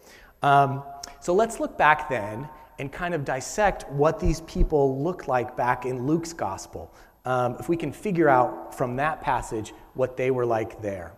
Um, 0.42 0.82
so 1.20 1.32
let's 1.32 1.60
look 1.60 1.78
back 1.78 2.08
then 2.08 2.48
and 2.80 2.90
kind 2.90 3.14
of 3.14 3.24
dissect 3.24 3.88
what 3.90 4.18
these 4.18 4.40
people 4.42 5.00
look 5.00 5.28
like 5.28 5.56
back 5.56 5.86
in 5.86 6.08
Luke's 6.08 6.32
gospel. 6.32 6.92
Um, 7.24 7.54
if 7.60 7.68
we 7.68 7.76
can 7.76 7.92
figure 7.92 8.28
out 8.28 8.76
from 8.76 8.96
that 8.96 9.20
passage 9.20 9.72
what 9.94 10.16
they 10.16 10.32
were 10.32 10.46
like 10.46 10.82
there. 10.82 11.12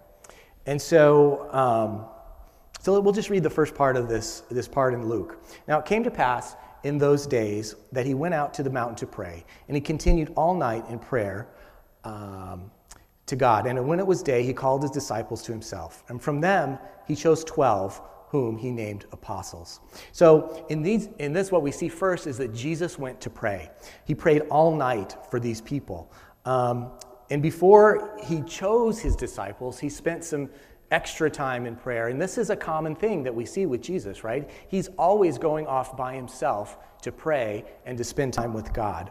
And 0.67 0.81
so, 0.81 1.51
um, 1.53 2.05
so 2.81 3.01
we'll 3.01 3.15
just 3.15 3.31
read 3.31 3.43
the 3.43 3.49
first 3.49 3.75
part 3.75 3.97
of 3.97 4.07
this, 4.07 4.43
this 4.51 4.69
part 4.69 4.93
in 4.93 5.09
Luke. 5.09 5.43
Now 5.67 5.79
it 5.79 5.87
came 5.87 6.05
to 6.05 6.11
pass 6.11 6.57
in 6.85 6.99
those 6.99 7.27
days 7.27 7.77
that 7.93 8.07
he 8.07 8.15
went 8.15 8.35
out 8.35 8.55
to 8.55 8.63
the 8.63 8.71
mountain 8.71 8.97
to 8.97 9.07
pray, 9.07 9.45
and 9.69 9.77
he 9.77 9.81
continued 9.81 10.33
all 10.37 10.55
night 10.55 10.85
in 10.89 10.99
prayer 10.99 11.49
um, 12.05 12.71
to 13.27 13.37
God. 13.37 13.67
And 13.67 13.87
when 13.87 13.99
it 13.99 14.07
was 14.07 14.23
day, 14.23 14.43
he 14.43 14.53
called 14.53 14.83
his 14.83 14.91
disciples 14.91 15.43
to 15.43 15.53
himself, 15.53 16.03
and 16.09 16.21
from 16.21 16.41
them 16.41 16.79
he 17.07 17.15
chose 17.15 17.45
twelve, 17.45 18.01
whom 18.29 18.57
he 18.57 18.71
named 18.71 19.07
apostles. 19.11 19.81
So 20.13 20.65
in 20.71 20.83
these, 20.83 21.09
in 21.19 21.33
this, 21.33 21.51
what 21.51 21.63
we 21.63 21.73
see 21.73 21.89
first 21.89 22.27
is 22.29 22.39
that 22.39 22.55
Jesus 22.55 22.97
went 22.99 23.21
to 23.21 23.31
pray. 23.31 23.71
He 24.05 24.15
prayed 24.15 24.43
all 24.51 24.75
night 24.77 25.17
for 25.31 25.41
these 25.41 25.61
people. 25.61 26.13
Um, 26.45 26.93
and 27.31 27.43
before 27.43 28.17
he 28.23 28.43
chose 28.43 29.01
his 29.01 29.17
disciples, 29.17 29.81
he 29.81 29.89
spent 29.89 30.25
some 30.25 30.49
extra 30.91 31.31
time 31.31 31.67
in 31.67 31.77
prayer. 31.77 32.09
And 32.09 32.21
this 32.21 32.39
is 32.39 32.51
a 32.51 32.57
common 32.57 32.95
thing 32.95 33.23
that 33.23 33.35
we 33.35 33.45
see 33.45 33.67
with 33.67 33.81
Jesus, 33.81 34.25
right? 34.25 34.51
He's 34.69 34.89
always 34.99 35.39
going 35.39 35.67
off 35.67 35.97
by 35.97 36.15
himself 36.15 36.79
to 37.03 37.13
pray 37.13 37.65
and 37.87 37.97
to 37.99 38.05
spend 38.05 38.35
time 38.35 38.53
with 38.53 38.73
God. 38.73 39.11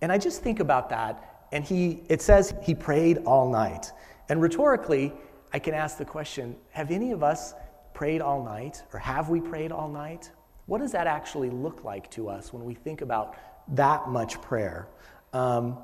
And 0.00 0.10
I 0.10 0.18
just 0.18 0.42
think 0.42 0.60
about 0.60 0.88
that, 0.90 1.46
and 1.52 1.64
he, 1.64 2.02
it 2.08 2.22
says 2.22 2.54
he 2.62 2.74
prayed 2.74 3.18
all 3.26 3.50
night. 3.50 3.92
And 4.28 4.40
rhetorically, 4.40 5.12
I 5.52 5.58
can 5.58 5.74
ask 5.74 5.98
the 5.98 6.04
question 6.04 6.56
have 6.70 6.90
any 6.90 7.10
of 7.10 7.22
us 7.22 7.54
prayed 7.92 8.22
all 8.22 8.42
night, 8.42 8.82
or 8.92 8.98
have 8.98 9.28
we 9.28 9.40
prayed 9.40 9.72
all 9.72 9.88
night? 9.88 10.30
What 10.66 10.80
does 10.80 10.92
that 10.92 11.06
actually 11.06 11.50
look 11.50 11.84
like 11.84 12.10
to 12.12 12.28
us 12.28 12.52
when 12.52 12.64
we 12.64 12.74
think 12.74 13.02
about 13.02 13.36
that 13.74 14.08
much 14.08 14.40
prayer? 14.40 14.88
Um, 15.32 15.78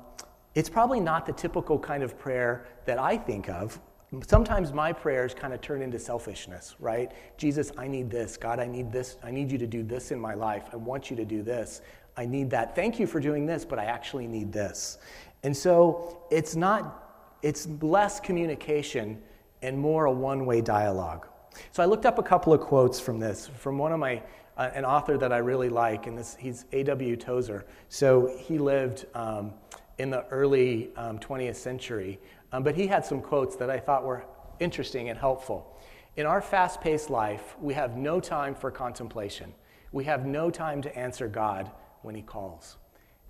it's 0.55 0.69
probably 0.69 0.99
not 0.99 1.25
the 1.25 1.33
typical 1.33 1.77
kind 1.77 2.01
of 2.01 2.17
prayer 2.17 2.65
that 2.85 2.97
I 2.97 3.17
think 3.17 3.49
of. 3.49 3.79
Sometimes 4.25 4.71
my 4.71 4.93
prayers 4.93 5.33
kind 5.33 5.53
of 5.53 5.59
turn 5.59 5.81
into 5.81 5.99
selfishness, 5.99 6.75
right? 6.79 7.11
Jesus, 7.37 7.73
I 7.77 7.87
need 7.87 8.09
this. 8.09 8.37
God, 8.37 8.59
I 8.59 8.65
need 8.65 8.89
this. 8.89 9.17
I 9.21 9.31
need 9.31 9.51
you 9.51 9.57
to 9.57 9.67
do 9.67 9.83
this 9.83 10.11
in 10.11 10.19
my 10.19 10.33
life. 10.33 10.63
I 10.71 10.77
want 10.77 11.09
you 11.09 11.17
to 11.17 11.25
do 11.25 11.43
this. 11.43 11.81
I 12.15 12.25
need 12.25 12.49
that. 12.51 12.73
Thank 12.73 12.99
you 12.99 13.05
for 13.05 13.19
doing 13.19 13.45
this, 13.45 13.65
but 13.65 13.79
I 13.79 13.85
actually 13.85 14.25
need 14.27 14.53
this. 14.53 14.97
And 15.43 15.55
so 15.55 16.25
it's 16.31 16.55
not, 16.55 17.37
it's 17.41 17.67
less 17.81 18.19
communication 18.19 19.21
and 19.61 19.77
more 19.77 20.05
a 20.05 20.11
one 20.11 20.45
way 20.45 20.61
dialogue. 20.61 21.27
So 21.71 21.83
I 21.83 21.85
looked 21.85 22.05
up 22.05 22.17
a 22.17 22.23
couple 22.23 22.53
of 22.53 22.61
quotes 22.61 22.99
from 22.99 23.19
this 23.19 23.47
from 23.47 23.77
one 23.77 23.91
of 23.91 23.99
my 23.99 24.21
uh, 24.57 24.71
an 24.73 24.85
author 24.85 25.17
that 25.19 25.31
I 25.31 25.37
really 25.37 25.69
like, 25.69 26.07
and 26.07 26.17
this 26.17 26.35
he's 26.39 26.65
A.W. 26.71 27.15
Tozer. 27.15 27.65
So 27.89 28.35
he 28.39 28.57
lived 28.57 29.05
um, 29.13 29.53
in 29.99 30.09
the 30.09 30.25
early 30.27 30.89
um, 30.95 31.19
20th 31.19 31.55
century, 31.55 32.19
um, 32.51 32.63
but 32.63 32.75
he 32.75 32.87
had 32.87 33.05
some 33.05 33.21
quotes 33.21 33.55
that 33.57 33.69
I 33.69 33.79
thought 33.79 34.05
were 34.05 34.25
interesting 34.59 35.09
and 35.09 35.17
helpful. 35.19 35.77
In 36.15 36.25
our 36.25 36.41
fast-paced 36.41 37.09
life, 37.09 37.55
we 37.61 37.73
have 37.75 37.95
no 37.95 38.19
time 38.19 38.55
for 38.55 38.71
contemplation. 38.71 39.53
We 39.91 40.03
have 40.05 40.25
no 40.25 40.49
time 40.49 40.81
to 40.81 40.97
answer 40.97 41.27
God 41.27 41.69
when 42.01 42.15
He 42.15 42.23
calls. 42.23 42.77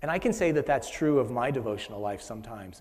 And 0.00 0.10
I 0.10 0.18
can 0.18 0.32
say 0.32 0.52
that 0.52 0.64
that's 0.64 0.88
true 0.88 1.18
of 1.18 1.30
my 1.30 1.50
devotional 1.50 2.00
life 2.00 2.22
sometimes. 2.22 2.80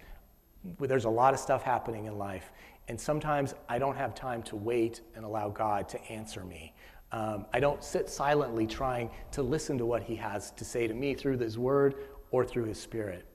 There's 0.80 1.06
a 1.06 1.10
lot 1.10 1.34
of 1.34 1.40
stuff 1.40 1.62
happening 1.64 2.06
in 2.06 2.18
life, 2.18 2.52
and 2.88 3.00
sometimes 3.00 3.54
I 3.68 3.80
don't 3.80 3.98
have 3.98 4.16
time 4.16 4.44
to 4.44 4.56
wait 4.56 5.02
and 5.16 5.26
allow 5.26 5.50
God 5.50 5.90
to 5.90 6.02
answer 6.12 6.44
me. 6.44 6.74
Um, 7.12 7.46
I 7.54 7.60
don't 7.60 7.84
sit 7.84 8.10
silently 8.10 8.68
trying 8.68 9.10
to 9.32 9.42
listen 9.44 9.78
to 9.78 9.86
what 9.86 10.04
he 10.04 10.16
has 10.16 10.52
to 10.52 10.66
say 10.66 10.88
to 10.88 10.94
me 10.94 11.14
through 11.14 11.38
his 11.38 11.58
word 11.58 11.96
or 12.32 12.46
through 12.46 12.66
his 12.66 12.80
spirit. 12.80 13.26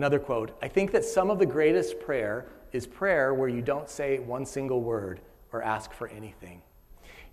Another 0.00 0.18
quote 0.18 0.56
I 0.62 0.66
think 0.66 0.92
that 0.92 1.04
some 1.04 1.28
of 1.28 1.38
the 1.38 1.44
greatest 1.44 2.00
prayer 2.00 2.46
is 2.72 2.86
prayer 2.86 3.34
where 3.34 3.50
you 3.50 3.60
don't 3.60 3.86
say 3.86 4.18
one 4.18 4.46
single 4.46 4.80
word 4.80 5.20
or 5.52 5.62
ask 5.62 5.92
for 5.92 6.08
anything. 6.08 6.62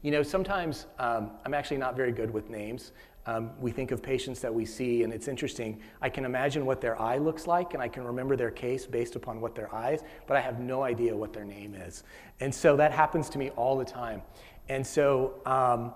You 0.02 0.12
know, 0.12 0.22
sometimes 0.22 0.86
um, 1.00 1.32
I'm 1.46 1.54
actually 1.54 1.78
not 1.78 1.96
very 1.96 2.12
good 2.12 2.30
with 2.30 2.50
names. 2.50 2.92
Um, 3.26 3.52
we 3.62 3.72
think 3.72 3.92
of 3.92 4.04
patients 4.04 4.42
that 4.42 4.54
we 4.54 4.66
see, 4.66 5.04
and 5.04 5.14
it's 5.14 5.30
interesting. 5.30 5.80
I 6.02 6.10
can 6.10 6.26
imagine 6.26 6.66
what 6.66 6.82
their 6.82 7.02
eye 7.02 7.20
looks 7.20 7.48
like, 7.48 7.74
and 7.74 7.82
I 7.82 7.88
can 7.88 8.04
remember 8.04 8.36
their 8.36 8.52
case 8.52 8.86
based 8.86 9.16
upon 9.16 9.40
what 9.40 9.56
their 9.56 9.74
eyes, 9.74 10.02
but 10.28 10.36
I 10.36 10.42
have 10.42 10.60
no 10.60 10.84
idea 10.84 11.16
what 11.16 11.32
their 11.32 11.46
name 11.46 11.74
is. 11.74 12.04
And 12.42 12.54
so 12.54 12.76
that 12.76 12.92
happens 12.92 13.30
to 13.30 13.38
me 13.38 13.50
all 13.52 13.78
the 13.78 13.86
time. 13.86 14.22
And 14.68 14.86
so, 14.86 15.36
um, 15.46 15.94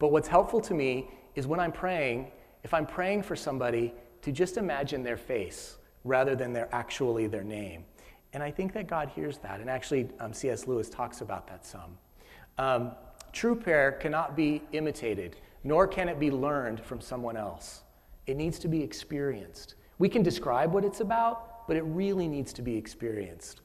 but 0.00 0.10
what's 0.10 0.26
helpful 0.26 0.60
to 0.62 0.74
me 0.74 1.10
is 1.36 1.46
when 1.46 1.60
I'm 1.60 1.70
praying, 1.70 2.32
if 2.64 2.74
I'm 2.74 2.86
praying 2.86 3.22
for 3.22 3.36
somebody, 3.36 3.94
to 4.22 4.32
just 4.32 4.56
imagine 4.56 5.04
their 5.04 5.16
face 5.16 5.77
rather 6.04 6.34
than 6.34 6.52
their 6.52 6.68
actually 6.74 7.26
their 7.26 7.44
name. 7.44 7.84
And 8.32 8.42
I 8.42 8.50
think 8.50 8.72
that 8.74 8.86
God 8.86 9.08
hears 9.08 9.38
that. 9.38 9.60
And 9.60 9.70
actually, 9.70 10.08
um, 10.20 10.32
C.S. 10.32 10.66
Lewis 10.66 10.88
talks 10.88 11.20
about 11.20 11.46
that 11.48 11.64
some. 11.64 11.96
Um, 12.58 12.92
true 13.32 13.54
prayer 13.54 13.92
cannot 13.92 14.36
be 14.36 14.62
imitated, 14.72 15.36
nor 15.64 15.86
can 15.86 16.08
it 16.08 16.18
be 16.18 16.30
learned 16.30 16.80
from 16.80 17.00
someone 17.00 17.36
else. 17.36 17.82
It 18.26 18.36
needs 18.36 18.58
to 18.60 18.68
be 18.68 18.82
experienced. 18.82 19.76
We 19.98 20.08
can 20.08 20.22
describe 20.22 20.72
what 20.72 20.84
it's 20.84 21.00
about, 21.00 21.66
but 21.66 21.76
it 21.76 21.82
really 21.82 22.28
needs 22.28 22.52
to 22.54 22.62
be 22.62 22.76
experienced. 22.76 23.62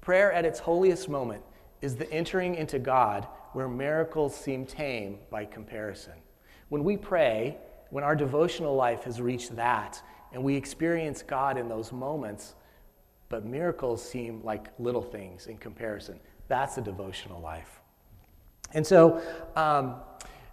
Prayer 0.00 0.32
at 0.32 0.44
its 0.44 0.58
holiest 0.58 1.08
moment 1.08 1.42
is 1.82 1.96
the 1.96 2.10
entering 2.12 2.54
into 2.54 2.78
God 2.78 3.26
where 3.52 3.68
miracles 3.68 4.34
seem 4.34 4.64
tame 4.64 5.18
by 5.30 5.44
comparison. 5.44 6.14
When 6.68 6.84
we 6.84 6.96
pray, 6.96 7.58
when 7.90 8.04
our 8.04 8.14
devotional 8.14 8.74
life 8.74 9.04
has 9.04 9.20
reached 9.20 9.56
that, 9.56 10.00
and 10.32 10.42
we 10.42 10.54
experience 10.54 11.22
God 11.22 11.58
in 11.58 11.68
those 11.68 11.92
moments, 11.92 12.54
but 13.28 13.44
miracles 13.44 14.06
seem 14.06 14.42
like 14.44 14.68
little 14.78 15.02
things 15.02 15.46
in 15.46 15.56
comparison, 15.56 16.18
that's 16.48 16.78
a 16.78 16.80
devotional 16.80 17.40
life. 17.40 17.80
And 18.72 18.86
so, 18.86 19.20
um, 19.56 19.96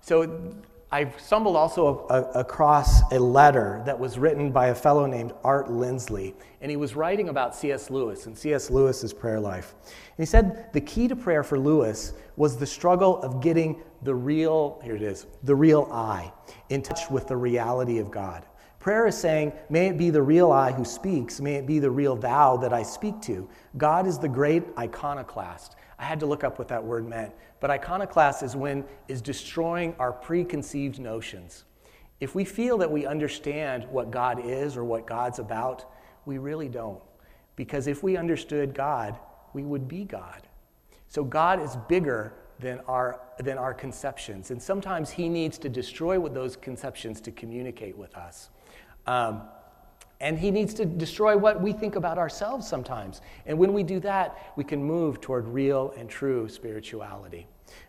so 0.02 0.56
I 0.92 1.12
stumbled 1.18 1.56
also 1.58 2.08
a, 2.10 2.14
a, 2.14 2.32
across 2.40 3.02
a 3.12 3.20
letter 3.20 3.82
that 3.86 4.00
was 4.00 4.18
written 4.18 4.52
by 4.52 4.68
a 4.68 4.76
fellow 4.76 5.06
named 5.06 5.34
Art 5.44 5.70
Lindsley, 5.70 6.34
and 6.62 6.72
he 6.72 6.78
was 6.78 6.96
writing 6.96 7.30
about 7.30 7.56
C.S. 7.56 7.90
Lewis 7.90 8.26
and 8.26 8.38
C.S. 8.38 8.70
Lewis's 8.70 9.14
prayer 9.14 9.40
life. 9.40 9.76
And 9.84 10.20
he 10.20 10.26
said 10.26 10.72
the 10.72 10.82
key 10.82 11.08
to 11.10 11.16
prayer 11.16 11.44
for 11.44 11.60
Lewis 11.60 12.14
was 12.38 12.58
the 12.58 12.66
struggle 12.66 13.22
of 13.22 13.42
getting 13.42 13.82
the 14.04 14.16
real, 14.16 14.80
here 14.84 14.96
it 14.96 15.02
is, 15.02 15.26
the 15.44 15.56
real 15.56 15.90
I, 15.92 16.32
in 16.70 16.82
touch 16.82 17.12
with 17.12 17.28
the 17.28 17.38
reality 17.38 17.98
of 17.98 18.10
God. 18.10 18.46
Prayer 18.80 19.08
is 19.08 19.18
saying, 19.18 19.54
May 19.70 19.88
it 19.88 19.98
be 19.98 20.10
the 20.10 20.22
real 20.22 20.52
I 20.52 20.72
who 20.72 20.86
speaks, 20.86 21.42
may 21.42 21.56
it 21.56 21.66
be 21.66 21.80
the 21.80 21.92
real 21.92 22.16
thou 22.16 22.58
that 22.58 22.74
I 22.74 22.84
speak 22.84 23.22
to. 23.24 23.50
God 23.78 24.08
is 24.08 24.20
the 24.20 24.30
great 24.30 24.64
iconoclast. 24.78 25.76
I 26.00 26.06
had 26.06 26.20
to 26.20 26.26
look 26.26 26.44
up 26.44 26.60
what 26.60 26.68
that 26.68 26.84
word 26.84 27.08
meant. 27.08 27.34
But 27.60 27.72
iconoclast 27.72 28.44
is 28.44 28.56
when 28.56 28.86
is 29.08 29.22
destroying 29.22 29.96
our 29.98 30.14
preconceived 30.14 31.00
notions. 31.00 31.66
If 32.20 32.36
we 32.36 32.46
feel 32.46 32.78
that 32.80 32.92
we 32.92 33.06
understand 33.06 33.86
what 33.90 34.12
God 34.12 34.44
is 34.44 34.78
or 34.78 34.84
what 34.84 35.08
God's 35.08 35.40
about, 35.40 35.86
we 36.26 36.38
really 36.38 36.70
don't. 36.70 37.02
Because 37.56 37.88
if 37.88 38.04
we 38.04 38.18
understood 38.18 38.74
God, 38.74 39.18
we 39.54 39.64
would 39.64 39.88
be 39.88 40.04
God. 40.04 40.48
So 41.08 41.24
God 41.24 41.62
is 41.62 41.76
bigger 41.88 42.34
than 42.60 42.80
our, 42.88 43.22
than 43.40 43.58
our 43.58 43.74
conceptions. 43.74 44.52
And 44.52 44.62
sometimes 44.62 45.10
He 45.10 45.30
needs 45.30 45.58
to 45.60 45.70
destroy 45.70 46.20
those 46.30 46.56
conceptions 46.56 47.22
to 47.22 47.32
communicate 47.32 47.98
with 47.98 48.16
us. 48.16 48.50
Um, 49.08 49.42
and 50.20 50.38
he 50.38 50.50
needs 50.52 50.74
to 50.76 50.86
destroy 50.86 51.38
what 51.38 51.62
we 51.62 51.72
think 51.72 51.96
about 51.96 52.18
ourselves 52.18 52.68
sometimes. 52.68 53.22
And 53.46 53.58
when 53.58 53.74
we 53.74 53.84
do 53.84 54.00
that, 54.02 54.54
we 54.56 54.64
can 54.64 54.84
move 54.84 55.22
toward 55.22 55.48
real 55.48 55.94
and 55.98 56.10
true 56.10 56.50
spirituality. 56.50 57.48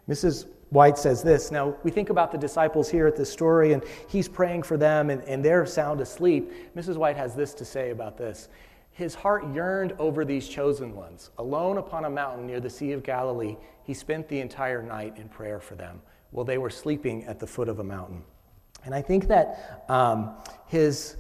Mrs. 0.08 0.46
White 0.70 0.98
says 0.98 1.22
this. 1.22 1.50
Now, 1.50 1.74
we 1.82 1.90
think 1.90 2.10
about 2.10 2.30
the 2.30 2.36
disciples 2.38 2.90
here 2.90 3.06
at 3.06 3.16
this 3.16 3.32
story, 3.32 3.72
and 3.72 3.82
he's 4.08 4.28
praying 4.28 4.64
for 4.64 4.76
them, 4.76 5.08
and, 5.08 5.22
and 5.22 5.42
they're 5.42 5.64
sound 5.64 6.00
asleep. 6.02 6.52
Mrs. 6.76 6.96
White 6.96 7.16
has 7.16 7.34
this 7.34 7.54
to 7.54 7.64
say 7.64 7.90
about 7.90 8.18
this 8.18 8.48
His 8.90 9.14
heart 9.14 9.46
yearned 9.54 9.94
over 9.98 10.24
these 10.24 10.48
chosen 10.48 10.94
ones. 10.94 11.30
Alone 11.38 11.78
upon 11.78 12.04
a 12.04 12.10
mountain 12.10 12.46
near 12.46 12.60
the 12.60 12.68
Sea 12.68 12.92
of 12.92 13.02
Galilee, 13.02 13.56
he 13.84 13.94
spent 13.94 14.28
the 14.28 14.40
entire 14.40 14.82
night 14.82 15.16
in 15.16 15.28
prayer 15.30 15.60
for 15.60 15.74
them 15.74 16.02
while 16.30 16.44
they 16.44 16.58
were 16.58 16.68
sleeping 16.68 17.24
at 17.24 17.38
the 17.38 17.46
foot 17.46 17.70
of 17.70 17.78
a 17.78 17.84
mountain. 17.84 18.22
And 18.84 18.94
I 18.94 19.02
think 19.02 19.28
that 19.28 19.84
um, 19.88 20.34
his 20.66 21.16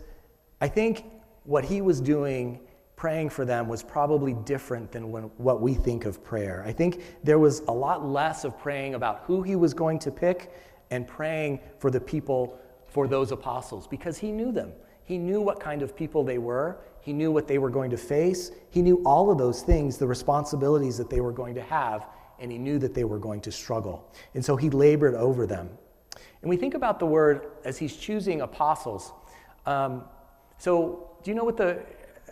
I 0.60 0.68
think 0.68 1.04
what 1.44 1.64
he 1.64 1.80
was 1.80 2.00
doing, 2.00 2.60
praying 2.96 3.30
for 3.30 3.44
them, 3.44 3.68
was 3.68 3.82
probably 3.82 4.34
different 4.34 4.90
than 4.90 5.10
when, 5.12 5.24
what 5.36 5.60
we 5.60 5.74
think 5.74 6.04
of 6.04 6.22
prayer. 6.24 6.64
I 6.66 6.72
think 6.72 7.02
there 7.22 7.38
was 7.38 7.60
a 7.68 7.72
lot 7.72 8.04
less 8.04 8.44
of 8.44 8.58
praying 8.58 8.94
about 8.94 9.22
who 9.24 9.42
he 9.42 9.56
was 9.56 9.72
going 9.72 9.98
to 10.00 10.10
pick 10.10 10.52
and 10.90 11.06
praying 11.06 11.60
for 11.78 11.90
the 11.90 12.00
people, 12.00 12.58
for 12.88 13.06
those 13.06 13.30
apostles, 13.30 13.86
because 13.86 14.18
he 14.18 14.32
knew 14.32 14.50
them. 14.50 14.72
He 15.04 15.16
knew 15.16 15.40
what 15.40 15.60
kind 15.60 15.80
of 15.82 15.96
people 15.96 16.24
they 16.24 16.38
were. 16.38 16.78
He 17.00 17.12
knew 17.12 17.30
what 17.30 17.46
they 17.46 17.58
were 17.58 17.70
going 17.70 17.90
to 17.90 17.96
face. 17.96 18.50
He 18.70 18.82
knew 18.82 19.00
all 19.06 19.30
of 19.30 19.38
those 19.38 19.62
things, 19.62 19.96
the 19.96 20.06
responsibilities 20.06 20.98
that 20.98 21.08
they 21.08 21.20
were 21.20 21.32
going 21.32 21.54
to 21.54 21.62
have, 21.62 22.08
and 22.38 22.50
he 22.50 22.58
knew 22.58 22.78
that 22.80 22.94
they 22.94 23.04
were 23.04 23.18
going 23.18 23.40
to 23.42 23.52
struggle. 23.52 24.12
And 24.34 24.44
so 24.44 24.56
he 24.56 24.70
labored 24.70 25.14
over 25.14 25.46
them. 25.46 25.70
And 26.42 26.50
we 26.50 26.56
think 26.56 26.74
about 26.74 26.98
the 26.98 27.06
word 27.06 27.48
as 27.64 27.78
he's 27.78 27.96
choosing 27.96 28.42
apostles. 28.42 29.12
Um, 29.66 30.04
so, 30.58 31.10
do 31.22 31.30
you 31.30 31.34
know 31.34 31.44
what 31.44 31.56
the. 31.56 31.82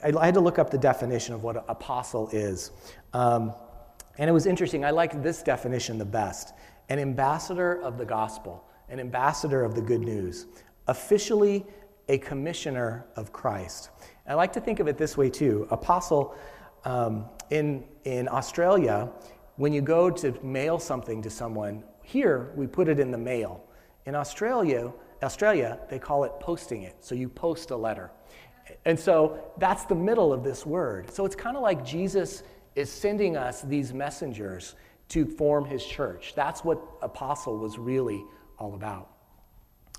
I 0.03 0.27
had 0.27 0.35
to 0.35 0.41
look 0.41 0.59
up 0.59 0.71
the 0.71 0.79
definition 0.79 1.35
of 1.35 1.43
what 1.43 1.57
an 1.57 1.63
apostle 1.69 2.29
is. 2.31 2.71
Um, 3.15 3.55
and 4.19 4.29
it 4.29 4.33
was 4.33 4.47
interesting. 4.47 4.85
I 4.85 4.91
liked 4.91 5.23
this 5.23 5.43
definition 5.43 5.99
the 5.99 6.05
best 6.05 6.53
an 6.89 7.01
ambassador 7.01 7.83
of 7.83 7.99
the 7.99 8.05
gospel, 8.05 8.65
an 8.89 9.01
ambassador 9.01 9.65
of 9.65 9.75
the 9.75 9.81
good 9.81 10.01
news, 10.01 10.47
officially 10.87 11.67
a 12.09 12.19
commissioner 12.19 13.05
of 13.17 13.33
Christ. 13.33 13.91
And 14.25 14.33
I 14.33 14.35
like 14.37 14.53
to 14.53 14.61
think 14.61 14.79
of 14.79 14.87
it 14.87 14.97
this 14.97 15.17
way 15.17 15.29
too. 15.29 15.67
Apostle 15.71 16.37
um, 16.85 17.27
in, 17.51 17.85
in 18.05 18.29
Australia, 18.29 19.11
when 19.57 19.73
you 19.73 19.81
go 19.81 20.11
to 20.11 20.33
mail 20.45 20.79
something 20.79 21.21
to 21.23 21.31
someone, 21.31 21.83
here 22.03 22.53
we 22.55 22.69
put 22.69 22.89
it 22.89 23.01
in 23.01 23.11
the 23.11 23.19
mail. 23.19 23.66
In 24.07 24.15
Australia, 24.15 24.93
Australia, 25.23 25.79
they 25.91 25.99
call 25.99 26.25
it 26.25 26.33
posting 26.41 26.83
it. 26.83 26.97
So 27.01 27.15
you 27.15 27.29
post 27.29 27.71
a 27.71 27.77
letter. 27.77 28.11
And 28.85 28.99
so 28.99 29.39
that's 29.59 29.85
the 29.85 29.95
middle 29.95 30.33
of 30.33 30.43
this 30.43 30.65
word. 30.65 31.11
So 31.11 31.25
it's 31.25 31.37
kind 31.37 31.57
of 31.57 31.63
like 31.63 31.85
Jesus 31.85 32.43
is 32.75 32.91
sending 32.91 33.37
us 33.37 33.63
these 33.63 33.93
messengers 33.93 34.75
to 35.09 35.25
form 35.25 35.65
his 35.65 35.85
church. 35.85 36.35
That's 36.35 36.65
what 36.65 36.81
apostle 37.03 37.59
was 37.59 37.79
really 37.79 38.25
all 38.59 38.75
about. 38.75 39.11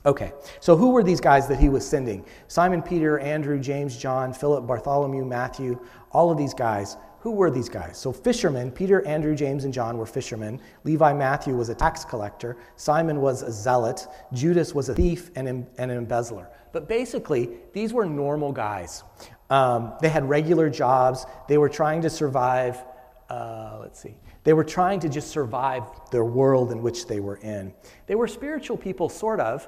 Okay, 0.06 0.32
so 0.60 0.78
who 0.78 0.92
were 0.92 1.04
these 1.04 1.20
guys 1.20 1.48
that 1.48 1.60
he 1.60 1.70
was 1.70 1.86
sending? 1.86 2.24
Simon 2.48 2.82
Peter, 2.82 3.20
Andrew, 3.20 3.60
James, 3.60 3.98
John, 3.98 4.32
Philip, 4.32 4.66
Bartholomew, 4.68 5.26
Matthew, 5.26 5.80
all 6.12 6.32
of 6.32 6.38
these 6.38 6.54
guys. 6.54 6.98
Who 7.20 7.32
were 7.32 7.50
these 7.50 7.68
guys? 7.68 7.98
So, 7.98 8.12
fishermen, 8.12 8.72
Peter, 8.72 9.06
Andrew, 9.06 9.36
James, 9.36 9.66
and 9.66 9.74
John 9.74 9.98
were 9.98 10.06
fishermen. 10.06 10.62
Levi 10.84 11.14
Matthew 11.14 11.56
was 11.56 11.70
a 11.70 11.76
tax 11.76 12.06
collector. 12.06 12.58
Simon 12.76 13.22
was 13.22 13.42
a 13.42 13.52
zealot. 13.52 14.08
Judas 14.34 14.76
was 14.76 14.90
a 14.90 14.96
thief 14.96 15.32
and, 15.36 15.68
an 15.78 15.90
embezzler. 15.90 16.48
But 16.72 16.88
basically, 16.88 17.50
these 17.74 17.92
were 17.92 18.06
normal 18.06 18.52
guys. 18.52 19.04
Um, 19.50 19.94
they 20.00 20.10
had 20.10 20.30
regular 20.30 20.70
jobs. 20.70 21.26
They 21.48 21.58
were 21.58 21.70
trying 21.70 22.02
to 22.04 22.10
survive. 22.10 22.84
Uh, 23.30 23.80
let's 23.82 24.00
see. 24.00 24.16
They 24.44 24.54
were 24.54 24.64
trying 24.64 25.00
to 25.02 25.10
just 25.10 25.30
survive 25.30 25.84
their 26.12 26.24
world 26.24 26.72
in 26.72 26.82
which 26.82 27.08
they 27.08 27.20
were 27.20 27.38
in. 27.38 27.74
They 28.06 28.16
were 28.16 28.28
spiritual 28.28 28.78
people, 28.78 29.10
sort 29.10 29.40
of, 29.42 29.68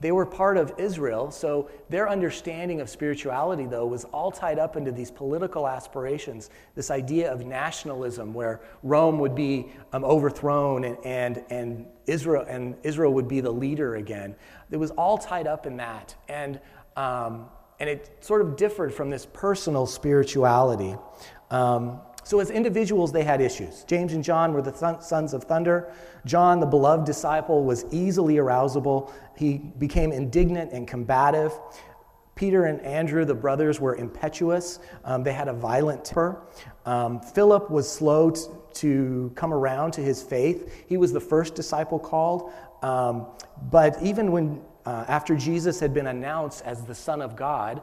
they 0.00 0.12
were 0.12 0.24
part 0.24 0.56
of 0.56 0.72
Israel, 0.78 1.30
so 1.30 1.68
their 1.88 2.08
understanding 2.08 2.80
of 2.80 2.88
spirituality, 2.88 3.66
though, 3.66 3.86
was 3.86 4.04
all 4.04 4.30
tied 4.30 4.58
up 4.58 4.76
into 4.76 4.92
these 4.92 5.10
political 5.10 5.66
aspirations, 5.66 6.50
this 6.76 6.90
idea 6.90 7.32
of 7.32 7.44
nationalism, 7.44 8.32
where 8.32 8.60
Rome 8.84 9.18
would 9.18 9.34
be 9.34 9.72
um, 9.92 10.04
overthrown 10.04 10.84
and, 10.84 10.98
and, 11.04 11.44
and, 11.50 11.86
Israel, 12.06 12.46
and 12.48 12.76
Israel 12.84 13.12
would 13.12 13.28
be 13.28 13.40
the 13.40 13.50
leader 13.50 13.96
again. 13.96 14.34
It 14.70 14.76
was 14.76 14.92
all 14.92 15.18
tied 15.18 15.46
up 15.46 15.66
in 15.66 15.76
that. 15.78 16.14
And, 16.28 16.60
um, 16.96 17.46
and 17.80 17.90
it 17.90 18.24
sort 18.24 18.40
of 18.40 18.56
differed 18.56 18.94
from 18.94 19.10
this 19.10 19.26
personal 19.26 19.86
spirituality. 19.86 20.96
Um, 21.50 22.00
so, 22.28 22.40
as 22.40 22.50
individuals, 22.50 23.10
they 23.10 23.24
had 23.24 23.40
issues. 23.40 23.84
James 23.84 24.12
and 24.12 24.22
John 24.22 24.52
were 24.52 24.60
the 24.60 24.98
sons 25.00 25.32
of 25.32 25.44
thunder. 25.44 25.90
John, 26.26 26.60
the 26.60 26.66
beloved 26.66 27.06
disciple, 27.06 27.64
was 27.64 27.86
easily 27.90 28.34
arousable. 28.34 29.10
He 29.34 29.56
became 29.56 30.12
indignant 30.12 30.72
and 30.72 30.86
combative. 30.86 31.58
Peter 32.34 32.66
and 32.66 32.82
Andrew, 32.82 33.24
the 33.24 33.34
brothers, 33.34 33.80
were 33.80 33.96
impetuous. 33.96 34.78
Um, 35.06 35.22
they 35.22 35.32
had 35.32 35.48
a 35.48 35.54
violent 35.54 36.04
temper. 36.04 36.42
Um, 36.84 37.18
Philip 37.18 37.70
was 37.70 37.90
slow 37.90 38.28
t- 38.28 38.42
to 38.74 39.32
come 39.34 39.54
around 39.54 39.92
to 39.92 40.02
his 40.02 40.22
faith. 40.22 40.84
He 40.86 40.98
was 40.98 41.14
the 41.14 41.20
first 41.20 41.54
disciple 41.54 41.98
called. 41.98 42.52
Um, 42.82 43.24
but 43.70 44.02
even 44.02 44.32
when, 44.32 44.60
uh, 44.84 45.06
after 45.08 45.34
Jesus 45.34 45.80
had 45.80 45.94
been 45.94 46.08
announced 46.08 46.62
as 46.66 46.84
the 46.84 46.94
Son 46.94 47.22
of 47.22 47.36
God, 47.36 47.80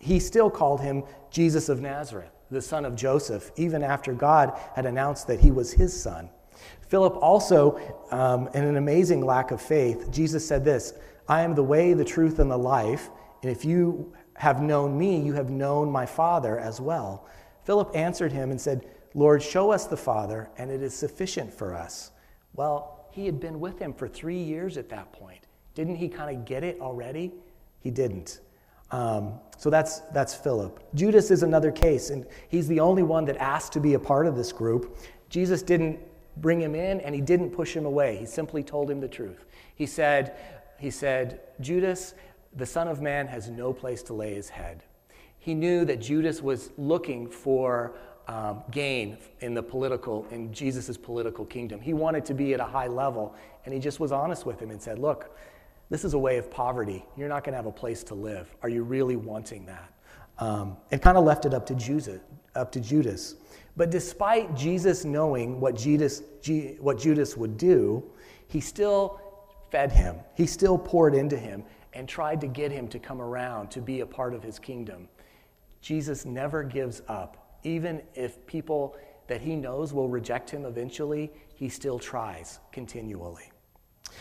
he 0.00 0.20
still 0.20 0.50
called 0.50 0.82
him 0.82 1.02
Jesus 1.30 1.70
of 1.70 1.80
Nazareth 1.80 2.35
the 2.50 2.62
son 2.62 2.84
of 2.84 2.94
Joseph, 2.94 3.50
even 3.56 3.82
after 3.82 4.12
God 4.12 4.58
had 4.74 4.86
announced 4.86 5.26
that 5.26 5.40
he 5.40 5.50
was 5.50 5.72
his 5.72 5.98
son. 5.98 6.30
Philip 6.88 7.16
also, 7.16 7.80
um, 8.10 8.48
in 8.54 8.64
an 8.64 8.76
amazing 8.76 9.24
lack 9.24 9.50
of 9.50 9.60
faith, 9.60 10.10
Jesus 10.10 10.46
said 10.46 10.64
this 10.64 10.94
I 11.28 11.42
am 11.42 11.54
the 11.54 11.62
way, 11.62 11.92
the 11.92 12.04
truth, 12.04 12.38
and 12.38 12.50
the 12.50 12.56
life, 12.56 13.10
and 13.42 13.50
if 13.50 13.64
you 13.64 14.12
have 14.34 14.62
known 14.62 14.96
me, 14.98 15.20
you 15.20 15.32
have 15.32 15.50
known 15.50 15.90
my 15.90 16.06
Father 16.06 16.58
as 16.58 16.80
well. 16.80 17.26
Philip 17.64 17.90
answered 17.94 18.32
him 18.32 18.50
and 18.50 18.60
said, 18.60 18.86
Lord, 19.14 19.42
show 19.42 19.72
us 19.72 19.86
the 19.86 19.96
Father, 19.96 20.50
and 20.58 20.70
it 20.70 20.82
is 20.82 20.94
sufficient 20.94 21.52
for 21.52 21.74
us. 21.74 22.12
Well, 22.54 23.08
he 23.10 23.26
had 23.26 23.40
been 23.40 23.58
with 23.60 23.78
him 23.78 23.92
for 23.92 24.06
three 24.08 24.40
years 24.40 24.76
at 24.76 24.90
that 24.90 25.10
point. 25.12 25.46
Didn't 25.74 25.96
he 25.96 26.08
kind 26.08 26.36
of 26.36 26.44
get 26.44 26.62
it 26.62 26.78
already? 26.80 27.32
He 27.80 27.90
didn't. 27.90 28.40
Um, 28.90 29.34
so 29.58 29.70
that's, 29.70 30.00
that's 30.12 30.34
Philip. 30.34 30.80
Judas 30.94 31.30
is 31.30 31.42
another 31.42 31.72
case, 31.72 32.10
and 32.10 32.26
he's 32.48 32.68
the 32.68 32.80
only 32.80 33.02
one 33.02 33.24
that 33.24 33.36
asked 33.38 33.72
to 33.72 33.80
be 33.80 33.94
a 33.94 33.98
part 33.98 34.26
of 34.26 34.36
this 34.36 34.52
group. 34.52 34.98
Jesus 35.28 35.62
didn't 35.62 35.98
bring 36.38 36.60
him 36.60 36.74
in 36.74 37.00
and 37.00 37.14
he 37.14 37.20
didn't 37.20 37.50
push 37.50 37.74
him 37.74 37.86
away. 37.86 38.16
He 38.16 38.26
simply 38.26 38.62
told 38.62 38.90
him 38.90 39.00
the 39.00 39.08
truth. 39.08 39.44
He 39.74 39.86
said, 39.86 40.36
he 40.78 40.90
said, 40.90 41.40
Judas, 41.60 42.14
the 42.54 42.66
Son 42.66 42.88
of 42.88 43.00
Man 43.00 43.26
has 43.26 43.48
no 43.48 43.72
place 43.72 44.02
to 44.04 44.14
lay 44.14 44.34
his 44.34 44.48
head. 44.48 44.82
He 45.38 45.54
knew 45.54 45.84
that 45.84 46.00
Judas 46.00 46.42
was 46.42 46.70
looking 46.76 47.28
for 47.28 47.94
um, 48.28 48.62
gain 48.70 49.18
in 49.40 49.54
the 49.54 49.62
political, 49.62 50.26
in 50.30 50.52
Jesus' 50.52 50.96
political 50.96 51.44
kingdom. 51.44 51.80
He 51.80 51.92
wanted 51.92 52.24
to 52.26 52.34
be 52.34 52.54
at 52.54 52.60
a 52.60 52.64
high 52.64 52.88
level, 52.88 53.34
and 53.64 53.72
he 53.72 53.78
just 53.78 54.00
was 54.00 54.10
honest 54.10 54.44
with 54.44 54.58
him 54.58 54.70
and 54.70 54.82
said, 54.82 54.98
Look, 54.98 55.36
this 55.88 56.04
is 56.04 56.14
a 56.14 56.18
way 56.18 56.36
of 56.38 56.50
poverty. 56.50 57.04
You're 57.16 57.28
not 57.28 57.44
going 57.44 57.52
to 57.52 57.56
have 57.56 57.66
a 57.66 57.72
place 57.72 58.02
to 58.04 58.14
live. 58.14 58.54
Are 58.62 58.68
you 58.68 58.82
really 58.82 59.16
wanting 59.16 59.66
that? 59.66 59.92
Um, 60.38 60.76
and 60.90 61.00
kind 61.00 61.16
of 61.16 61.24
left 61.24 61.46
it 61.46 61.54
up 61.54 61.64
to 61.66 61.74
Judas. 61.74 62.20
Up 62.54 62.72
to 62.72 62.80
Judas. 62.80 63.36
But 63.76 63.90
despite 63.90 64.54
Jesus 64.56 65.04
knowing 65.04 65.60
what 65.60 65.76
Judas, 65.76 66.22
G, 66.40 66.76
what 66.80 66.98
Judas 66.98 67.36
would 67.36 67.56
do, 67.56 68.02
he 68.48 68.60
still 68.60 69.20
fed 69.70 69.92
him. 69.92 70.16
He 70.34 70.46
still 70.46 70.78
poured 70.78 71.14
into 71.14 71.36
him 71.36 71.62
and 71.92 72.08
tried 72.08 72.40
to 72.40 72.46
get 72.46 72.72
him 72.72 72.88
to 72.88 72.98
come 72.98 73.20
around 73.20 73.70
to 73.72 73.80
be 73.80 74.00
a 74.00 74.06
part 74.06 74.34
of 74.34 74.42
his 74.42 74.58
kingdom. 74.58 75.08
Jesus 75.80 76.24
never 76.24 76.62
gives 76.62 77.02
up. 77.08 77.58
Even 77.62 78.02
if 78.14 78.44
people 78.46 78.96
that 79.28 79.40
he 79.40 79.56
knows 79.56 79.92
will 79.92 80.08
reject 80.08 80.50
him 80.50 80.64
eventually, 80.64 81.30
he 81.54 81.68
still 81.68 81.98
tries 81.98 82.60
continually. 82.72 83.50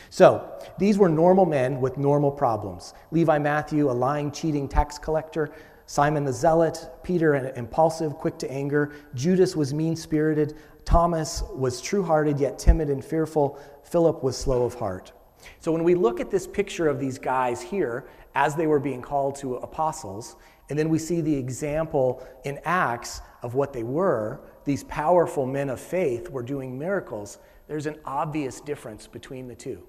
So, 0.10 0.50
these 0.78 0.98
were 0.98 1.10
normal 1.10 1.46
men 1.46 1.82
with 1.82 1.98
normal 1.98 2.32
problems. 2.32 2.94
Levi 3.12 3.38
Matthew, 3.38 3.90
a 3.90 3.94
lying, 3.94 4.32
cheating 4.32 4.68
tax 4.68 4.98
collector. 4.98 5.52
Simon 5.88 6.26
the 6.26 6.34
zealot. 6.34 6.90
Peter, 7.04 7.34
an 7.34 7.56
impulsive, 7.56 8.16
quick 8.16 8.38
to 8.40 8.52
anger. 8.52 8.94
Judas 9.14 9.56
was 9.56 9.74
mean 9.74 9.96
spirited. 9.96 10.56
Thomas 10.84 11.44
was 11.54 11.82
true 11.82 12.04
hearted 12.04 12.40
yet 12.40 12.58
timid 12.60 12.90
and 12.90 13.04
fearful. 13.04 13.60
Philip 13.84 14.24
was 14.24 14.38
slow 14.38 14.64
of 14.64 14.74
heart. 14.76 15.12
So, 15.60 15.72
when 15.72 15.84
we 15.84 15.96
look 15.96 16.20
at 16.20 16.32
this 16.32 16.48
picture 16.48 16.88
of 16.88 17.00
these 17.00 17.20
guys 17.20 17.62
here 17.62 18.08
as 18.34 18.56
they 18.56 18.68
were 18.68 18.80
being 18.80 19.02
called 19.02 19.36
to 19.38 19.56
apostles, 19.58 20.36
and 20.70 20.78
then 20.78 20.90
we 20.90 20.98
see 20.98 21.22
the 21.22 21.36
example 21.36 22.26
in 22.44 22.60
Acts 22.66 23.22
of 23.44 23.54
what 23.54 23.72
they 23.74 23.84
were, 23.84 24.42
these 24.66 24.84
powerful 24.86 25.46
men 25.46 25.70
of 25.70 25.80
faith 25.80 26.30
were 26.30 26.42
doing 26.42 26.78
miracles 26.78 27.38
there's 27.68 27.86
an 27.86 27.98
obvious 28.06 28.62
difference 28.62 29.08
between 29.08 29.48
the 29.48 29.56
two. 29.56 29.84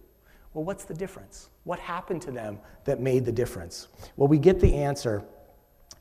Well, 0.55 0.65
what's 0.65 0.85
the 0.85 0.95
difference? 0.95 1.51
What 1.65 1.79
happened 1.79 2.23
to 2.23 2.31
them 2.31 2.59
that 2.85 3.01
made 3.01 3.25
the 3.25 3.33
difference? 3.33 3.89
Well, 4.17 4.29
we 4.29 4.39
get 4.39 4.61
the 4.61 4.75
answer 4.75 5.25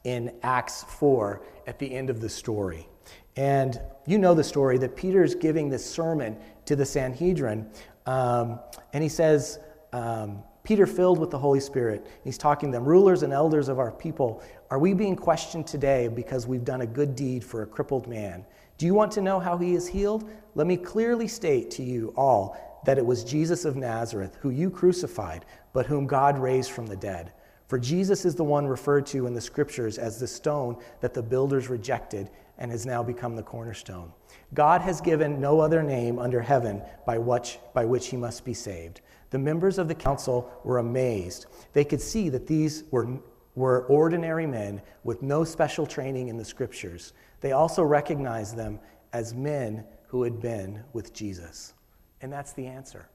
in 0.05 0.33
Acts 0.43 0.83
4 0.83 1.41
at 1.67 1.79
the 1.79 1.93
end 1.93 2.09
of 2.09 2.21
the 2.21 2.29
story. 2.29 2.87
And 3.35 3.81
you 4.07 4.17
know 4.17 4.33
the 4.33 4.43
story 4.43 4.77
that 4.77 4.95
Peter's 4.95 5.35
giving 5.35 5.69
this 5.69 5.85
sermon 5.85 6.37
to 6.65 6.75
the 6.75 6.85
Sanhedrin, 6.85 7.69
um, 8.05 8.59
and 8.93 9.03
he 9.03 9.09
says, 9.09 9.59
um, 9.91 10.41
Peter, 10.63 10.87
filled 10.87 11.19
with 11.19 11.29
the 11.29 11.37
Holy 11.37 11.59
Spirit, 11.59 12.07
he's 12.23 12.37
talking 12.37 12.71
to 12.71 12.77
them, 12.77 12.85
rulers 12.85 13.23
and 13.23 13.33
elders 13.33 13.67
of 13.67 13.77
our 13.77 13.91
people, 13.91 14.41
are 14.71 14.79
we 14.79 14.93
being 14.93 15.15
questioned 15.15 15.67
today 15.67 16.07
because 16.07 16.47
we've 16.47 16.63
done 16.63 16.81
a 16.81 16.87
good 16.87 17.15
deed 17.15 17.43
for 17.43 17.61
a 17.61 17.67
crippled 17.67 18.07
man? 18.07 18.45
Do 18.77 18.85
you 18.85 18.93
want 18.93 19.11
to 19.13 19.21
know 19.21 19.39
how 19.39 19.57
he 19.57 19.73
is 19.73 19.87
healed? 19.87 20.29
Let 20.53 20.67
me 20.67 20.77
clearly 20.77 21.27
state 21.27 21.71
to 21.71 21.83
you 21.83 22.13
all 22.17 22.57
that 22.85 22.97
it 22.97 23.05
was 23.05 23.23
Jesus 23.23 23.65
of 23.65 23.75
Nazareth, 23.75 24.37
who 24.41 24.49
you 24.49 24.69
crucified, 24.69 25.45
but 25.73 25.85
whom 25.85 26.07
God 26.07 26.37
raised 26.37 26.71
from 26.71 26.85
the 26.85 26.95
dead. 26.95 27.33
For 27.67 27.79
Jesus 27.79 28.25
is 28.25 28.35
the 28.35 28.43
one 28.43 28.67
referred 28.67 29.05
to 29.07 29.25
in 29.25 29.33
the 29.33 29.41
scriptures 29.41 29.97
as 29.97 30.19
the 30.19 30.27
stone 30.27 30.77
that 31.01 31.13
the 31.13 31.23
builders 31.23 31.67
rejected 31.67 32.29
and 32.57 32.69
has 32.71 32.85
now 32.85 33.01
become 33.01 33.35
the 33.35 33.43
cornerstone. 33.43 34.11
God 34.53 34.81
has 34.81 35.01
given 35.01 35.41
no 35.41 35.59
other 35.59 35.81
name 35.81 36.19
under 36.19 36.41
heaven 36.41 36.81
by 37.05 37.17
which, 37.17 37.59
by 37.73 37.85
which 37.85 38.07
he 38.07 38.17
must 38.17 38.45
be 38.45 38.53
saved. 38.53 39.01
The 39.31 39.39
members 39.39 39.77
of 39.77 39.87
the 39.87 39.95
council 39.95 40.51
were 40.63 40.77
amazed. 40.77 41.47
They 41.73 41.83
could 41.83 42.01
see 42.01 42.29
that 42.29 42.47
these 42.47 42.83
were, 42.91 43.19
were 43.55 43.85
ordinary 43.85 44.45
men 44.45 44.81
with 45.03 45.23
no 45.23 45.43
special 45.43 45.85
training 45.85 46.27
in 46.27 46.37
the 46.37 46.45
scriptures. 46.45 47.13
They 47.45 47.51
also 47.51 47.83
recognized 47.83 48.57
them 48.57 48.79
as 49.13 49.35
men 49.35 49.85
who 50.07 50.23
had 50.23 50.41
been 50.41 50.83
with 50.93 51.13
Jesus. 51.13 51.75
And 52.21 52.33
that's 52.33 52.53
the 52.53 52.65
answer. 52.65 53.07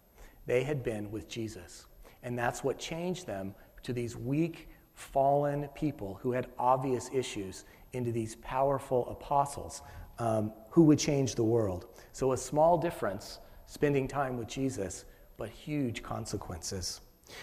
They 0.46 0.62
had 0.62 0.84
been 0.84 1.10
with 1.10 1.28
Jesus. 1.28 1.86
And 2.22 2.38
that's 2.38 2.62
what 2.62 2.78
changed 2.78 3.26
them 3.26 3.56
to 3.82 3.92
these 3.92 4.16
weak, 4.16 4.68
fallen 4.94 5.66
people 5.74 6.20
who 6.22 6.30
had 6.30 6.46
obvious 6.60 7.10
issues 7.12 7.64
into 7.92 8.12
these 8.12 8.36
powerful 8.36 9.08
apostles 9.08 9.82
um, 10.20 10.52
who 10.68 10.84
would 10.84 11.00
change 11.00 11.34
the 11.34 11.42
world. 11.42 11.86
So, 12.12 12.30
a 12.30 12.36
small 12.36 12.78
difference, 12.78 13.40
spending 13.66 14.06
time 14.06 14.36
with 14.36 14.46
Jesus, 14.46 15.06
but 15.38 15.48
huge 15.48 16.04
consequences. 16.04 17.00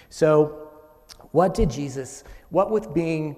So, 0.07 0.69
what 1.31 1.53
did 1.53 1.69
Jesus, 1.69 2.23
what 2.47 2.71
with 2.71 2.93
being, 2.93 3.35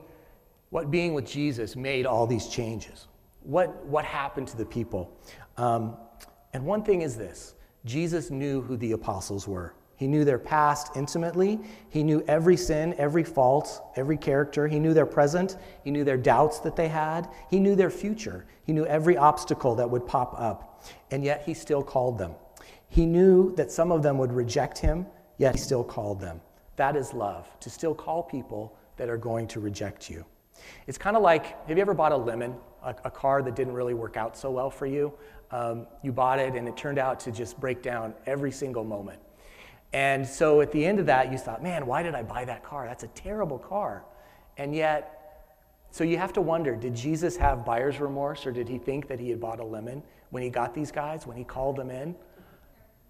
what 0.70 0.92
being 0.92 1.16
with 1.16 1.26
Jesus 1.26 1.76
made 1.76 2.06
all 2.06 2.28
these 2.28 2.48
changes? 2.48 3.08
What, 3.50 3.84
what 3.86 4.06
happened 4.06 4.48
to 4.48 4.58
the 4.58 4.66
people. 4.66 5.12
Um, 5.58 5.98
and 6.54 6.66
one 6.66 6.84
thing 6.84 7.02
is 7.02 7.18
this 7.18 7.56
Jesus 7.84 8.30
knew 8.30 8.62
who 8.62 8.78
the 8.78 8.92
apostles 8.92 9.48
were. 9.48 9.74
He 9.96 10.08
knew 10.08 10.24
their 10.24 10.40
past 10.40 10.96
intimately. 10.96 11.60
He 11.90 12.04
knew 12.04 12.24
every 12.28 12.56
sin, 12.56 12.96
every 12.98 13.24
fault, 13.24 13.82
every 13.98 14.18
character. 14.18 14.68
He 14.68 14.80
knew 14.80 14.94
their 14.94 15.06
present. 15.06 15.58
He 15.84 15.92
knew 15.92 16.06
their 16.06 16.16
doubts 16.16 16.60
that 16.60 16.78
they 16.78 16.88
had. 16.88 17.28
He 17.50 17.60
knew 17.60 17.76
their 17.76 17.90
future. 17.90 18.46
He 18.64 18.72
knew 18.72 18.86
every 18.86 19.18
obstacle 19.18 19.76
that 19.76 19.90
would 19.90 20.06
pop 20.06 20.40
up. 20.40 20.66
and 21.12 21.26
yet 21.26 21.44
he 21.46 21.54
still 21.54 21.84
called 21.84 22.18
them. 22.18 22.32
He 22.88 23.06
knew 23.06 23.54
that 23.56 23.70
some 23.70 23.92
of 23.92 24.02
them 24.02 24.18
would 24.18 24.32
reject 24.32 24.78
him, 24.78 25.06
yet 25.38 25.56
he 25.56 25.62
still 25.62 25.84
called 25.84 26.22
them. 26.22 26.40
That 26.78 26.96
is 26.96 27.14
love, 27.14 27.60
to 27.60 27.70
still 27.70 27.94
call 27.94 28.24
people 28.24 28.78
that 28.96 29.10
are 29.10 29.18
going 29.18 29.46
to 29.50 29.60
reject 29.60 30.10
you. 30.10 30.24
It's 30.88 30.98
kind 30.98 31.18
of 31.18 31.22
like 31.22 31.68
have 31.68 31.78
you 31.78 31.82
ever 31.82 31.94
bought 31.94 32.14
a 32.14 32.18
lemon, 32.18 32.56
a, 32.84 32.96
a, 33.06 33.12
car 33.12 33.42
that 33.42 33.56
didn't 33.56 33.74
really 33.74 33.94
work 33.94 34.18
out 34.18 34.38
so 34.38 34.52
well 34.52 34.70
for 34.70 34.86
you? 34.86 35.14
Um, 35.52 35.88
you 36.04 36.12
bought 36.12 36.40
it 36.40 36.56
and 36.56 36.68
it 36.68 36.78
turned 36.78 37.00
out 37.00 37.20
to 37.22 37.32
just 37.32 37.60
break 37.60 37.82
down 37.82 38.14
every 38.26 38.52
single 38.52 38.84
moment. 38.84 39.20
And 39.94 40.26
so 40.26 40.62
at 40.62 40.72
the 40.72 40.86
end 40.86 41.00
of 41.00 41.08
that, 41.08 41.32
you 41.32 41.38
thought, 41.38 41.64
man, 41.64 41.86
why 41.88 42.04
did 42.04 42.14
I 42.14 42.24
buy 42.24 42.46
that 42.46 42.64
car? 42.64 42.86
That's 42.86 43.04
a 43.04 43.08
terrible 43.10 43.58
car. 43.58 44.06
And 44.58 44.76
yet, 44.76 45.16
so 45.92 46.04
you 46.04 46.18
have 46.18 46.34
to 46.34 46.42
wonder 46.42 46.76
did 46.76 46.96
Jesus 46.96 47.36
have 47.38 47.66
buyer's 47.66 48.00
remorse 48.00 48.46
or 48.46 48.52
did 48.52 48.70
he 48.70 48.78
think 48.78 49.08
that 49.08 49.20
he 49.20 49.30
had 49.30 49.40
bought 49.40 49.60
a 49.60 49.66
lemon 49.66 50.04
when 50.30 50.44
he 50.44 50.50
got 50.50 50.74
these 50.74 50.92
guys, 50.92 51.26
when 51.26 51.38
he 51.38 51.44
called 51.44 51.76
them 51.76 51.90
in? 51.90 52.16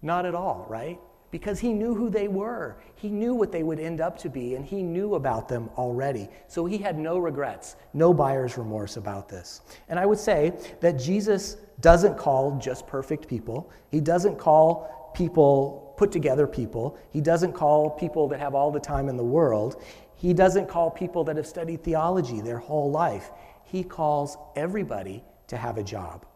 Not 0.02 0.24
at 0.24 0.34
all, 0.34 0.66
right? 0.68 0.98
Because 1.30 1.60
he 1.60 1.72
knew 1.72 1.94
who 1.94 2.10
they 2.10 2.26
were. 2.26 2.76
He 2.96 3.08
knew 3.08 3.34
what 3.34 3.52
they 3.52 3.62
would 3.62 3.78
end 3.78 4.00
up 4.00 4.18
to 4.18 4.28
be, 4.28 4.56
and 4.56 4.64
he 4.64 4.82
knew 4.82 5.14
about 5.14 5.48
them 5.48 5.70
already. 5.76 6.28
So 6.48 6.66
he 6.66 6.78
had 6.78 6.98
no 6.98 7.18
regrets, 7.18 7.76
no 7.94 8.12
buyer's 8.12 8.58
remorse 8.58 8.96
about 8.96 9.28
this. 9.28 9.60
And 9.88 9.98
I 9.98 10.06
would 10.06 10.18
say 10.18 10.52
that 10.80 10.98
Jesus 10.98 11.56
doesn't 11.80 12.18
call 12.18 12.58
just 12.58 12.86
perfect 12.86 13.28
people, 13.28 13.70
he 13.90 14.00
doesn't 14.00 14.38
call 14.38 15.12
people, 15.14 15.94
put 15.96 16.12
together 16.12 16.46
people, 16.46 16.98
he 17.10 17.20
doesn't 17.20 17.52
call 17.52 17.90
people 17.90 18.28
that 18.28 18.40
have 18.40 18.54
all 18.54 18.70
the 18.70 18.80
time 18.80 19.08
in 19.08 19.16
the 19.16 19.24
world. 19.24 19.82
He 20.16 20.34
doesn't 20.34 20.68
call 20.68 20.90
people 20.90 21.24
that 21.24 21.36
have 21.36 21.46
studied 21.46 21.82
theology 21.82 22.42
their 22.42 22.58
whole 22.58 22.90
life. 22.90 23.30
He 23.64 23.82
calls 23.82 24.36
everybody 24.54 25.24
to 25.46 25.56
have 25.56 25.78
a 25.78 25.82
job. 25.82 26.26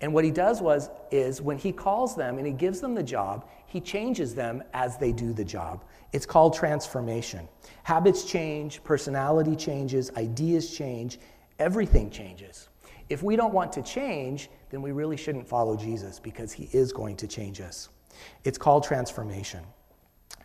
And 0.00 0.12
what 0.12 0.24
he 0.24 0.32
does 0.32 0.60
was 0.60 0.90
is 1.12 1.40
when 1.40 1.56
he 1.56 1.70
calls 1.70 2.16
them 2.16 2.38
and 2.38 2.46
he 2.46 2.52
gives 2.52 2.80
them 2.80 2.94
the 2.94 3.02
job, 3.02 3.48
he 3.68 3.80
changes 3.80 4.34
them 4.34 4.62
as 4.72 4.96
they 4.96 5.12
do 5.12 5.32
the 5.32 5.44
job. 5.44 5.84
It's 6.12 6.26
called 6.26 6.54
transformation. 6.54 7.46
Habits 7.84 8.24
change, 8.24 8.82
personality 8.82 9.54
changes, 9.54 10.10
ideas 10.16 10.74
change, 10.74 11.18
everything 11.58 12.10
changes. 12.10 12.68
If 13.10 13.22
we 13.22 13.36
don't 13.36 13.52
want 13.52 13.72
to 13.74 13.82
change, 13.82 14.50
then 14.70 14.82
we 14.82 14.92
really 14.92 15.16
shouldn't 15.16 15.46
follow 15.46 15.76
Jesus 15.76 16.18
because 16.18 16.50
he 16.50 16.68
is 16.72 16.92
going 16.92 17.16
to 17.16 17.26
change 17.26 17.60
us. 17.60 17.90
It's 18.44 18.58
called 18.58 18.84
transformation. 18.84 19.60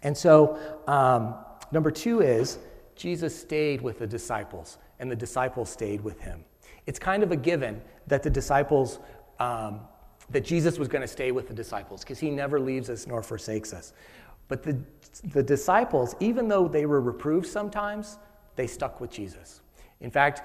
And 0.04 0.18
so, 0.18 0.60
um, 0.88 1.36
number 1.72 1.92
two 1.92 2.22
is 2.22 2.60
Jesus 2.96 3.38
stayed 3.38 3.82
with 3.82 4.00
the 4.00 4.08
disciples, 4.08 4.78
and 5.00 5.10
the 5.10 5.16
disciples 5.16 5.70
stayed 5.70 6.02
with 6.02 6.20
him. 6.20 6.44
It's 6.86 7.00
kind 7.00 7.24
of 7.24 7.32
a 7.32 7.38
given 7.38 7.82
that 8.08 8.22
the 8.22 8.30
disciples, 8.30 9.00
um, 9.40 9.82
that 10.30 10.42
Jesus 10.42 10.80
was 10.80 10.88
going 10.88 11.02
to 11.02 11.08
stay 11.08 11.32
with 11.32 11.48
the 11.48 11.54
disciples 11.54 12.02
because 12.02 12.20
he 12.20 12.30
never 12.30 12.60
leaves 12.60 12.90
us 12.90 13.08
nor 13.08 13.22
forsakes 13.22 13.74
us. 13.74 13.94
But 14.48 14.64
the, 14.64 14.78
the 15.34 15.44
disciples, 15.44 16.16
even 16.20 16.48
though 16.48 16.68
they 16.68 16.86
were 16.86 17.02
reproved 17.02 17.48
sometimes, 17.48 18.18
they 18.56 18.68
stuck 18.68 19.02
with 19.02 19.12
Jesus. 19.12 19.62
In 20.02 20.12
fact, 20.12 20.42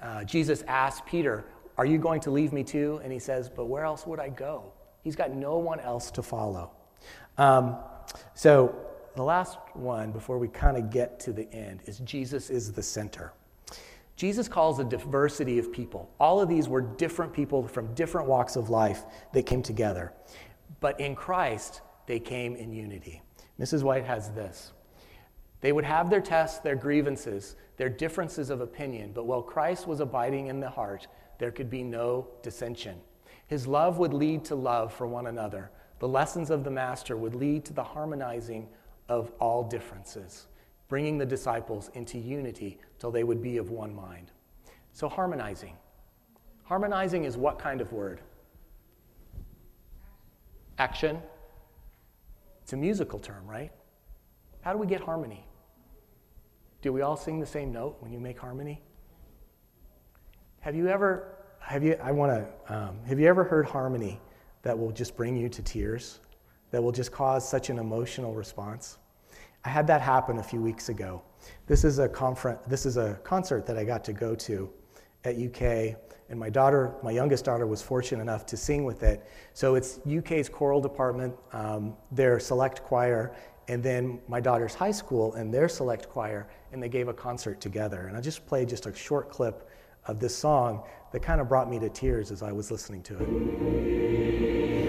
uh, 0.00 0.24
Jesus 0.24 0.62
asked 0.68 1.04
Peter, 1.06 1.44
Are 1.76 1.86
you 1.86 1.98
going 1.98 2.20
to 2.22 2.30
leave 2.30 2.52
me 2.52 2.62
too? 2.62 3.00
And 3.02 3.12
he 3.12 3.18
says, 3.18 3.48
But 3.48 3.66
where 3.66 3.84
else 3.84 4.06
would 4.06 4.20
I 4.20 4.28
go? 4.28 4.72
He's 5.02 5.16
got 5.16 5.32
no 5.32 5.58
one 5.58 5.80
else 5.80 6.10
to 6.12 6.22
follow. 6.22 6.70
Um, 7.36 7.76
so 8.34 8.74
the 9.16 9.22
last 9.22 9.58
one, 9.74 10.12
before 10.12 10.38
we 10.38 10.48
kind 10.48 10.76
of 10.76 10.90
get 10.90 11.18
to 11.20 11.32
the 11.32 11.52
end, 11.52 11.80
is 11.86 11.98
Jesus 12.00 12.50
is 12.50 12.72
the 12.72 12.82
center. 12.82 13.32
Jesus 14.18 14.48
calls 14.48 14.80
a 14.80 14.84
diversity 14.84 15.60
of 15.60 15.72
people. 15.72 16.10
All 16.18 16.40
of 16.40 16.48
these 16.48 16.68
were 16.68 16.80
different 16.80 17.32
people 17.32 17.68
from 17.68 17.94
different 17.94 18.26
walks 18.26 18.56
of 18.56 18.68
life 18.68 19.04
that 19.32 19.46
came 19.46 19.62
together. 19.62 20.12
But 20.80 20.98
in 20.98 21.14
Christ, 21.14 21.82
they 22.06 22.18
came 22.18 22.56
in 22.56 22.72
unity. 22.72 23.22
Mrs. 23.60 23.84
White 23.84 24.04
has 24.04 24.32
this. 24.32 24.72
They 25.60 25.70
would 25.70 25.84
have 25.84 26.10
their 26.10 26.20
tests, 26.20 26.58
their 26.58 26.74
grievances, 26.74 27.54
their 27.76 27.88
differences 27.88 28.50
of 28.50 28.60
opinion, 28.60 29.12
but 29.14 29.24
while 29.24 29.40
Christ 29.40 29.86
was 29.86 30.00
abiding 30.00 30.48
in 30.48 30.58
the 30.58 30.68
heart, 30.68 31.06
there 31.38 31.52
could 31.52 31.70
be 31.70 31.84
no 31.84 32.26
dissension. 32.42 32.98
His 33.46 33.68
love 33.68 33.98
would 33.98 34.12
lead 34.12 34.44
to 34.46 34.56
love 34.56 34.92
for 34.92 35.06
one 35.06 35.28
another. 35.28 35.70
The 36.00 36.08
lessons 36.08 36.50
of 36.50 36.64
the 36.64 36.72
Master 36.72 37.16
would 37.16 37.36
lead 37.36 37.64
to 37.66 37.72
the 37.72 37.84
harmonizing 37.84 38.68
of 39.08 39.30
all 39.38 39.62
differences, 39.62 40.48
bringing 40.88 41.18
the 41.18 41.26
disciples 41.26 41.90
into 41.94 42.18
unity 42.18 42.78
till 42.98 43.10
they 43.10 43.24
would 43.24 43.42
be 43.42 43.58
of 43.58 43.70
one 43.70 43.94
mind. 43.94 44.32
So, 44.92 45.08
harmonizing. 45.08 45.76
Harmonizing 46.64 47.24
is 47.24 47.36
what 47.36 47.58
kind 47.58 47.80
of 47.80 47.92
word? 47.92 48.20
Action. 50.78 51.22
It's 52.62 52.72
a 52.72 52.76
musical 52.76 53.18
term, 53.18 53.46
right? 53.46 53.72
How 54.60 54.72
do 54.72 54.78
we 54.78 54.86
get 54.86 55.00
harmony? 55.00 55.44
Do 56.82 56.92
we 56.92 57.02
all 57.02 57.16
sing 57.16 57.40
the 57.40 57.46
same 57.46 57.72
note 57.72 57.96
when 58.00 58.12
you 58.12 58.20
make 58.20 58.38
harmony? 58.38 58.82
Have 60.60 60.74
you 60.74 60.88
ever, 60.88 61.36
have 61.60 61.82
you, 61.82 61.96
I 62.02 62.12
want 62.12 62.32
to, 62.32 62.74
um, 62.74 62.98
have 63.06 63.18
you 63.18 63.26
ever 63.26 63.44
heard 63.44 63.66
harmony 63.66 64.20
that 64.62 64.78
will 64.78 64.92
just 64.92 65.16
bring 65.16 65.36
you 65.36 65.48
to 65.48 65.62
tears? 65.62 66.20
that 66.70 66.82
will 66.82 66.92
just 66.92 67.12
cause 67.12 67.48
such 67.48 67.70
an 67.70 67.78
emotional 67.78 68.34
response. 68.34 68.98
I 69.64 69.68
had 69.70 69.86
that 69.88 70.00
happen 70.00 70.38
a 70.38 70.42
few 70.42 70.60
weeks 70.60 70.88
ago. 70.88 71.22
This 71.66 71.84
is 71.84 71.98
a 71.98 72.08
conference, 72.08 72.60
this 72.66 72.86
is 72.86 72.96
a 72.96 73.18
concert 73.24 73.66
that 73.66 73.76
I 73.76 73.84
got 73.84 74.04
to 74.04 74.12
go 74.12 74.34
to 74.34 74.70
at 75.24 75.36
UK, 75.36 75.96
and 76.30 76.38
my 76.38 76.50
daughter, 76.50 76.94
my 77.02 77.10
youngest 77.10 77.44
daughter, 77.44 77.66
was 77.66 77.82
fortunate 77.82 78.22
enough 78.22 78.46
to 78.46 78.56
sing 78.56 78.84
with 78.84 79.02
it. 79.02 79.26
So 79.54 79.74
it's 79.74 80.00
UK's 80.08 80.48
choral 80.48 80.80
department, 80.80 81.34
um, 81.52 81.96
their 82.12 82.38
select 82.38 82.82
choir, 82.82 83.34
and 83.66 83.82
then 83.82 84.20
my 84.28 84.40
daughter's 84.40 84.74
high 84.74 84.90
school 84.90 85.34
and 85.34 85.52
their 85.52 85.68
select 85.68 86.08
choir, 86.08 86.48
and 86.72 86.82
they 86.82 86.88
gave 86.88 87.08
a 87.08 87.14
concert 87.14 87.60
together. 87.60 88.06
And 88.06 88.16
I 88.16 88.20
just 88.20 88.46
played 88.46 88.68
just 88.68 88.86
a 88.86 88.94
short 88.94 89.30
clip 89.30 89.68
of 90.06 90.18
this 90.20 90.34
song 90.34 90.84
that 91.12 91.20
kind 91.20 91.40
of 91.40 91.48
brought 91.48 91.68
me 91.68 91.78
to 91.80 91.88
tears 91.88 92.30
as 92.30 92.42
I 92.42 92.52
was 92.52 92.70
listening 92.70 93.02
to 93.04 93.18
it. 93.18 94.87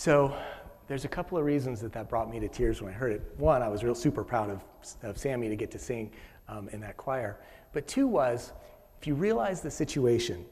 So 0.00 0.34
there's 0.88 1.04
a 1.04 1.08
couple 1.08 1.36
of 1.36 1.44
reasons 1.44 1.78
that 1.82 1.92
that 1.92 2.08
brought 2.08 2.30
me 2.30 2.40
to 2.40 2.48
tears 2.48 2.80
when 2.80 2.90
I 2.90 2.96
heard 2.96 3.12
it. 3.12 3.20
One, 3.36 3.60
I 3.60 3.68
was 3.68 3.84
real 3.84 3.94
super 3.94 4.24
proud 4.24 4.48
of, 4.48 4.64
of 5.02 5.18
Sammy 5.18 5.50
to 5.50 5.56
get 5.56 5.70
to 5.72 5.78
sing 5.78 6.10
um, 6.48 6.70
in 6.70 6.80
that 6.80 6.96
choir. 6.96 7.38
But 7.74 7.86
two 7.86 8.08
was, 8.08 8.54
if 8.98 9.06
you 9.06 9.14
realize 9.14 9.60
the 9.60 9.70
situation, 9.70 10.46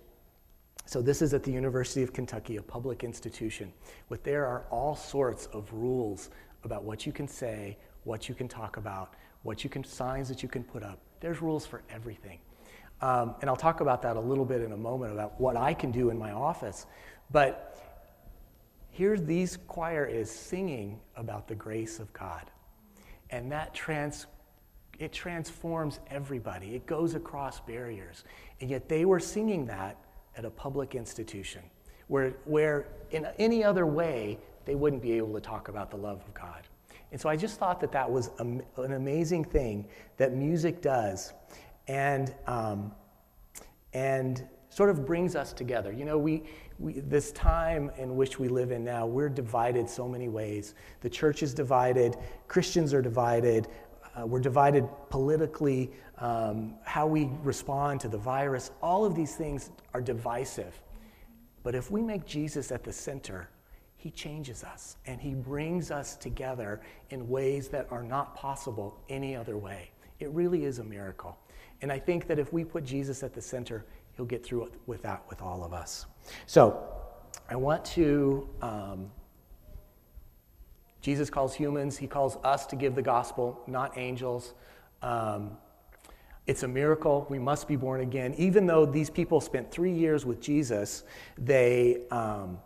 so 0.84 1.00
this 1.00 1.22
is 1.22 1.32
at 1.32 1.44
the 1.44 1.50
University 1.50 2.02
of 2.02 2.12
Kentucky, 2.12 2.58
a 2.58 2.62
public 2.62 3.04
institution, 3.04 3.72
but 4.10 4.22
there 4.22 4.44
are 4.44 4.66
all 4.68 4.94
sorts 4.94 5.46
of 5.46 5.72
rules 5.72 6.28
about 6.62 6.84
what 6.84 7.06
you 7.06 7.12
can 7.12 7.26
say, 7.26 7.78
what 8.04 8.28
you 8.28 8.34
can 8.34 8.48
talk 8.48 8.76
about, 8.76 9.14
what 9.44 9.64
you 9.64 9.70
can 9.70 9.82
signs 9.82 10.28
that 10.28 10.42
you 10.42 10.48
can 10.50 10.62
put 10.62 10.82
up. 10.82 10.98
There's 11.20 11.40
rules 11.40 11.64
for 11.64 11.82
everything. 11.88 12.38
Um, 13.00 13.34
and 13.40 13.48
I'll 13.48 13.56
talk 13.56 13.80
about 13.80 14.02
that 14.02 14.18
a 14.18 14.20
little 14.20 14.44
bit 14.44 14.60
in 14.60 14.72
a 14.72 14.76
moment 14.76 15.14
about 15.14 15.40
what 15.40 15.56
I 15.56 15.72
can 15.72 15.90
do 15.90 16.10
in 16.10 16.18
my 16.18 16.32
office. 16.32 16.84
But 17.30 17.77
here 18.98 19.16
these 19.16 19.56
choir 19.68 20.04
is 20.04 20.28
singing 20.28 20.98
about 21.14 21.46
the 21.46 21.54
grace 21.54 22.00
of 22.00 22.12
God. 22.12 22.50
And 23.30 23.52
that 23.52 23.72
trans 23.72 24.26
it 24.98 25.12
transforms 25.12 26.00
everybody, 26.10 26.74
it 26.74 26.84
goes 26.84 27.14
across 27.14 27.60
barriers. 27.60 28.24
And 28.60 28.68
yet 28.68 28.88
they 28.88 29.04
were 29.04 29.20
singing 29.20 29.66
that 29.66 29.96
at 30.36 30.44
a 30.44 30.50
public 30.50 30.96
institution 30.96 31.62
where, 32.08 32.30
where 32.44 32.88
in 33.12 33.28
any 33.38 33.62
other 33.62 33.86
way 33.86 34.36
they 34.64 34.74
wouldn't 34.74 35.00
be 35.00 35.12
able 35.12 35.32
to 35.34 35.40
talk 35.40 35.68
about 35.68 35.92
the 35.92 35.96
love 35.96 36.20
of 36.26 36.34
God. 36.34 36.66
And 37.12 37.20
so 37.20 37.28
I 37.28 37.36
just 37.36 37.60
thought 37.60 37.78
that 37.78 37.92
that 37.92 38.10
was 38.10 38.30
an 38.40 38.64
amazing 38.78 39.44
thing 39.44 39.86
that 40.16 40.34
music 40.34 40.82
does 40.82 41.32
and, 41.86 42.34
um, 42.48 42.90
and 43.92 44.44
sort 44.70 44.90
of 44.90 45.06
brings 45.06 45.34
us 45.34 45.52
together. 45.52 45.92
You 45.92 46.04
know, 46.04 46.18
we, 46.18 46.42
we, 46.78 47.00
this 47.00 47.32
time 47.32 47.90
in 47.96 48.16
which 48.16 48.38
we 48.38 48.48
live 48.48 48.70
in 48.70 48.84
now, 48.84 49.06
we're 49.06 49.28
divided 49.28 49.88
so 49.88 50.08
many 50.08 50.28
ways. 50.28 50.74
The 51.00 51.10
church 51.10 51.42
is 51.42 51.54
divided, 51.54 52.16
Christians 52.46 52.92
are 52.94 53.02
divided, 53.02 53.68
uh, 54.14 54.26
we're 54.26 54.40
divided 54.40 54.88
politically, 55.10 55.90
um, 56.18 56.74
how 56.84 57.06
we 57.06 57.30
respond 57.42 58.00
to 58.00 58.08
the 58.08 58.18
virus, 58.18 58.70
all 58.82 59.04
of 59.04 59.14
these 59.14 59.36
things 59.36 59.70
are 59.94 60.00
divisive. 60.00 60.80
But 61.62 61.74
if 61.74 61.90
we 61.90 62.02
make 62.02 62.26
Jesus 62.26 62.72
at 62.72 62.84
the 62.84 62.92
center, 62.92 63.48
he 63.96 64.10
changes 64.10 64.62
us 64.64 64.96
and 65.06 65.20
he 65.20 65.34
brings 65.34 65.90
us 65.90 66.16
together 66.16 66.80
in 67.10 67.28
ways 67.28 67.68
that 67.68 67.88
are 67.90 68.02
not 68.02 68.34
possible 68.34 69.00
any 69.08 69.34
other 69.34 69.56
way. 69.56 69.90
It 70.20 70.30
really 70.30 70.64
is 70.64 70.78
a 70.78 70.84
miracle. 70.84 71.36
And 71.82 71.92
I 71.92 71.98
think 71.98 72.26
that 72.26 72.38
if 72.38 72.52
we 72.52 72.64
put 72.64 72.84
Jesus 72.84 73.22
at 73.22 73.34
the 73.34 73.42
center, 73.42 73.84
he'll 74.18 74.26
get 74.26 74.44
through 74.44 74.68
with 74.86 75.00
that 75.02 75.22
with 75.30 75.40
all 75.40 75.64
of 75.64 75.72
us. 75.72 76.04
So 76.44 76.86
I 77.48 77.56
want 77.56 77.84
to. 77.86 78.46
Um, 78.60 79.10
Jesus 81.00 81.30
calls 81.30 81.54
humans, 81.54 81.96
he 81.96 82.08
calls 82.08 82.38
us 82.42 82.66
to 82.66 82.76
give 82.76 82.96
the 82.96 83.02
gospel, 83.02 83.62
not 83.68 83.96
angels. 83.96 84.54
Um, 85.00 85.56
it's 86.48 86.64
a 86.64 86.68
miracle. 86.68 87.24
We 87.30 87.38
must 87.38 87.68
be 87.68 87.76
born 87.76 88.00
again. 88.00 88.34
Even 88.36 88.66
though 88.66 88.84
these 88.84 89.08
people 89.08 89.40
spent 89.40 89.70
three 89.70 89.92
years 89.92 90.26
with 90.26 90.40
Jesus, 90.40 91.04
they, 91.38 92.00
um, 92.10 92.58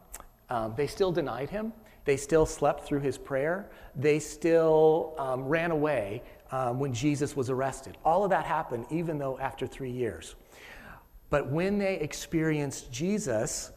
um, 0.49 0.73
they 0.79 0.87
still 0.87 1.13
denied 1.13 1.51
him. 1.51 1.75
They 2.07 2.17
still 2.17 2.47
slept 2.47 2.87
through 2.87 3.01
his 3.01 3.19
prayer. 3.19 3.71
They 3.95 4.19
still 4.19 5.15
um, 5.19 5.45
ran 5.45 5.71
away 5.71 6.23
um, 6.51 6.81
when 6.81 6.95
Jesus 6.95 7.37
was 7.37 7.51
arrested. 7.51 7.99
All 8.03 8.25
of 8.25 8.31
that 8.31 8.47
happened 8.47 8.87
even 8.91 9.19
though 9.19 9.39
after 9.39 9.67
three 9.67 9.91
years. 9.91 10.37
But 11.33 11.51
when 11.51 11.79
they 11.79 11.95
experienced 11.95 12.93
Jesus 12.93 13.73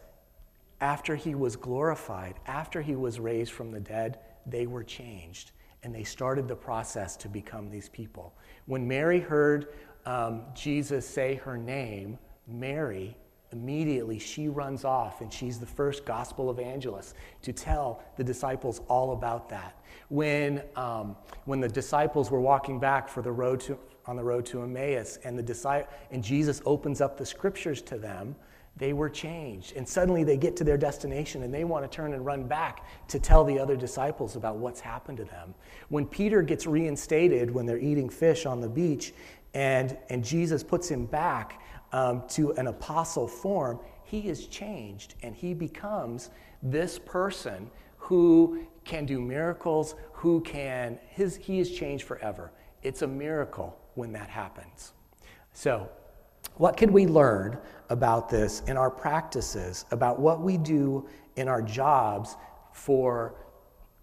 after 0.82 1.16
he 1.16 1.34
was 1.34 1.56
glorified, 1.56 2.34
after 2.46 2.82
he 2.82 2.94
was 2.94 3.18
raised 3.18 3.50
from 3.50 3.70
the 3.70 3.80
dead, 3.80 4.18
they 4.44 4.66
were 4.66 4.84
changed 4.84 5.52
and 5.82 5.94
they 5.94 6.04
started 6.04 6.48
the 6.48 6.54
process 6.54 7.16
to 7.16 7.30
become 7.30 7.70
these 7.70 7.88
people. 7.88 8.34
When 8.66 8.86
Mary 8.86 9.20
heard 9.20 9.68
um, 10.04 10.42
Jesus 10.54 11.08
say 11.08 11.36
her 11.36 11.56
name, 11.56 12.18
Mary, 12.46 13.16
immediately 13.52 14.18
she 14.18 14.48
runs 14.48 14.84
off 14.84 15.22
and 15.22 15.32
she's 15.32 15.58
the 15.58 15.64
first 15.64 16.04
gospel 16.04 16.50
evangelist 16.50 17.14
to 17.40 17.54
tell 17.54 18.02
the 18.18 18.24
disciples 18.24 18.82
all 18.86 19.12
about 19.12 19.48
that. 19.48 19.82
When, 20.10 20.62
um, 20.76 21.16
when 21.46 21.60
the 21.60 21.70
disciples 21.70 22.30
were 22.30 22.40
walking 22.40 22.78
back 22.78 23.08
for 23.08 23.22
the 23.22 23.32
road 23.32 23.60
to, 23.60 23.78
on 24.06 24.16
the 24.16 24.22
road 24.22 24.46
to 24.46 24.62
Emmaus, 24.62 25.18
and, 25.24 25.38
the 25.38 25.86
and 26.10 26.22
Jesus 26.22 26.62
opens 26.64 27.00
up 27.00 27.16
the 27.16 27.26
scriptures 27.26 27.82
to 27.82 27.98
them, 27.98 28.36
they 28.76 28.92
were 28.92 29.08
changed. 29.08 29.74
And 29.76 29.88
suddenly 29.88 30.22
they 30.22 30.36
get 30.36 30.56
to 30.56 30.64
their 30.64 30.76
destination 30.76 31.42
and 31.42 31.52
they 31.52 31.64
want 31.64 31.90
to 31.90 31.94
turn 31.94 32.12
and 32.12 32.24
run 32.24 32.46
back 32.46 32.86
to 33.08 33.18
tell 33.18 33.42
the 33.42 33.58
other 33.58 33.76
disciples 33.76 34.36
about 34.36 34.56
what's 34.56 34.80
happened 34.80 35.18
to 35.18 35.24
them. 35.24 35.54
When 35.88 36.06
Peter 36.06 36.42
gets 36.42 36.66
reinstated 36.66 37.50
when 37.50 37.64
they're 37.64 37.78
eating 37.78 38.10
fish 38.10 38.44
on 38.44 38.60
the 38.60 38.68
beach 38.68 39.14
and, 39.54 39.96
and 40.10 40.22
Jesus 40.22 40.62
puts 40.62 40.90
him 40.90 41.06
back 41.06 41.62
um, 41.92 42.22
to 42.28 42.52
an 42.52 42.66
apostle 42.66 43.26
form, 43.26 43.80
he 44.04 44.28
is 44.28 44.46
changed 44.46 45.14
and 45.22 45.34
he 45.34 45.54
becomes 45.54 46.30
this 46.62 46.98
person 46.98 47.70
who 47.96 48.66
can 48.84 49.06
do 49.06 49.20
miracles, 49.20 49.94
who 50.12 50.40
can, 50.42 50.98
his, 51.08 51.36
he 51.36 51.60
is 51.60 51.70
changed 51.70 52.04
forever. 52.04 52.52
It's 52.82 53.02
a 53.02 53.06
miracle 53.06 53.76
when 53.96 54.12
that 54.12 54.28
happens. 54.28 54.92
So, 55.52 55.88
what 56.56 56.76
can 56.76 56.92
we 56.92 57.06
learn 57.06 57.58
about 57.90 58.28
this 58.28 58.60
in 58.66 58.76
our 58.76 58.90
practices, 58.90 59.84
about 59.90 60.18
what 60.18 60.40
we 60.40 60.56
do 60.56 61.08
in 61.36 61.48
our 61.48 61.60
jobs 61.60 62.36
for 62.72 63.34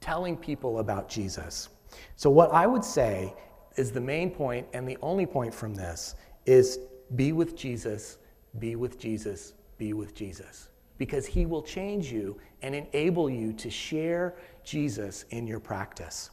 telling 0.02 0.36
people 0.36 0.80
about 0.80 1.10
Jesus? 1.10 1.70
So, 2.16 2.30
what 2.30 2.52
I 2.52 2.68
would 2.68 2.84
say 2.84 3.34
is 3.76 3.91
the 3.91 4.02
main 4.02 4.30
point 4.30 4.68
and 4.74 4.88
the 4.88 4.98
only 5.02 5.26
point 5.26 5.54
from 5.54 5.74
this 5.74 6.16
is 6.46 6.80
be 7.16 7.32
with 7.32 7.56
Jesus, 7.56 8.18
be 8.60 8.76
with 8.76 9.00
Jesus, 9.00 9.54
be 9.78 9.94
with 9.94 10.14
Jesus. 10.14 10.70
Because 10.98 11.26
he 11.26 11.46
will 11.46 11.64
change 11.64 12.12
you 12.12 12.38
and 12.62 12.76
enable 12.76 13.30
you 13.30 13.52
to 13.54 13.70
share 13.70 14.36
Jesus 14.64 15.26
in 15.32 15.48
your 15.48 15.60
practice. 15.60 16.30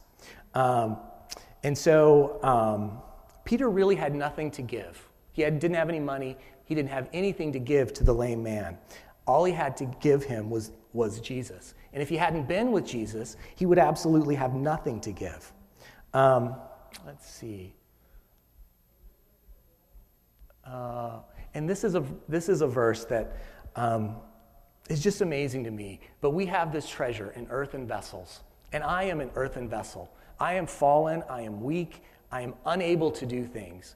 Um, 0.53 0.97
and 1.63 1.77
so, 1.77 2.39
um, 2.43 3.01
Peter 3.45 3.69
really 3.69 3.95
had 3.95 4.13
nothing 4.15 4.51
to 4.51 4.61
give. 4.61 5.07
He 5.33 5.41
had, 5.41 5.59
didn't 5.59 5.75
have 5.75 5.89
any 5.89 5.99
money, 5.99 6.37
he 6.65 6.75
didn't 6.75 6.89
have 6.89 7.09
anything 7.13 7.51
to 7.53 7.59
give 7.59 7.93
to 7.93 8.03
the 8.03 8.13
lame 8.13 8.43
man. 8.43 8.77
All 9.25 9.43
he 9.43 9.53
had 9.53 9.77
to 9.77 9.85
give 10.01 10.23
him 10.23 10.49
was, 10.49 10.71
was 10.93 11.19
Jesus. 11.19 11.73
And 11.93 12.01
if 12.01 12.09
he 12.09 12.17
hadn't 12.17 12.47
been 12.47 12.71
with 12.71 12.85
Jesus, 12.85 13.37
he 13.55 13.65
would 13.65 13.79
absolutely 13.79 14.35
have 14.35 14.53
nothing 14.53 14.99
to 15.01 15.11
give. 15.11 15.51
Um, 16.13 16.55
let's 17.05 17.29
see. 17.29 17.73
Uh, 20.65 21.19
and 21.53 21.69
this 21.69 21.83
is, 21.83 21.95
a, 21.95 22.03
this 22.27 22.49
is 22.49 22.61
a 22.61 22.67
verse 22.67 23.05
that 23.05 23.37
um, 23.75 24.15
is 24.89 25.01
just 25.01 25.21
amazing 25.21 25.63
to 25.65 25.71
me. 25.71 25.99
But 26.21 26.31
we 26.31 26.45
have 26.47 26.71
this 26.71 26.87
treasure 26.89 27.31
in 27.31 27.47
earthen 27.49 27.87
vessels. 27.87 28.41
And 28.73 28.83
I 28.83 29.03
am 29.03 29.19
an 29.19 29.31
earthen 29.35 29.67
vessel. 29.67 30.11
I 30.39 30.53
am 30.53 30.65
fallen, 30.65 31.23
I 31.29 31.41
am 31.41 31.61
weak, 31.61 32.01
I 32.31 32.41
am 32.41 32.53
unable 32.65 33.11
to 33.11 33.25
do 33.25 33.45
things. 33.45 33.95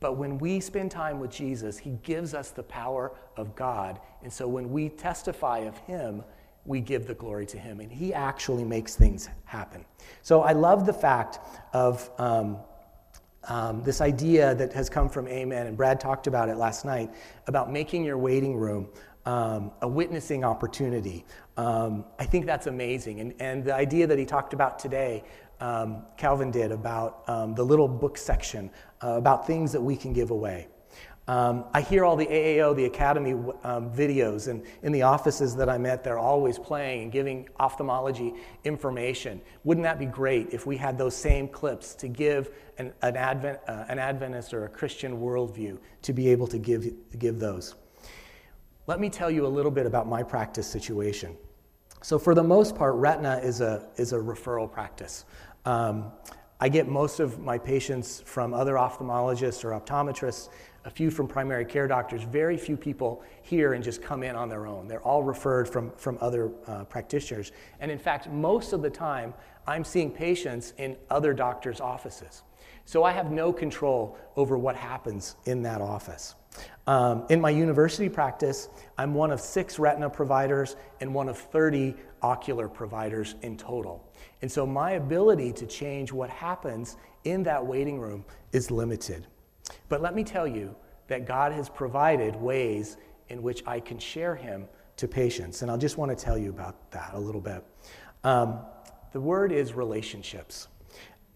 But 0.00 0.16
when 0.16 0.38
we 0.38 0.60
spend 0.60 0.90
time 0.90 1.18
with 1.18 1.30
Jesus, 1.30 1.78
He 1.78 1.92
gives 2.02 2.34
us 2.34 2.50
the 2.50 2.62
power 2.62 3.12
of 3.36 3.56
God. 3.56 4.00
And 4.22 4.32
so 4.32 4.46
when 4.46 4.70
we 4.70 4.88
testify 4.90 5.60
of 5.60 5.76
Him, 5.78 6.22
we 6.66 6.80
give 6.80 7.06
the 7.06 7.14
glory 7.14 7.46
to 7.46 7.58
Him. 7.58 7.80
And 7.80 7.90
He 7.90 8.12
actually 8.12 8.64
makes 8.64 8.96
things 8.96 9.28
happen. 9.44 9.84
So 10.22 10.42
I 10.42 10.52
love 10.52 10.86
the 10.86 10.92
fact 10.92 11.38
of 11.72 12.10
um, 12.18 12.58
um, 13.48 13.82
this 13.82 14.00
idea 14.00 14.54
that 14.54 14.72
has 14.72 14.88
come 14.88 15.08
from 15.08 15.28
Amen, 15.28 15.66
and 15.66 15.76
Brad 15.76 16.00
talked 16.00 16.26
about 16.26 16.48
it 16.48 16.56
last 16.56 16.84
night, 16.84 17.12
about 17.46 17.70
making 17.70 18.04
your 18.04 18.18
waiting 18.18 18.56
room 18.56 18.88
um, 19.26 19.70
a 19.80 19.88
witnessing 19.88 20.44
opportunity. 20.44 21.24
Um, 21.56 22.04
I 22.18 22.24
think 22.24 22.46
that's 22.46 22.66
amazing. 22.66 23.20
And, 23.20 23.34
and 23.40 23.64
the 23.64 23.74
idea 23.74 24.06
that 24.06 24.18
he 24.18 24.24
talked 24.24 24.52
about 24.52 24.78
today 24.78 25.24
um, 25.60 26.04
Calvin 26.16 26.50
did 26.50 26.72
about 26.72 27.22
um, 27.28 27.54
the 27.54 27.64
little 27.64 27.88
book 27.88 28.18
section 28.18 28.70
uh, 29.02 29.10
about 29.10 29.46
things 29.46 29.72
that 29.72 29.80
we 29.80 29.96
can 29.96 30.12
give 30.12 30.30
away. 30.30 30.68
Um, 31.26 31.64
I 31.72 31.80
hear 31.80 32.04
all 32.04 32.16
the 32.16 32.26
AAO, 32.26 32.76
the 32.76 32.84
Academy 32.84 33.32
um, 33.62 33.90
videos, 33.90 34.48
and 34.48 34.62
in 34.82 34.92
the 34.92 35.02
offices 35.02 35.56
that 35.56 35.70
I'm 35.70 35.86
at, 35.86 36.04
they're 36.04 36.18
always 36.18 36.58
playing 36.58 37.04
and 37.04 37.12
giving 37.12 37.48
ophthalmology 37.58 38.34
information. 38.64 39.40
Wouldn't 39.64 39.84
that 39.84 39.98
be 39.98 40.04
great 40.04 40.50
if 40.50 40.66
we 40.66 40.76
had 40.76 40.98
those 40.98 41.16
same 41.16 41.48
clips 41.48 41.94
to 41.94 42.08
give 42.08 42.50
an, 42.76 42.92
an, 43.00 43.16
Advent, 43.16 43.60
uh, 43.66 43.86
an 43.88 43.98
Adventist 43.98 44.52
or 44.52 44.66
a 44.66 44.68
Christian 44.68 45.18
worldview 45.18 45.78
to 46.02 46.12
be 46.12 46.28
able 46.28 46.46
to 46.48 46.58
give, 46.58 46.92
give 47.18 47.38
those? 47.38 47.74
Let 48.86 49.00
me 49.00 49.08
tell 49.08 49.30
you 49.30 49.46
a 49.46 49.48
little 49.48 49.70
bit 49.70 49.86
about 49.86 50.06
my 50.06 50.22
practice 50.22 50.66
situation. 50.66 51.38
So, 52.04 52.18
for 52.18 52.34
the 52.34 52.42
most 52.42 52.76
part, 52.76 52.96
retina 52.96 53.40
is 53.42 53.62
a, 53.62 53.88
is 53.96 54.12
a 54.12 54.18
referral 54.18 54.70
practice. 54.70 55.24
Um, 55.64 56.12
I 56.60 56.68
get 56.68 56.86
most 56.86 57.18
of 57.18 57.38
my 57.38 57.56
patients 57.56 58.22
from 58.26 58.52
other 58.52 58.74
ophthalmologists 58.74 59.64
or 59.64 59.70
optometrists, 59.70 60.50
a 60.84 60.90
few 60.90 61.10
from 61.10 61.26
primary 61.26 61.64
care 61.64 61.88
doctors. 61.88 62.22
Very 62.24 62.58
few 62.58 62.76
people 62.76 63.22
here 63.40 63.72
and 63.72 63.82
just 63.82 64.02
come 64.02 64.22
in 64.22 64.36
on 64.36 64.50
their 64.50 64.66
own. 64.66 64.86
They're 64.86 65.00
all 65.00 65.22
referred 65.22 65.66
from, 65.66 65.92
from 65.92 66.18
other 66.20 66.52
uh, 66.66 66.84
practitioners. 66.84 67.52
And 67.80 67.90
in 67.90 67.98
fact, 67.98 68.28
most 68.28 68.74
of 68.74 68.82
the 68.82 68.90
time, 68.90 69.32
I'm 69.66 69.82
seeing 69.82 70.10
patients 70.10 70.74
in 70.76 70.98
other 71.08 71.32
doctors' 71.32 71.80
offices. 71.80 72.42
So 72.84 73.02
I 73.02 73.12
have 73.12 73.32
no 73.32 73.50
control 73.50 74.18
over 74.36 74.58
what 74.58 74.76
happens 74.76 75.36
in 75.46 75.62
that 75.62 75.80
office. 75.80 76.34
Um, 76.86 77.24
in 77.30 77.40
my 77.40 77.50
university 77.50 78.08
practice, 78.08 78.68
I'm 78.98 79.14
one 79.14 79.30
of 79.30 79.40
six 79.40 79.78
retina 79.78 80.10
providers 80.10 80.76
and 81.00 81.14
one 81.14 81.28
of 81.28 81.38
30 81.38 81.94
ocular 82.22 82.68
providers 82.68 83.34
in 83.42 83.56
total. 83.56 84.12
And 84.42 84.50
so 84.50 84.66
my 84.66 84.92
ability 84.92 85.52
to 85.54 85.66
change 85.66 86.12
what 86.12 86.30
happens 86.30 86.96
in 87.24 87.42
that 87.44 87.64
waiting 87.64 87.98
room 87.98 88.24
is 88.52 88.70
limited. 88.70 89.26
But 89.88 90.02
let 90.02 90.14
me 90.14 90.24
tell 90.24 90.46
you 90.46 90.74
that 91.08 91.26
God 91.26 91.52
has 91.52 91.68
provided 91.68 92.36
ways 92.36 92.98
in 93.28 93.42
which 93.42 93.62
I 93.66 93.80
can 93.80 93.98
share 93.98 94.36
Him 94.36 94.66
to 94.96 95.08
patients. 95.08 95.62
And 95.62 95.70
I 95.70 95.76
just 95.76 95.98
want 95.98 96.16
to 96.16 96.24
tell 96.24 96.38
you 96.38 96.50
about 96.50 96.90
that 96.90 97.10
a 97.14 97.18
little 97.18 97.40
bit. 97.40 97.64
Um, 98.22 98.60
the 99.12 99.20
word 99.20 99.52
is 99.52 99.74
relationships. 99.74 100.68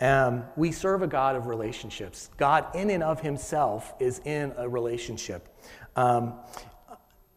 Um, 0.01 0.45
we 0.57 0.71
serve 0.71 1.03
a 1.03 1.07
God 1.07 1.35
of 1.35 1.47
relationships. 1.47 2.31
God, 2.37 2.75
in 2.75 2.91
and 2.91 3.03
of 3.03 3.21
himself, 3.21 3.95
is 3.99 4.21
in 4.25 4.53
a 4.57 4.69
relationship. 4.69 5.49
Um, 5.97 6.35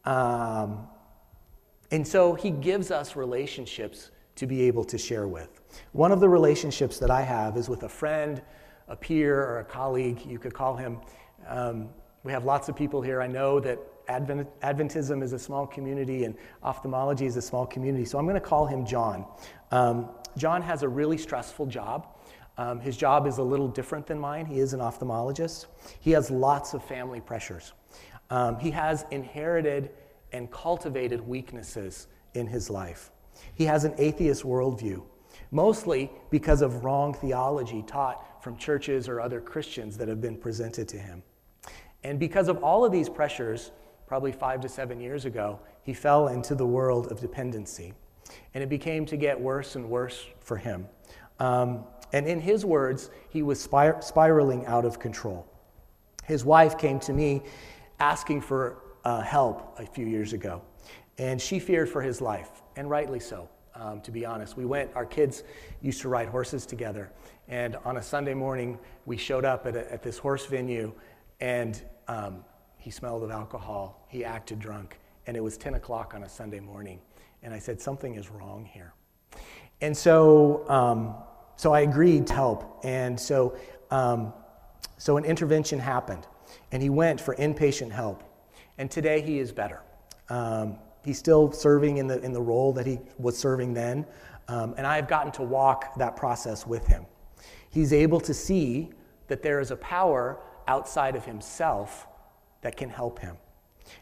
um, 0.06 0.88
and 1.92 2.08
so 2.08 2.34
he 2.36 2.52
gives 2.52 2.92
us 2.92 3.16
relationships 3.16 4.12
to 4.36 4.48
be 4.48 4.62
able 4.64 4.84
to 4.86 4.98
share 4.98 5.28
with. 5.28 5.62
One 5.92 6.12
of 6.12 6.20
the 6.20 6.30
relationships 6.30 7.00
that 7.00 7.12
I 7.12 7.22
have 7.22 7.58
is 7.58 7.68
with 7.68 7.84
a 7.84 7.90
friend, 7.90 8.42
a 8.88 8.96
peer, 8.96 9.40
or 9.40 9.60
a 9.60 9.66
colleague, 9.66 10.26
you 10.26 10.40
could 10.40 10.54
call 10.54 10.76
him. 10.76 11.00
Um, 11.48 11.90
we 12.24 12.32
have 12.32 12.46
lots 12.46 12.70
of 12.70 12.76
people 12.76 13.02
here. 13.02 13.22
I 13.22 13.28
know 13.28 13.60
that 13.60 13.80
Advent, 14.08 14.48
Adventism 14.62 15.24
is 15.24 15.34
a 15.34 15.40
small 15.40 15.66
community 15.66 16.24
and 16.26 16.36
ophthalmology 16.64 17.26
is 17.26 17.38
a 17.38 17.42
small 17.42 17.66
community, 17.66 18.06
so 18.06 18.18
I'm 18.18 18.26
going 18.26 18.36
to 18.36 18.42
call 18.42 18.66
him 18.66 18.86
John. 18.86 19.26
Um, 19.72 20.10
John 20.38 20.62
has 20.62 20.84
a 20.84 20.90
really 20.90 21.18
stressful 21.18 21.66
job. 21.66 22.11
Um, 22.62 22.80
his 22.80 22.96
job 22.96 23.26
is 23.26 23.40
a 23.40 23.44
little 23.44 23.68
different 23.68 24.06
than 24.06 24.20
mine. 24.20 24.46
He 24.46 24.60
is 24.60 24.74
an 24.74 24.82
ophthalmologist. 24.82 25.66
He 26.00 26.12
has 26.12 26.30
lots 26.30 26.76
of 26.76 26.84
family 26.84 27.20
pressures. 27.20 27.74
Um, 28.30 28.60
he 28.60 28.70
has 28.70 29.04
inherited 29.10 29.90
and 30.32 30.52
cultivated 30.52 31.20
weaknesses 31.28 32.08
in 32.36 32.46
his 32.46 32.70
life. 32.70 33.10
He 33.56 33.66
has 33.66 33.84
an 33.84 33.96
atheist 33.98 34.44
worldview, 34.44 35.02
mostly 35.50 36.12
because 36.30 36.62
of 36.62 36.86
wrong 36.86 37.16
theology 37.16 37.84
taught 37.88 38.44
from 38.44 38.58
churches 38.58 39.10
or 39.10 39.20
other 39.20 39.42
Christians 39.42 39.98
that 39.98 40.08
have 40.08 40.22
been 40.22 40.38
presented 40.38 40.88
to 40.90 41.00
him. 41.00 41.24
And 42.04 42.20
because 42.20 42.48
of 42.48 42.64
all 42.64 42.86
of 42.86 42.92
these 42.92 43.10
pressures, 43.10 43.72
probably 44.06 44.32
five 44.32 44.62
to 44.62 44.70
seven 44.70 45.00
years 45.00 45.26
ago, 45.26 45.60
he 45.82 45.96
fell 45.96 46.28
into 46.28 46.54
the 46.54 46.68
world 46.68 47.12
of 47.12 47.20
dependency. 47.22 47.94
And 48.54 48.64
it 48.64 48.70
became 48.70 49.08
to 49.08 49.18
get 49.18 49.40
worse 49.40 49.76
and 49.76 49.90
worse 49.90 50.28
for 50.42 50.58
him. 50.58 50.88
Um, 51.40 51.86
and 52.14 52.28
in 52.28 52.40
his 52.40 52.66
words, 52.66 53.10
he 53.30 53.42
was 53.42 53.60
spir- 53.60 54.02
spiraling 54.02 54.66
out 54.66 54.86
of 54.86 55.00
control. 55.00 55.48
His 56.24 56.46
wife 56.46 56.78
came 56.78 57.00
to 57.02 57.14
me 57.14 57.44
asking 58.00 58.42
for 58.42 58.82
uh, 59.04 59.22
help 59.22 59.80
a 59.80 59.86
few 59.86 60.06
years 60.06 60.34
ago, 60.34 60.62
and 61.18 61.42
she 61.42 61.60
feared 61.60 61.90
for 61.90 62.02
his 62.02 62.22
life, 62.22 62.62
and 62.76 62.90
rightly 62.90 63.20
so. 63.20 63.50
Um, 63.74 64.02
to 64.02 64.12
be 64.12 64.26
honest, 64.26 64.58
we 64.58 64.66
went. 64.66 64.92
Our 64.96 65.06
kids 65.06 65.44
used 65.82 66.02
to 66.02 66.10
ride 66.10 66.28
horses 66.28 66.66
together, 66.66 67.12
and 67.48 67.78
on 67.86 67.98
a 67.98 68.02
Sunday 68.02 68.34
morning, 68.34 68.78
we 69.06 69.18
showed 69.18 69.46
up 69.46 69.66
at, 69.66 69.76
a, 69.76 69.92
at 69.92 70.04
this 70.04 70.18
horse 70.18 70.46
venue, 70.46 70.92
and 71.40 71.82
um, 72.08 72.44
he 72.78 72.92
smelled 72.92 73.24
of 73.24 73.32
alcohol. 73.32 74.06
He 74.10 74.26
acted 74.26 74.60
drunk, 74.60 75.00
and 75.26 75.38
it 75.38 75.40
was 75.40 75.58
10 75.58 75.76
o'clock 75.76 76.14
on 76.14 76.24
a 76.24 76.30
Sunday 76.30 76.60
morning, 76.60 77.00
and 77.44 77.54
I 77.54 77.60
said 77.60 77.80
something 77.80 78.16
is 78.16 78.30
wrong 78.30 78.66
here, 78.66 78.94
and 79.80 79.96
so 79.96 80.70
um, 80.70 81.16
so 81.62 81.74
I 81.74 81.82
agreed 81.82 82.26
to 82.26 82.34
help. 82.34 82.80
And 82.84 83.20
so, 83.20 83.56
um, 83.92 84.34
so 84.98 85.18
an 85.18 85.26
intervention 85.26 85.78
happened, 85.78 86.26
and 86.72 86.82
he 86.82 86.90
went 86.90 87.22
for 87.22 87.36
inpatient 87.36 87.92
help. 87.92 88.24
And 88.80 88.90
today 88.90 89.22
he 89.22 89.38
is 89.38 89.52
better. 89.52 89.84
Um, 90.30 90.80
he's 91.06 91.20
still 91.20 91.52
serving 91.52 91.98
in 91.98 92.08
the, 92.08 92.20
in 92.22 92.34
the 92.34 92.42
role 92.42 92.74
that 92.74 92.88
he 92.88 92.98
was 93.20 93.38
serving 93.38 93.76
then, 93.76 94.08
um, 94.48 94.74
and 94.76 94.88
I 94.88 94.96
have 94.96 95.08
gotten 95.08 95.32
to 95.34 95.44
walk 95.44 95.96
that 96.00 96.16
process 96.16 96.66
with 96.66 96.88
him. 96.88 97.06
He's 97.70 97.94
able 97.94 98.20
to 98.22 98.34
see 98.34 98.90
that 99.28 99.44
there 99.44 99.60
is 99.60 99.70
a 99.70 99.76
power 99.76 100.40
outside 100.68 101.16
of 101.16 101.26
himself 101.26 102.08
that 102.62 102.76
can 102.76 102.90
help 102.90 103.20
him. 103.20 103.38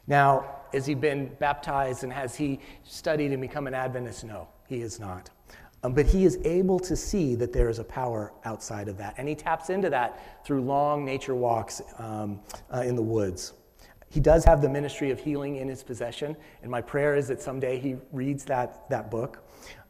Now, 0.07 0.62
has 0.72 0.86
he 0.86 0.95
been 0.95 1.36
baptized 1.39 2.05
and 2.05 2.14
has 2.14 2.38
he 2.38 2.62
studied 2.86 3.34
and 3.34 3.41
become 3.41 3.68
an 3.68 3.74
Adventist? 3.74 4.24
No, 4.24 4.47
he 4.66 4.80
is 4.82 4.97
not. 4.97 5.30
Um, 5.84 5.94
but 5.94 6.06
he 6.06 6.26
is 6.26 6.38
able 6.44 6.80
to 6.80 6.96
see 6.96 7.36
that 7.36 7.54
there 7.54 7.70
is 7.70 7.80
a 7.80 7.84
power 7.84 8.34
outside 8.44 8.88
of 8.90 8.98
that. 8.98 9.16
And 9.18 9.28
he 9.28 9.36
taps 9.36 9.70
into 9.70 9.90
that 9.92 10.46
through 10.46 10.62
long 10.62 11.06
nature 11.06 11.36
walks 11.36 11.82
um, 11.98 12.42
uh, 12.74 12.82
in 12.82 12.96
the 12.96 13.02
woods. 13.02 13.54
He 14.10 14.20
does 14.20 14.44
have 14.44 14.62
the 14.62 14.70
ministry 14.70 15.12
of 15.12 15.20
healing 15.20 15.58
in 15.58 15.68
his 15.68 15.84
possession, 15.84 16.36
and 16.64 16.72
my 16.72 16.82
prayer 16.82 17.16
is 17.16 17.28
that 17.28 17.42
someday 17.42 17.80
he 17.80 17.96
reads 18.12 18.44
that, 18.46 18.90
that 18.90 19.12
book. 19.12 19.44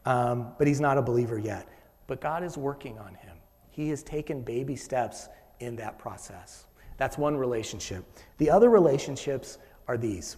Um, 0.06 0.54
but 0.58 0.68
he's 0.68 0.82
not 0.82 0.98
a 0.98 1.02
believer 1.02 1.38
yet. 1.38 1.68
But 2.08 2.22
God 2.22 2.44
is 2.44 2.58
working 2.58 2.98
on 2.98 3.14
him. 3.16 3.38
He 3.70 3.90
has 3.90 4.04
taken 4.04 4.42
baby 4.42 4.76
steps 4.76 5.30
in 5.60 5.76
that 5.78 6.00
process. 6.00 6.66
That's 6.98 7.18
one 7.18 7.38
relationship. 7.38 8.04
The 8.38 8.50
other 8.50 8.70
relationships 8.70 9.58
are 9.88 9.98
these. 9.98 10.38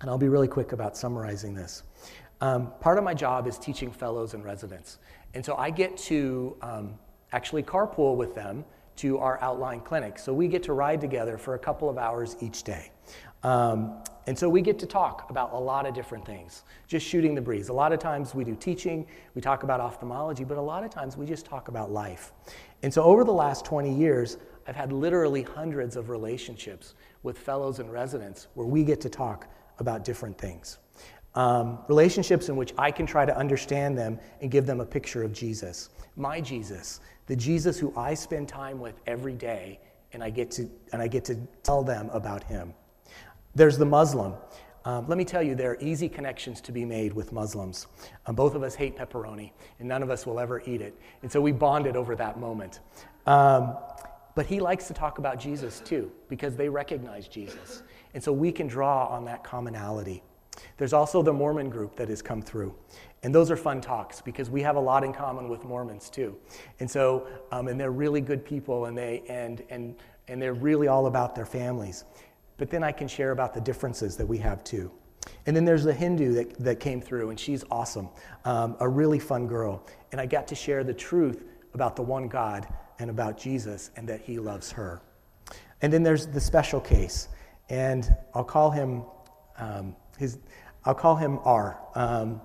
And 0.00 0.08
I'll 0.08 0.18
be 0.18 0.28
really 0.28 0.46
quick 0.46 0.72
about 0.72 0.96
summarizing 0.96 1.54
this. 1.54 1.82
Um, 2.40 2.72
part 2.80 2.98
of 2.98 3.04
my 3.04 3.14
job 3.14 3.46
is 3.46 3.58
teaching 3.58 3.90
fellows 3.90 4.34
and 4.34 4.44
residents. 4.44 4.98
And 5.34 5.44
so 5.44 5.56
I 5.56 5.70
get 5.70 5.96
to 5.98 6.56
um, 6.62 6.94
actually 7.32 7.62
carpool 7.62 8.16
with 8.16 8.34
them 8.34 8.64
to 8.96 9.18
our 9.18 9.40
outline 9.42 9.80
clinic. 9.80 10.18
So 10.18 10.32
we 10.32 10.48
get 10.48 10.62
to 10.64 10.72
ride 10.72 11.00
together 11.00 11.38
for 11.38 11.54
a 11.54 11.58
couple 11.58 11.88
of 11.88 11.98
hours 11.98 12.36
each 12.40 12.64
day. 12.64 12.90
Um, 13.44 14.02
and 14.26 14.36
so 14.36 14.48
we 14.48 14.60
get 14.60 14.78
to 14.80 14.86
talk 14.86 15.30
about 15.30 15.52
a 15.52 15.58
lot 15.58 15.86
of 15.86 15.94
different 15.94 16.26
things, 16.26 16.64
just 16.86 17.06
shooting 17.06 17.34
the 17.34 17.40
breeze. 17.40 17.68
A 17.68 17.72
lot 17.72 17.92
of 17.92 18.00
times 18.00 18.34
we 18.34 18.44
do 18.44 18.56
teaching, 18.56 19.06
we 19.34 19.40
talk 19.40 19.62
about 19.62 19.80
ophthalmology, 19.80 20.44
but 20.44 20.58
a 20.58 20.62
lot 20.62 20.84
of 20.84 20.90
times 20.90 21.16
we 21.16 21.24
just 21.24 21.46
talk 21.46 21.68
about 21.68 21.90
life. 21.90 22.32
And 22.82 22.92
so 22.92 23.02
over 23.04 23.24
the 23.24 23.32
last 23.32 23.64
20 23.64 23.94
years, 23.94 24.36
I've 24.66 24.76
had 24.76 24.92
literally 24.92 25.42
hundreds 25.42 25.96
of 25.96 26.10
relationships 26.10 26.94
with 27.22 27.38
fellows 27.38 27.78
and 27.78 27.90
residents 27.90 28.48
where 28.54 28.66
we 28.66 28.84
get 28.84 29.00
to 29.02 29.08
talk 29.08 29.48
about 29.78 30.04
different 30.04 30.36
things. 30.36 30.78
Um, 31.34 31.78
relationships 31.88 32.48
in 32.48 32.56
which 32.56 32.72
I 32.78 32.90
can 32.90 33.06
try 33.06 33.24
to 33.24 33.36
understand 33.36 33.96
them 33.96 34.18
and 34.40 34.50
give 34.50 34.66
them 34.66 34.80
a 34.80 34.86
picture 34.86 35.22
of 35.22 35.32
Jesus, 35.32 35.90
my 36.16 36.40
Jesus, 36.40 37.00
the 37.26 37.36
Jesus 37.36 37.78
who 37.78 37.92
I 37.96 38.14
spend 38.14 38.48
time 38.48 38.80
with 38.80 39.00
every 39.06 39.34
day, 39.34 39.78
and 40.12 40.24
I 40.24 40.30
get 40.30 40.50
to, 40.52 40.68
and 40.92 41.02
I 41.02 41.06
get 41.06 41.24
to 41.26 41.36
tell 41.62 41.82
them 41.82 42.08
about 42.12 42.42
him. 42.42 42.74
There's 43.54 43.76
the 43.78 43.86
Muslim. 43.86 44.34
Um, 44.84 45.06
let 45.06 45.18
me 45.18 45.24
tell 45.24 45.42
you, 45.42 45.54
there 45.54 45.72
are 45.72 45.78
easy 45.80 46.08
connections 46.08 46.60
to 46.62 46.72
be 46.72 46.84
made 46.84 47.12
with 47.12 47.30
Muslims. 47.30 47.88
Um, 48.26 48.34
both 48.34 48.54
of 48.54 48.62
us 48.62 48.74
hate 48.74 48.96
pepperoni, 48.96 49.52
and 49.78 49.88
none 49.88 50.02
of 50.02 50.10
us 50.10 50.24
will 50.24 50.40
ever 50.40 50.62
eat 50.64 50.80
it. 50.80 50.98
And 51.22 51.30
so 51.30 51.40
we 51.40 51.52
bonded 51.52 51.94
over 51.94 52.16
that 52.16 52.40
moment. 52.40 52.80
Um, 53.26 53.76
but 54.34 54.46
he 54.46 54.60
likes 54.60 54.86
to 54.88 54.94
talk 54.94 55.18
about 55.18 55.38
Jesus 55.38 55.80
too, 55.80 56.10
because 56.28 56.56
they 56.56 56.68
recognize 56.68 57.28
Jesus. 57.28 57.82
And 58.14 58.24
so 58.24 58.32
we 58.32 58.50
can 58.50 58.66
draw 58.66 59.06
on 59.06 59.24
that 59.26 59.44
commonality. 59.44 60.22
There's 60.76 60.92
also 60.92 61.22
the 61.22 61.32
Mormon 61.32 61.70
group 61.70 61.96
that 61.96 62.08
has 62.08 62.22
come 62.22 62.42
through. 62.42 62.74
And 63.22 63.34
those 63.34 63.50
are 63.50 63.56
fun 63.56 63.80
talks 63.80 64.20
because 64.20 64.48
we 64.48 64.62
have 64.62 64.76
a 64.76 64.80
lot 64.80 65.04
in 65.04 65.12
common 65.12 65.48
with 65.48 65.64
Mormons 65.64 66.08
too. 66.08 66.36
And 66.80 66.90
so, 66.90 67.26
um, 67.50 67.68
and 67.68 67.78
they're 67.78 67.90
really 67.90 68.20
good 68.20 68.44
people 68.44 68.86
and, 68.86 68.96
they, 68.96 69.22
and, 69.28 69.62
and, 69.70 69.96
and 70.28 70.40
they're 70.40 70.54
really 70.54 70.88
all 70.88 71.06
about 71.06 71.34
their 71.34 71.46
families. 71.46 72.04
But 72.58 72.70
then 72.70 72.82
I 72.84 72.92
can 72.92 73.08
share 73.08 73.32
about 73.32 73.54
the 73.54 73.60
differences 73.60 74.16
that 74.16 74.26
we 74.26 74.38
have 74.38 74.62
too. 74.64 74.90
And 75.46 75.56
then 75.56 75.64
there's 75.64 75.84
the 75.84 75.92
Hindu 75.92 76.32
that, 76.34 76.58
that 76.58 76.80
came 76.80 77.00
through, 77.00 77.30
and 77.30 77.38
she's 77.38 77.64
awesome, 77.70 78.08
um, 78.44 78.76
a 78.80 78.88
really 78.88 79.18
fun 79.18 79.46
girl. 79.46 79.84
And 80.12 80.20
I 80.20 80.26
got 80.26 80.48
to 80.48 80.54
share 80.54 80.84
the 80.84 80.94
truth 80.94 81.44
about 81.74 81.96
the 81.96 82.02
one 82.02 82.28
God 82.28 82.66
and 82.98 83.10
about 83.10 83.38
Jesus 83.38 83.90
and 83.96 84.08
that 84.08 84.20
he 84.20 84.38
loves 84.38 84.72
her. 84.72 85.02
And 85.82 85.92
then 85.92 86.02
there's 86.02 86.26
the 86.26 86.40
special 86.40 86.80
case, 86.80 87.28
and 87.68 88.14
I'll 88.34 88.44
call 88.44 88.70
him 88.70 89.04
um, 89.58 89.94
his, 90.18 90.38
I'll 90.84 90.94
call 90.94 91.16
him 91.16 91.38
R. 91.44 91.80
Um, 91.94 92.40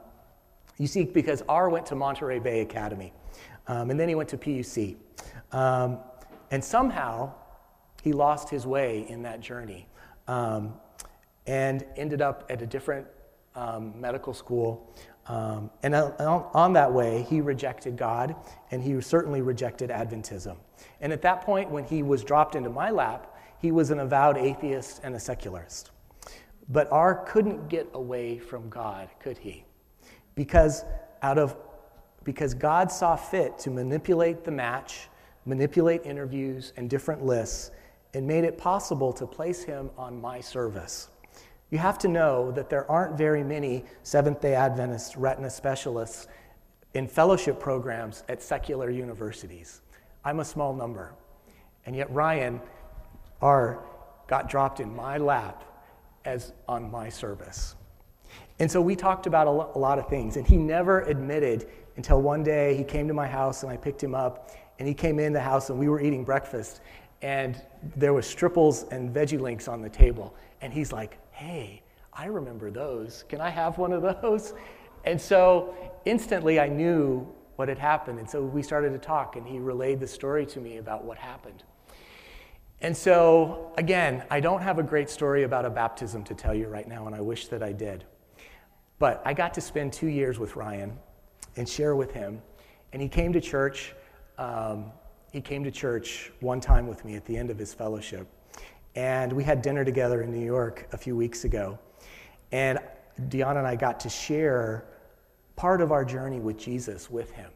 you 0.78 0.88
see, 0.88 1.04
because 1.04 1.44
R 1.50 1.70
went 1.70 1.86
to 1.88 1.96
Monterey 1.96 2.40
Bay 2.40 2.62
Academy, 2.62 3.14
um, 3.68 3.90
and 3.90 4.00
then 4.00 4.10
he 4.10 4.16
went 4.16 4.30
to 4.30 4.38
PUC. 4.38 4.96
Um, 5.52 6.00
and 6.52 6.64
somehow 6.64 7.34
he 8.04 8.12
lost 8.12 8.50
his 8.50 8.68
way 8.68 9.06
in 9.10 9.24
that 9.24 9.40
journey 9.40 9.88
um, 10.28 10.74
and 11.48 11.86
ended 11.96 12.22
up 12.22 12.46
at 12.50 12.62
a 12.62 12.66
different 12.66 13.08
um, 13.56 14.00
medical 14.00 14.34
school. 14.34 14.94
Um, 15.28 15.70
and 15.84 15.96
on, 15.96 16.50
on 16.54 16.74
that 16.74 16.92
way, 16.92 17.26
he 17.30 17.40
rejected 17.40 17.96
God, 17.96 18.36
and 18.72 18.84
he 18.84 19.00
certainly 19.00 19.42
rejected 19.42 19.90
Adventism. 19.90 20.58
And 21.00 21.14
at 21.14 21.22
that 21.22 21.42
point, 21.42 21.70
when 21.72 21.86
he 21.86 22.04
was 22.04 22.24
dropped 22.24 22.56
into 22.56 22.70
my 22.70 22.90
lap, 22.90 23.38
he 23.60 23.72
was 23.72 23.90
an 23.90 24.00
avowed 24.00 24.38
atheist 24.38 25.00
and 25.04 25.16
a 25.16 25.20
secularist. 25.20 25.93
But 26.70 26.92
R 26.92 27.24
couldn't 27.26 27.68
get 27.70 27.90
away 27.94 28.38
from 28.38 28.70
God, 28.70 29.10
could 29.20 29.38
he? 29.38 29.66
Because 30.36 30.86
out 31.22 31.38
of 31.38 31.58
because 32.24 32.54
God 32.54 32.90
saw 32.90 33.18
fit 33.18 33.58
to 33.60 33.70
manipulate 33.70 34.46
the 34.46 34.52
match, 34.52 35.10
manipulate 35.46 36.06
interviews 36.06 36.72
and 36.78 36.90
different 36.90 37.26
lists, 37.26 37.72
and 38.14 38.26
made 38.26 38.46
it 38.46 38.58
possible 38.58 39.12
to 39.14 39.28
place 39.28 39.64
him 39.64 39.90
on 39.98 40.22
my 40.22 40.40
service. 40.40 41.10
You 41.70 41.80
have 41.80 41.98
to 42.00 42.08
know 42.08 42.52
that 42.52 42.70
there 42.70 42.90
aren't 42.90 43.18
very 43.18 43.44
many 43.44 43.84
Seventh 44.04 44.40
day 44.40 44.56
Adventist 44.56 45.18
retina 45.18 45.50
specialists 45.50 46.28
in 46.94 47.08
fellowship 47.08 47.60
programs 47.60 48.24
at 48.30 48.42
secular 48.42 48.90
universities. 48.90 49.82
I'm 50.24 50.40
a 50.40 50.46
small 50.46 50.74
number. 50.74 51.16
And 51.86 51.96
yet, 51.96 52.10
Ryan 52.14 52.62
R. 53.42 53.84
got 54.28 54.50
dropped 54.50 54.80
in 54.80 54.96
my 54.96 55.18
lap 55.18 55.64
as 56.26 56.54
on 56.68 56.90
my 56.90 57.10
service. 57.10 57.76
And 58.60 58.72
so 58.72 58.82
we 58.82 58.96
talked 58.96 59.28
about 59.28 59.48
a 59.48 59.52
lot 59.52 60.00
of 60.00 60.08
things, 60.08 60.38
and 60.38 60.48
he 60.48 60.58
never 60.58 61.02
admitted 61.02 61.68
until 61.96 62.22
one 62.22 62.44
day 62.44 62.76
he 62.76 62.84
came 62.84 63.08
to 63.08 63.14
my 63.14 63.28
house 63.28 63.64
and 63.64 63.72
I 63.72 63.78
picked 63.78 64.04
him 64.04 64.16
up 64.16 64.52
and 64.80 64.88
he 64.88 64.94
came 64.94 65.20
in 65.20 65.34
the 65.34 65.40
house 65.40 65.70
and 65.70 65.78
we 65.78 65.88
were 65.90 66.02
eating 66.02 66.24
breakfast 66.24 66.82
and 67.22 67.62
there 67.96 68.14
was 68.14 68.26
stripples 68.26 68.84
and 68.92 69.14
veggie 69.14 69.40
links 69.40 69.68
on 69.68 69.82
the 69.82 69.90
table 69.90 70.36
and 70.62 70.74
he's 70.74 70.92
like, 70.92 71.18
"Hey, 71.32 71.84
I 72.12 72.26
remember 72.26 72.72
those. 72.72 73.24
Can 73.30 73.42
I 73.42 73.50
have 73.50 73.78
one 73.78 73.94
of 73.94 74.02
those?" 74.02 74.54
And 75.06 75.20
so 75.20 75.76
instantly 76.06 76.62
I 76.62 76.70
knew 76.70 77.28
what 77.58 77.68
had 77.68 77.78
happened 77.78 78.20
and 78.20 78.30
so 78.30 78.42
we 78.42 78.64
started 78.64 78.94
to 78.94 78.98
talk 78.98 79.36
and 79.36 79.46
he 79.46 79.60
relayed 79.60 80.00
the 80.00 80.08
story 80.08 80.46
to 80.46 80.62
me 80.62 80.78
about 80.78 81.04
what 81.04 81.18
happened. 81.18 81.66
And 82.84 82.96
so, 82.96 83.72
again, 83.78 84.26
I 84.30 84.42
don't 84.42 84.62
have 84.62 84.78
a 84.78 84.84
great 84.84 85.10
story 85.10 85.44
about 85.44 85.64
a 85.64 85.70
baptism 85.70 86.22
to 86.26 86.34
tell 86.34 86.54
you 86.54 86.68
right 86.68 86.86
now, 86.86 87.08
and 87.08 87.16
I 87.16 87.22
wish 87.22 87.48
that 87.48 87.64
I 87.64 87.72
did. 87.72 88.04
But 89.00 89.22
I 89.24 89.34
got 89.34 89.54
to 89.54 89.62
spend 89.62 89.94
two 89.94 90.08
years 90.08 90.38
with 90.38 90.58
Ryan 90.58 91.00
and 91.56 91.68
share 91.68 91.96
with 91.96 92.12
him. 92.12 92.42
And 92.92 93.02
he 93.02 93.08
came 93.08 93.32
to 93.32 93.40
church. 93.40 93.96
Um, 94.38 94.92
he 95.32 95.40
came 95.40 95.64
to 95.64 95.72
church 95.72 96.34
one 96.42 96.60
time 96.60 96.86
with 96.86 97.06
me 97.06 97.16
at 97.16 97.26
the 97.26 97.38
end 97.38 97.50
of 97.50 97.58
his 97.58 97.74
fellowship. 97.74 98.28
And 98.96 99.32
we 99.32 99.46
had 99.46 99.62
dinner 99.62 99.86
together 99.86 100.22
in 100.22 100.32
New 100.32 100.46
York 100.46 100.90
a 100.92 100.98
few 100.98 101.16
weeks 101.16 101.46
ago. 101.46 101.80
And 102.52 102.80
Deanna 103.30 103.60
and 103.60 103.68
I 103.68 103.78
got 103.78 104.02
to 104.02 104.10
share 104.10 104.84
part 105.56 105.80
of 105.80 105.94
our 105.94 106.04
journey 106.04 106.42
with 106.42 106.58
Jesus 106.58 107.10
with 107.10 107.32
him. 107.32 107.52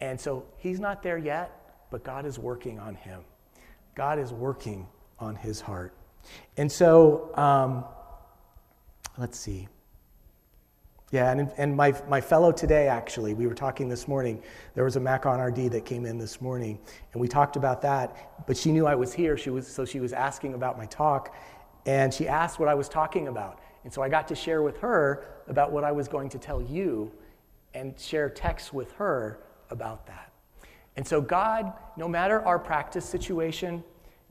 And 0.00 0.18
so 0.18 0.46
he's 0.56 0.80
not 0.80 1.02
there 1.02 1.18
yet, 1.18 1.86
but 1.90 2.02
God 2.04 2.24
is 2.24 2.38
working 2.38 2.78
on 2.78 2.94
him. 2.94 3.20
God 3.94 4.18
is 4.18 4.32
working 4.32 4.86
on 5.18 5.36
his 5.36 5.60
heart. 5.60 5.94
And 6.56 6.70
so, 6.70 7.30
um, 7.36 7.84
let's 9.18 9.38
see. 9.38 9.68
Yeah, 11.12 11.32
and, 11.32 11.50
and 11.56 11.76
my, 11.76 11.92
my 12.08 12.20
fellow 12.20 12.52
today, 12.52 12.86
actually, 12.86 13.34
we 13.34 13.48
were 13.48 13.54
talking 13.54 13.88
this 13.88 14.06
morning. 14.06 14.40
There 14.74 14.84
was 14.84 14.94
a 14.94 15.00
Mac 15.00 15.26
on 15.26 15.40
RD 15.40 15.72
that 15.72 15.84
came 15.84 16.06
in 16.06 16.18
this 16.18 16.40
morning, 16.40 16.78
and 17.12 17.20
we 17.20 17.26
talked 17.26 17.56
about 17.56 17.82
that. 17.82 18.46
But 18.46 18.56
she 18.56 18.70
knew 18.70 18.86
I 18.86 18.94
was 18.94 19.12
here, 19.12 19.36
she 19.36 19.50
was, 19.50 19.66
so 19.66 19.84
she 19.84 19.98
was 19.98 20.12
asking 20.12 20.54
about 20.54 20.78
my 20.78 20.86
talk, 20.86 21.34
and 21.84 22.14
she 22.14 22.28
asked 22.28 22.60
what 22.60 22.68
I 22.68 22.74
was 22.74 22.88
talking 22.88 23.26
about. 23.26 23.58
And 23.82 23.92
so 23.92 24.02
I 24.02 24.08
got 24.08 24.28
to 24.28 24.36
share 24.36 24.62
with 24.62 24.76
her 24.78 25.24
about 25.48 25.72
what 25.72 25.82
I 25.82 25.90
was 25.90 26.06
going 26.06 26.28
to 26.28 26.38
tell 26.38 26.62
you 26.62 27.10
and 27.74 27.98
share 27.98 28.28
text 28.28 28.72
with 28.72 28.92
her 28.92 29.40
about 29.70 30.06
that. 30.06 30.29
And 31.00 31.08
so, 31.08 31.22
God, 31.22 31.72
no 31.96 32.06
matter 32.06 32.44
our 32.44 32.58
practice 32.58 33.06
situation, 33.06 33.82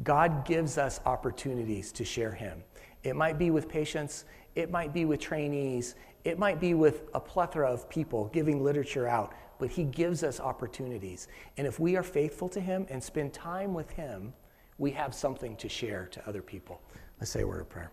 God 0.04 0.46
gives 0.46 0.78
us 0.78 1.00
opportunities 1.04 1.92
to 1.94 2.06
share 2.06 2.32
Him. 2.32 2.62
It 3.02 3.16
might 3.16 3.40
be 3.40 3.50
with 3.50 3.68
patients, 3.68 4.26
it 4.54 4.70
might 4.70 4.94
be 4.94 5.04
with 5.04 5.20
trainees, 5.20 5.96
it 6.26 6.38
might 6.38 6.60
be 6.60 6.76
with 6.76 7.10
a 7.16 7.20
plethora 7.20 7.68
of 7.68 7.90
people 7.90 8.26
giving 8.26 8.64
literature 8.64 9.08
out, 9.08 9.34
but 9.58 9.72
He 9.72 9.84
gives 9.84 10.24
us 10.24 10.40
opportunities. 10.40 11.28
And 11.58 11.66
if 11.66 11.80
we 11.80 11.96
are 11.96 12.04
faithful 12.04 12.48
to 12.50 12.60
Him 12.62 12.86
and 12.92 13.04
spend 13.04 13.34
time 13.34 13.74
with 13.74 13.90
Him, 13.90 14.32
we 14.78 14.92
have 14.92 15.16
something 15.16 15.56
to 15.56 15.68
share 15.68 16.06
to 16.12 16.30
other 16.30 16.44
people. 16.44 16.84
Let's 17.20 17.32
say 17.32 17.42
a 17.42 17.48
word 17.48 17.62
of 17.62 17.70
prayer. 17.70 17.90